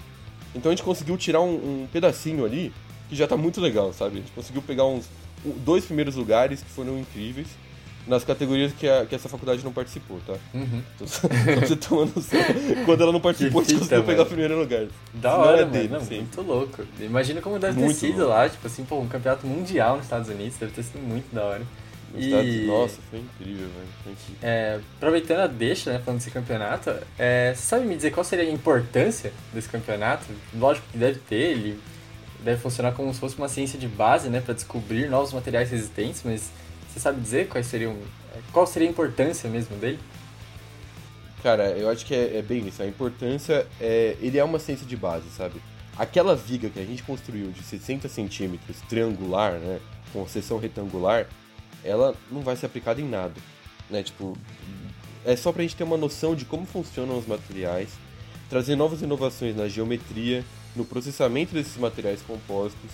Então 0.55 0.71
a 0.71 0.73
gente 0.73 0.85
conseguiu 0.85 1.17
tirar 1.17 1.41
um, 1.41 1.83
um 1.83 1.89
pedacinho 1.93 2.45
ali 2.45 2.73
que 3.09 3.17
já 3.17 3.27
tá 3.27 3.37
muito 3.37 3.61
legal, 3.61 3.93
sabe? 3.93 4.17
A 4.17 4.21
gente 4.21 4.33
conseguiu 4.33 4.63
pegar 4.63 4.85
uns 4.87 5.07
dois 5.45 5.85
primeiros 5.85 6.15
lugares 6.17 6.63
que 6.63 6.71
foram 6.71 6.99
incríveis 6.99 7.49
nas 8.07 8.23
categorias 8.23 8.71
que, 8.73 8.87
a- 8.89 9.07
que 9.07 9.15
essa 9.15 9.29
faculdade 9.31 9.65
não 9.65 9.73
participou, 9.73 10.21
tá? 10.27 10.35
Uhum. 10.53 10.83
Então, 10.95 11.07
só 11.07 11.27
pra 11.29 11.37
você 11.67 11.75
noção, 12.15 12.41
quando 12.85 13.03
ela 13.03 13.13
não 13.13 13.21
participou, 13.21 13.61
a 13.63 13.65
gente 13.65 13.79
conseguiu 13.79 14.05
pegar 14.05 14.23
o 14.23 14.27
primeiro 14.27 14.59
lugar. 14.59 14.87
Da 15.15 15.37
hora, 15.37 15.61
é 15.63 15.65
mano. 15.65 15.73
dele, 15.73 16.01
sim. 16.05 16.17
muito 16.17 16.41
louco. 16.43 16.83
Imagina 17.01 17.41
como 17.41 17.59
deve 17.59 17.79
Muito 17.81 17.95
ter 17.99 18.07
sido 18.07 18.19
louco. 18.19 18.31
lá, 18.31 18.49
tipo 18.49 18.67
assim, 18.67 18.85
pô, 18.85 18.99
um 19.01 19.09
campeonato 19.09 19.47
mundial 19.47 19.97
nos 19.97 20.05
Estados 20.05 20.29
Unidos, 20.29 20.57
deve 20.59 20.73
ter 20.73 20.83
sido 20.83 21.01
muito 21.01 21.35
da 21.35 21.45
hora. 21.45 21.63
E- 22.15 22.27
Estados- 22.27 22.67
Nossa, 22.67 22.99
foi 23.11 23.21
incrível, 23.21 23.69
velho. 23.69 24.17
É, 24.43 24.79
aproveitando 24.99 25.41
a 25.41 25.47
deixa, 25.47 25.91
né, 25.93 25.99
falando 26.05 26.19
desse 26.19 26.31
campeonato, 26.31 26.95
é, 27.19 27.55
você 27.55 27.63
sabe 27.63 27.87
me 27.87 27.97
dizer 27.97 28.11
qual 28.13 28.23
seria 28.23 28.45
a 28.45 28.51
importância 28.53 29.33
desse 29.53 29.69
campeonato? 29.69 30.27
Lógico 30.55 30.87
que 30.93 30.99
deve 30.99 31.19
ter, 31.21 31.53
ele 31.53 31.81
deve 32.45 32.61
funcionar 32.61 32.93
como 32.93 33.13
se 33.13 33.19
fosse 33.19 33.37
uma 33.37 33.49
ciência 33.49 33.79
de 33.79 33.89
base, 33.89 34.29
né, 34.29 34.41
para 34.41 34.55
descobrir 34.55 35.09
novos 35.09 35.33
materiais 35.33 35.71
resistentes, 35.71 36.23
mas 36.25 36.51
você 36.89 37.01
sabe 37.01 37.21
dizer 37.21 37.49
quais 37.49 37.67
seriam, 37.67 37.97
qual 38.53 38.67
seria 38.67 38.87
a 38.87 38.91
importância 38.91 39.49
mesmo 39.49 39.77
dele? 39.77 39.99
Cara, 41.43 41.71
eu 41.71 41.91
acho 41.91 42.07
que 42.07 42.15
é, 42.15 42.39
é 42.39 42.43
bem 42.43 42.67
isso. 42.67 42.83
A 42.83 42.87
importância 42.87 43.67
é. 43.79 44.17
Ele 44.19 44.39
é 44.39 44.43
uma 44.43 44.59
ciência 44.59 44.87
de 44.87 44.97
base, 44.97 45.29
sabe? 45.29 45.61
Aquela 45.95 46.35
viga 46.35 46.71
que 46.71 46.81
a 46.81 46.85
gente 46.85 47.03
construiu 47.03 47.51
de 47.51 47.63
60 47.63 48.09
centímetros, 48.09 48.81
triangular, 48.89 49.53
né? 49.53 49.79
Com 50.11 50.27
seção 50.27 50.59
retangular, 50.59 51.27
ela 51.85 52.15
não 52.31 52.41
vai 52.41 52.57
ser 52.57 52.65
aplicada 52.65 52.99
em 52.99 53.09
nada. 53.09 53.35
Né? 53.91 54.03
Tipo, 54.03 54.39
é 55.25 55.37
só 55.37 55.53
pra 55.53 55.63
gente 55.63 55.77
ter 55.77 55.85
uma 55.85 55.99
noção 55.99 56.35
de 56.35 56.47
como 56.47 56.65
funcionam 56.65 57.19
os 57.19 57.27
materiais, 57.27 57.91
trazer 58.49 58.75
novas 58.75 59.03
inovações 59.03 59.55
na 59.55 59.69
geometria, 59.69 60.43
no 60.75 60.85
processamento 60.85 61.55
desses 61.55 61.77
materiais 61.77 62.21
compostos, 62.23 62.91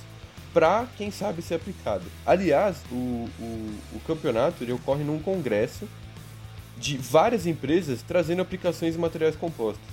pra, 0.53 0.87
quem 0.97 1.11
sabe, 1.11 1.43
ser 1.43 1.55
aplicado. 1.55 2.05
Aliás, 2.27 2.77
o, 2.91 2.95
o, 3.39 3.79
o 3.95 4.01
campeonato 4.07 4.63
ele 4.65 4.73
ocorre 4.73 5.05
num 5.05 5.19
congresso 5.21 5.89
de 6.77 6.97
várias 6.97 7.47
empresas 7.47 8.03
trazendo 8.03 8.43
aplicações 8.43 8.95
em 8.97 8.99
materiais 8.99 9.37
compostos. 9.37 9.85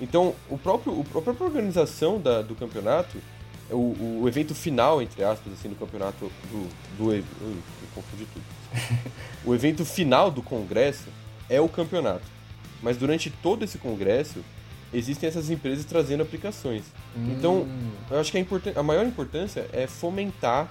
Então, 0.00 0.34
o 0.48 0.56
próprio, 0.56 0.92
o- 0.92 1.06
a 1.18 1.20
própria 1.22 1.44
organização 1.46 2.18
da- 2.20 2.40
do 2.42 2.54
campeonato, 2.54 3.18
o, 3.70 4.20
o 4.22 4.24
evento 4.26 4.54
final, 4.54 5.02
entre 5.02 5.22
aspas, 5.22 5.52
assim, 5.52 5.68
do 5.68 5.74
campeonato 5.76 6.30
do... 6.50 6.68
do 6.96 7.04
ui, 7.08 7.22
confundi 7.94 8.26
tudo. 8.32 8.44
o 9.44 9.54
evento 9.54 9.84
final 9.84 10.30
do 10.30 10.42
congresso 10.42 11.04
é 11.48 11.60
o 11.60 11.68
campeonato. 11.68 12.24
Mas 12.82 12.96
durante 12.96 13.28
todo 13.30 13.64
esse 13.64 13.76
congresso, 13.78 14.42
existem 14.92 15.28
essas 15.28 15.50
empresas 15.50 15.84
trazendo 15.84 16.22
aplicações. 16.22 16.84
Então, 17.16 17.62
Hum, 17.62 17.90
eu 18.10 18.18
acho 18.18 18.32
que 18.32 18.38
a, 18.38 18.80
a 18.80 18.82
maior 18.82 19.06
importância 19.06 19.66
é 19.72 19.86
fomentar 19.86 20.68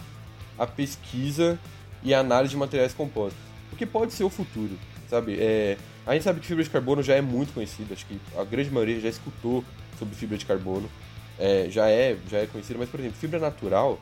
a 0.57 0.67
pesquisa 0.67 1.57
e 2.03 2.13
a 2.13 2.19
análise 2.19 2.51
de 2.51 2.57
materiais 2.57 2.93
compostos. 2.93 3.39
Porque 3.69 3.85
pode 3.85 4.13
ser 4.13 4.23
o 4.23 4.29
futuro, 4.29 4.77
sabe? 5.09 5.37
É, 5.39 5.77
a 6.05 6.13
gente 6.13 6.23
sabe 6.23 6.39
que 6.39 6.47
fibra 6.47 6.63
de 6.63 6.69
carbono 6.69 7.03
já 7.03 7.15
é 7.15 7.21
muito 7.21 7.53
conhecida, 7.53 7.93
acho 7.93 8.05
que 8.05 8.19
a 8.37 8.43
grande 8.43 8.69
maioria 8.71 8.99
já 8.99 9.09
escutou 9.09 9.63
sobre 9.97 10.15
fibra 10.15 10.37
de 10.37 10.45
carbono. 10.45 10.89
É, 11.37 11.67
já 11.69 11.87
é 11.89 12.17
já 12.29 12.39
é 12.39 12.47
conhecida, 12.47 12.77
mas, 12.79 12.89
por 12.89 12.99
exemplo, 12.99 13.17
fibra 13.17 13.39
natural, 13.39 13.99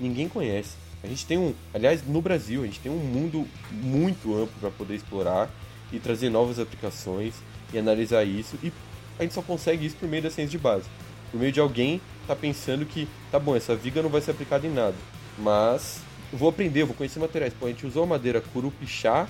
ninguém 0.00 0.28
conhece. 0.28 0.76
A 1.02 1.06
gente 1.06 1.26
tem 1.26 1.38
um, 1.38 1.54
aliás, 1.72 2.02
no 2.06 2.20
Brasil, 2.20 2.62
a 2.62 2.66
gente 2.66 2.80
tem 2.80 2.90
um 2.90 2.96
mundo 2.96 3.46
muito 3.70 4.34
amplo 4.34 4.54
para 4.58 4.70
poder 4.70 4.94
explorar 4.94 5.50
e 5.92 6.00
trazer 6.00 6.30
novas 6.30 6.58
aplicações 6.58 7.34
e 7.72 7.78
analisar 7.78 8.24
isso. 8.24 8.58
E 8.62 8.72
a 9.18 9.22
gente 9.22 9.34
só 9.34 9.42
consegue 9.42 9.86
isso 9.86 9.96
por 9.96 10.08
meio 10.08 10.22
da 10.22 10.30
ciência 10.30 10.50
de 10.50 10.58
base. 10.58 10.84
Por 11.30 11.38
meio 11.40 11.52
de 11.52 11.60
alguém 11.60 12.00
tá 12.26 12.34
pensando 12.34 12.86
que, 12.86 13.08
tá 13.30 13.38
bom, 13.38 13.56
essa 13.56 13.74
viga 13.74 14.02
não 14.02 14.08
vai 14.10 14.20
ser 14.20 14.30
aplicada 14.30 14.66
em 14.66 14.72
nada, 14.72 14.94
mas 15.38 16.00
vou 16.32 16.48
aprender, 16.48 16.84
vou 16.84 16.94
conhecer 16.94 17.18
materiais. 17.18 17.52
Pô, 17.58 17.66
a 17.66 17.68
gente 17.68 17.86
usou 17.86 18.06
madeira 18.06 18.40
curupixá, 18.40 19.28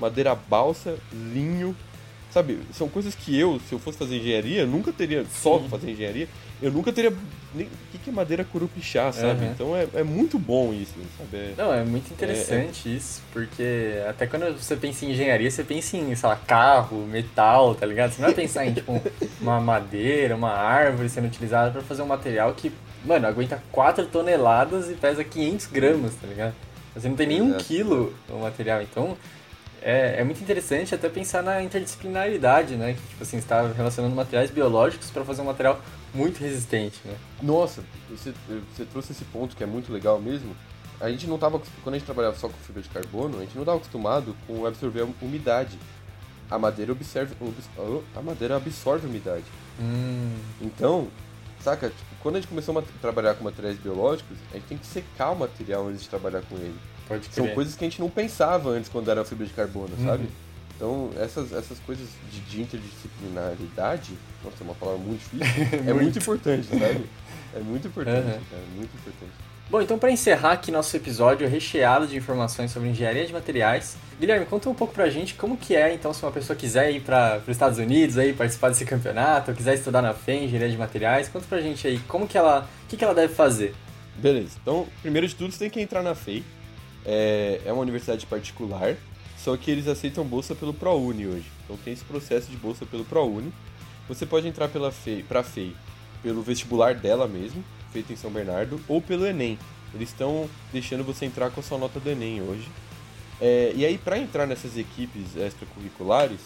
madeira 0.00 0.34
balsa, 0.34 0.98
linho, 1.12 1.76
sabe? 2.32 2.58
São 2.72 2.88
coisas 2.88 3.14
que 3.14 3.38
eu, 3.38 3.60
se 3.68 3.74
eu 3.74 3.78
fosse 3.78 3.98
fazer 3.98 4.16
engenharia, 4.16 4.66
nunca 4.66 4.92
teria, 4.92 5.24
só 5.30 5.58
Sim. 5.58 5.68
fazer 5.68 5.90
engenharia, 5.90 6.28
eu 6.60 6.70
nunca 6.70 6.92
teria. 6.92 7.12
Nem, 7.54 7.66
o 7.66 7.70
que 7.90 7.98
que 7.98 8.08
é 8.10 8.12
madeira 8.12 8.44
curupixá, 8.44 9.12
sabe? 9.12 9.44
Uhum. 9.44 9.50
Então 9.52 9.76
é, 9.76 9.86
é 9.94 10.02
muito 10.02 10.38
bom 10.38 10.72
isso, 10.72 10.94
sabe? 11.18 11.36
É- 11.36 11.54
Não, 11.56 11.72
é 11.74 11.84
muito 11.84 12.10
interessante 12.10 12.94
isso, 12.96 13.20
porque 13.32 13.94
até 14.08 14.26
quando 14.26 14.56
você 14.58 14.74
pensa 14.74 15.04
em 15.04 15.10
engenharia, 15.10 15.50
você 15.50 15.62
pensa 15.62 15.96
em, 15.96 16.14
sei 16.14 16.28
lá, 16.28 16.36
carro, 16.36 17.06
metal, 17.06 17.74
tá 17.74 17.84
ligado? 17.84 18.12
Você 18.12 18.22
não 18.22 18.28
vai 18.28 18.34
pensar 18.34 18.64
em, 18.66 18.72
tipo, 18.72 19.00
uma 19.40 19.60
madeira, 19.60 20.34
uma 20.34 20.52
árvore 20.52 21.10
sendo 21.10 21.26
utilizada 21.26 21.70
pra 21.70 21.82
fazer 21.82 22.00
um 22.00 22.06
material 22.06 22.54
que, 22.54 22.72
mano, 23.04 23.26
aguenta 23.26 23.62
4 23.70 24.06
toneladas 24.06 24.88
e 24.88 24.94
pesa 24.94 25.22
500 25.22 25.66
gramas, 25.66 26.14
tá 26.14 26.26
ligado? 26.26 26.54
Você 26.94 27.08
não 27.08 27.16
tem 27.16 27.26
nem 27.26 27.42
um 27.42 27.54
quilo 27.54 28.14
o 28.28 28.38
material, 28.38 28.80
então 28.82 29.16
é, 29.82 30.20
é 30.20 30.24
muito 30.24 30.40
interessante 30.42 30.94
até 30.94 31.08
pensar 31.08 31.42
na 31.42 31.62
interdisciplinaridade, 31.62 32.76
né? 32.76 32.94
Que, 32.94 33.08
tipo 33.08 33.22
assim, 33.22 33.40
você 33.40 33.46
tá 33.46 33.62
relacionando 33.76 34.14
materiais 34.14 34.50
biológicos 34.50 35.10
pra 35.10 35.24
fazer 35.24 35.42
um 35.42 35.46
material 35.46 35.80
muito 36.14 36.38
resistente, 36.40 37.00
né? 37.04 37.14
Nossa, 37.42 37.82
você, 38.10 38.32
você 38.74 38.84
trouxe 38.84 39.12
esse 39.12 39.24
ponto 39.24 39.56
que 39.56 39.62
é 39.62 39.66
muito 39.66 39.92
legal 39.92 40.20
mesmo. 40.20 40.54
A 41.00 41.10
gente 41.10 41.26
não 41.26 41.36
tava, 41.38 41.60
quando 41.82 41.94
a 41.94 41.98
gente 41.98 42.06
trabalhava 42.06 42.36
só 42.36 42.48
com 42.48 42.54
fibra 42.58 42.80
de 42.82 42.88
carbono, 42.88 43.38
a 43.38 43.40
gente 43.40 43.54
não 43.54 43.62
estava 43.62 43.76
acostumado 43.78 44.36
com 44.46 44.64
absorver 44.66 45.02
a 45.02 45.08
umidade. 45.24 45.76
A 46.50 46.58
madeira 46.58 46.92
observe, 46.92 47.34
obs- 47.40 47.68
oh, 47.78 48.02
a 48.16 48.22
madeira 48.22 48.56
absorve 48.56 49.06
umidade. 49.06 49.44
Hum, 49.80 50.36
Então, 50.60 51.08
saca, 51.60 51.88
tipo, 51.88 52.14
quando 52.22 52.36
a 52.36 52.40
gente 52.40 52.48
começou 52.48 52.78
a 52.78 52.82
trabalhar 53.00 53.34
com 53.34 53.42
materiais 53.42 53.78
biológicos, 53.78 54.36
a 54.52 54.54
gente 54.56 54.66
tem 54.66 54.78
que 54.78 54.86
secar 54.86 55.30
o 55.30 55.36
material 55.36 55.88
antes 55.88 56.02
de 56.02 56.08
trabalhar 56.08 56.42
com 56.42 56.56
ele. 56.56 56.76
Pode 57.08 57.26
São 57.32 57.44
crer. 57.44 57.54
coisas 57.54 57.74
que 57.74 57.84
a 57.84 57.88
gente 57.88 58.00
não 58.00 58.08
pensava 58.10 58.70
antes 58.70 58.88
quando 58.90 59.10
era 59.10 59.24
fibra 59.24 59.46
de 59.46 59.52
carbono, 59.52 59.90
Uhum. 59.98 60.06
sabe? 60.06 60.28
Então, 60.76 61.10
essas, 61.20 61.52
essas 61.52 61.78
coisas 61.80 62.08
de, 62.32 62.40
de 62.40 62.62
interdisciplinaridade, 62.62 64.12
nossa, 64.44 64.56
é 64.60 64.64
uma 64.64 64.74
palavra 64.74 65.00
muito 65.00 65.20
difícil, 65.32 65.78
é 65.88 65.92
muito 65.92 66.18
importante, 66.18 66.66
sabe? 66.66 67.04
É 67.54 67.60
muito 67.60 67.86
importante, 67.86 68.16
Uhum. 68.28 68.40
cara, 68.50 68.62
muito 68.74 68.90
importante. 68.96 69.32
Bom, 69.70 69.82
então 69.82 69.98
para 69.98 70.10
encerrar 70.10 70.52
aqui 70.52 70.70
nosso 70.72 70.96
episódio 70.96 71.46
recheado 71.46 72.06
de 72.06 72.16
informações 72.16 72.70
sobre 72.70 72.88
engenharia 72.88 73.26
de 73.26 73.32
materiais, 73.32 73.94
Guilherme, 74.18 74.46
conta 74.46 74.70
um 74.70 74.74
pouco 74.74 74.94
pra 74.94 75.10
gente 75.10 75.34
como 75.34 75.54
que 75.58 75.76
é, 75.76 75.92
então, 75.92 76.14
se 76.14 76.22
uma 76.22 76.32
pessoa 76.32 76.56
quiser 76.56 76.90
ir 76.90 77.00
para 77.02 77.42
os 77.42 77.48
Estados 77.48 77.78
Unidos 77.78 78.16
aí 78.16 78.32
participar 78.32 78.70
desse 78.70 78.86
campeonato, 78.86 79.50
ou 79.50 79.56
quiser 79.56 79.74
estudar 79.74 80.00
na 80.00 80.14
FEM, 80.14 80.44
engenharia 80.46 80.70
de 80.70 80.78
materiais, 80.78 81.28
conta 81.28 81.44
pra 81.46 81.60
gente 81.60 81.86
aí 81.86 81.98
como 82.08 82.26
que 82.26 82.38
ela, 82.38 82.66
o 82.84 82.86
que 82.88 82.96
que 82.96 83.04
ela 83.04 83.14
deve 83.14 83.34
fazer? 83.34 83.74
Beleza, 84.16 84.56
então, 84.62 84.86
primeiro 85.02 85.28
de 85.28 85.34
tudo, 85.34 85.52
você 85.52 85.58
tem 85.58 85.68
que 85.70 85.78
entrar 85.80 86.02
na 86.02 86.14
FEI. 86.14 86.42
É, 87.04 87.60
é 87.64 87.72
uma 87.72 87.82
universidade 87.82 88.26
particular, 88.26 88.96
só 89.36 89.56
que 89.56 89.70
eles 89.70 89.88
aceitam 89.88 90.24
bolsa 90.24 90.54
pelo 90.54 90.72
ProUni 90.72 91.26
hoje. 91.26 91.50
Então 91.64 91.76
tem 91.76 91.92
esse 91.92 92.04
processo 92.04 92.50
de 92.50 92.56
bolsa 92.56 92.86
pelo 92.86 93.04
ProUni. 93.04 93.52
Você 94.08 94.26
pode 94.26 94.46
entrar 94.46 94.68
pela 94.68 94.92
FEI, 94.92 95.22
pra 95.22 95.42
FEI 95.42 95.74
pelo 96.22 96.42
vestibular 96.42 96.94
dela 96.94 97.26
mesmo, 97.26 97.64
feito 97.92 98.12
em 98.12 98.16
São 98.16 98.30
Bernardo, 98.30 98.80
ou 98.86 99.02
pelo 99.02 99.26
Enem. 99.26 99.58
Eles 99.92 100.08
estão 100.08 100.48
deixando 100.72 101.04
você 101.04 101.26
entrar 101.26 101.50
com 101.50 101.60
a 101.60 101.62
sua 101.62 101.76
nota 101.76 101.98
do 101.98 102.08
Enem 102.08 102.40
hoje. 102.40 102.68
É, 103.40 103.72
e 103.74 103.84
aí, 103.84 103.98
para 103.98 104.18
entrar 104.18 104.46
nessas 104.46 104.78
equipes 104.78 105.36
extracurriculares, 105.36 106.40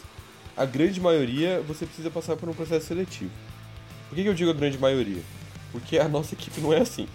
a 0.56 0.64
grande 0.64 1.00
maioria 1.00 1.62
você 1.66 1.84
precisa 1.84 2.10
passar 2.10 2.36
por 2.36 2.48
um 2.48 2.54
processo 2.54 2.86
seletivo. 2.86 3.30
Por 4.08 4.16
que, 4.16 4.22
que 4.22 4.28
eu 4.28 4.34
digo 4.34 4.50
a 4.50 4.54
grande 4.54 4.78
maioria? 4.78 5.22
Porque 5.70 5.98
a 5.98 6.08
nossa 6.08 6.34
equipe 6.34 6.60
não 6.60 6.72
é 6.72 6.80
assim. 6.80 7.06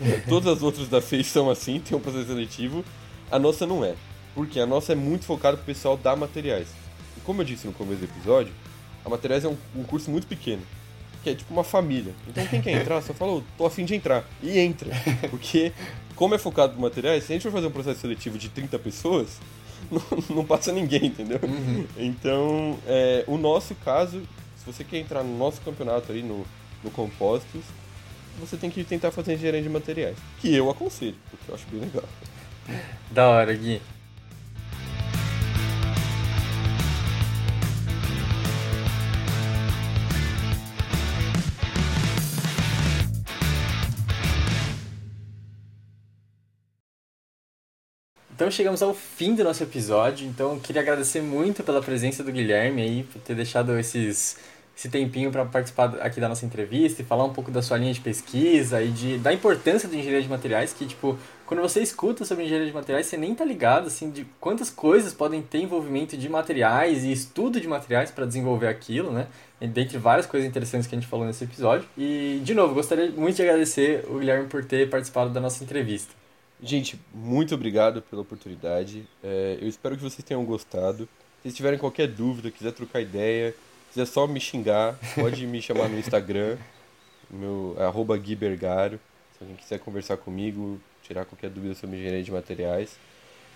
Todas 0.28 0.56
as 0.56 0.62
outras 0.62 0.88
da 0.88 1.00
FEI 1.00 1.24
são 1.24 1.50
assim, 1.50 1.80
tem 1.80 1.96
um 1.96 2.00
processo 2.00 2.26
seletivo. 2.26 2.84
A 3.30 3.38
nossa 3.38 3.66
não 3.66 3.84
é. 3.84 3.94
Porque 4.34 4.60
a 4.60 4.66
nossa 4.66 4.92
é 4.92 4.94
muito 4.94 5.24
focada 5.24 5.56
pro 5.56 5.66
pessoal 5.66 5.96
da 5.96 6.14
materiais. 6.16 6.68
E 7.16 7.20
como 7.20 7.42
eu 7.42 7.44
disse 7.44 7.66
no 7.66 7.72
começo 7.72 8.00
do 8.00 8.04
episódio, 8.04 8.52
a 9.04 9.08
materiais 9.08 9.44
é 9.44 9.48
um, 9.48 9.56
um 9.76 9.82
curso 9.82 10.10
muito 10.10 10.26
pequeno. 10.26 10.62
Que 11.22 11.30
é 11.30 11.34
tipo 11.34 11.52
uma 11.52 11.64
família. 11.64 12.14
Então 12.28 12.46
quem 12.46 12.62
quer 12.62 12.80
entrar, 12.80 13.02
só 13.02 13.12
fala, 13.12 13.32
"Ô, 13.32 13.42
tô 13.58 13.66
afim 13.66 13.84
de 13.84 13.94
entrar. 13.94 14.24
E 14.42 14.58
entra. 14.58 14.90
Porque, 15.30 15.72
como 16.16 16.34
é 16.34 16.38
focado 16.38 16.74
no 16.74 16.80
materiais, 16.80 17.24
se 17.24 17.32
a 17.32 17.34
gente 17.34 17.42
for 17.42 17.52
fazer 17.52 17.66
um 17.66 17.70
processo 17.70 18.00
seletivo 18.00 18.38
de 18.38 18.48
30 18.48 18.78
pessoas, 18.78 19.38
não, 19.90 20.36
não 20.36 20.44
passa 20.44 20.72
ninguém, 20.72 21.06
entendeu? 21.06 21.40
Então, 21.96 22.78
é, 22.86 23.24
o 23.26 23.36
nosso 23.36 23.74
caso, 23.74 24.22
se 24.56 24.64
você 24.64 24.82
quer 24.82 24.98
entrar 24.98 25.22
no 25.22 25.36
nosso 25.36 25.60
campeonato 25.60 26.12
aí, 26.12 26.22
no, 26.22 26.46
no 26.82 26.90
Compostos, 26.90 27.62
você 28.38 28.56
tem 28.56 28.70
que 28.70 28.84
tentar 28.84 29.10
fazer 29.10 29.34
engenharia 29.34 29.62
de 29.62 29.68
materiais. 29.68 30.16
Que 30.40 30.54
eu 30.54 30.70
aconselho, 30.70 31.16
porque 31.30 31.50
eu 31.50 31.54
acho 31.54 31.66
bem 31.68 31.80
legal. 31.80 32.04
Da 33.10 33.28
hora, 33.28 33.52
Gui. 33.52 33.80
Então 48.40 48.50
chegamos 48.50 48.80
ao 48.80 48.94
fim 48.94 49.34
do 49.34 49.44
nosso 49.44 49.62
episódio. 49.62 50.26
Então 50.26 50.58
queria 50.58 50.80
agradecer 50.80 51.20
muito 51.20 51.62
pela 51.62 51.82
presença 51.82 52.24
do 52.24 52.32
Guilherme 52.32 52.80
aí, 52.80 53.02
por 53.02 53.20
ter 53.20 53.34
deixado 53.34 53.78
esses 53.78 54.38
esse 54.80 54.88
tempinho 54.88 55.30
para 55.30 55.44
participar 55.44 55.94
aqui 56.00 56.18
da 56.22 56.28
nossa 56.28 56.46
entrevista 56.46 57.02
e 57.02 57.04
falar 57.04 57.24
um 57.24 57.32
pouco 57.34 57.50
da 57.50 57.60
sua 57.60 57.76
linha 57.76 57.92
de 57.92 58.00
pesquisa 58.00 58.82
e 58.82 58.88
de, 58.88 59.18
da 59.18 59.30
importância 59.30 59.86
da 59.86 59.94
engenharia 59.94 60.22
de 60.22 60.28
materiais, 60.28 60.72
que, 60.72 60.86
tipo, 60.86 61.18
quando 61.44 61.60
você 61.60 61.82
escuta 61.82 62.24
sobre 62.24 62.44
engenharia 62.44 62.68
de 62.68 62.72
materiais, 62.72 63.04
você 63.04 63.18
nem 63.18 63.34
tá 63.34 63.44
ligado, 63.44 63.88
assim, 63.88 64.10
de 64.10 64.24
quantas 64.40 64.70
coisas 64.70 65.12
podem 65.12 65.42
ter 65.42 65.58
envolvimento 65.58 66.16
de 66.16 66.26
materiais 66.30 67.04
e 67.04 67.12
estudo 67.12 67.60
de 67.60 67.68
materiais 67.68 68.10
para 68.10 68.24
desenvolver 68.24 68.68
aquilo, 68.68 69.12
né? 69.12 69.26
Dentre 69.60 69.98
várias 69.98 70.24
coisas 70.24 70.48
interessantes 70.48 70.86
que 70.86 70.94
a 70.94 70.98
gente 70.98 71.10
falou 71.10 71.26
nesse 71.26 71.44
episódio. 71.44 71.86
E, 71.98 72.40
de 72.42 72.54
novo, 72.54 72.72
gostaria 72.72 73.10
muito 73.10 73.36
de 73.36 73.42
agradecer 73.42 74.06
o 74.08 74.18
Guilherme 74.18 74.48
por 74.48 74.64
ter 74.64 74.88
participado 74.88 75.28
da 75.28 75.42
nossa 75.42 75.62
entrevista. 75.62 76.14
Gente, 76.62 76.98
muito 77.12 77.54
obrigado 77.54 78.00
pela 78.00 78.22
oportunidade. 78.22 79.06
É, 79.22 79.58
eu 79.60 79.68
espero 79.68 79.94
que 79.94 80.02
vocês 80.02 80.24
tenham 80.24 80.42
gostado. 80.46 81.06
Se 81.42 81.52
tiverem 81.52 81.78
qualquer 81.78 82.08
dúvida, 82.08 82.50
quiser 82.50 82.72
trocar 82.72 83.02
ideia, 83.02 83.54
quiser 83.90 84.06
só 84.06 84.26
me 84.26 84.40
xingar, 84.40 84.98
pode 85.14 85.46
me 85.46 85.60
chamar 85.60 85.88
no 85.88 85.98
Instagram, 85.98 86.56
meu 87.28 87.76
é 87.78 87.84
arroba 87.84 88.16
Gui 88.16 88.34
Bergário. 88.34 88.98
Se 89.36 89.44
alguém 89.44 89.56
quiser 89.56 89.78
conversar 89.78 90.16
comigo, 90.16 90.80
tirar 91.02 91.24
qualquer 91.24 91.50
dúvida 91.50 91.74
sobre 91.74 91.96
engenharia 91.96 92.22
de 92.22 92.32
materiais. 92.32 92.96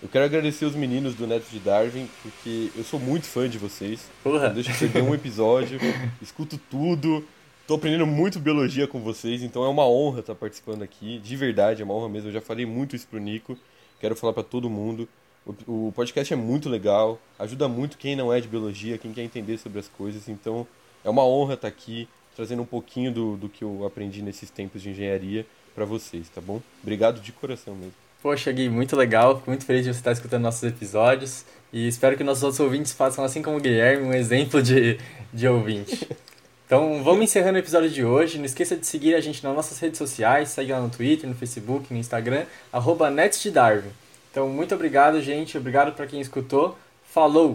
Eu 0.01 0.09
quero 0.09 0.25
agradecer 0.25 0.65
os 0.65 0.75
meninos 0.75 1.15
do 1.15 1.25
Neto 1.25 1.45
de 1.49 1.59
Darwin, 1.59 2.09
porque 2.21 2.69
eu 2.75 2.83
sou 2.83 2.99
muito 2.99 3.25
fã 3.25 3.49
de 3.49 3.57
vocês. 3.57 4.09
Porra. 4.23 4.47
Não 4.47 4.53
deixa 4.53 4.71
de 4.71 4.77
perder 4.77 5.01
um 5.01 5.15
episódio, 5.15 5.79
escuto 6.21 6.59
tudo. 6.69 7.25
Tô 7.65 7.75
aprendendo 7.75 8.05
muito 8.05 8.39
biologia 8.39 8.87
com 8.87 8.99
vocês, 8.99 9.41
então 9.41 9.63
é 9.63 9.67
uma 9.67 9.87
honra 9.87 10.19
estar 10.19 10.35
participando 10.35 10.83
aqui. 10.83 11.17
De 11.19 11.35
verdade, 11.35 11.81
é 11.81 11.85
uma 11.85 11.93
honra 11.95 12.09
mesmo. 12.09 12.29
Eu 12.29 12.33
já 12.33 12.41
falei 12.41 12.65
muito 12.65 12.95
isso 12.95 13.07
pro 13.07 13.19
Nico. 13.19 13.57
Quero 13.99 14.15
falar 14.15 14.33
para 14.33 14.43
todo 14.43 14.69
mundo. 14.69 15.07
O, 15.45 15.91
podcast 15.95 16.33
é 16.33 16.35
muito 16.35 16.67
legal, 16.69 17.19
ajuda 17.37 17.67
muito 17.67 17.97
quem 17.97 18.15
não 18.15 18.33
é 18.33 18.41
de 18.41 18.47
biologia, 18.47 18.97
quem 18.97 19.13
quer 19.13 19.21
entender 19.21 19.57
sobre 19.57 19.79
as 19.79 19.87
coisas. 19.87 20.27
Então 20.27 20.65
é 21.03 21.09
uma 21.09 21.23
honra 21.23 21.53
estar 21.53 21.67
aqui, 21.67 22.07
trazendo 22.35 22.63
um 22.63 22.65
pouquinho 22.65 23.11
do, 23.11 23.37
do 23.37 23.47
que 23.47 23.63
eu 23.63 23.85
aprendi 23.85 24.23
nesses 24.23 24.49
tempos 24.49 24.81
de 24.81 24.89
engenharia 24.89 25.45
para 25.75 25.85
vocês, 25.85 26.27
tá 26.29 26.41
bom? 26.41 26.61
Obrigado 26.81 27.21
de 27.21 27.31
coração 27.31 27.75
mesmo. 27.75 27.93
Poxa, 28.23 28.51
Gui, 28.51 28.69
muito 28.69 28.95
legal. 28.95 29.37
Fico 29.37 29.51
muito 29.51 29.65
feliz 29.65 29.83
de 29.83 29.93
você 29.93 29.99
estar 29.99 30.11
escutando 30.11 30.41
nossos 30.41 30.63
episódios. 30.63 31.45
E 31.71 31.87
espero 31.87 32.17
que 32.17 32.23
nossos 32.23 32.41
outros 32.41 32.59
ouvintes 32.59 32.91
façam, 32.91 33.23
assim 33.23 33.43
como 33.43 33.57
o 33.57 33.61
Guilherme, 33.61 34.03
um 34.03 34.13
exemplo 34.13 34.63
de, 34.63 34.97
de 35.31 35.47
ouvinte. 35.47 36.07
Então 36.65 37.03
vamos 37.03 37.25
encerrando 37.25 37.57
o 37.57 37.59
episódio 37.59 37.91
de 37.91 38.03
hoje. 38.03 38.39
Não 38.39 38.45
esqueça 38.45 38.75
de 38.75 38.87
seguir 38.87 39.13
a 39.13 39.21
gente 39.21 39.43
nas 39.43 39.55
nossas 39.55 39.77
redes 39.77 39.99
sociais. 39.99 40.49
Segue 40.49 40.71
lá 40.71 40.81
no 40.81 40.89
Twitter, 40.89 41.29
no 41.29 41.35
Facebook, 41.35 41.93
no 41.93 41.99
Instagram, 41.99 42.43
arroba 42.73 43.07
Então, 44.35 44.49
muito 44.49 44.75
obrigado, 44.75 45.21
gente. 45.21 45.57
Obrigado 45.57 45.95
para 45.95 46.05
quem 46.05 46.19
escutou. 46.19 46.77
Falou! 47.03 47.53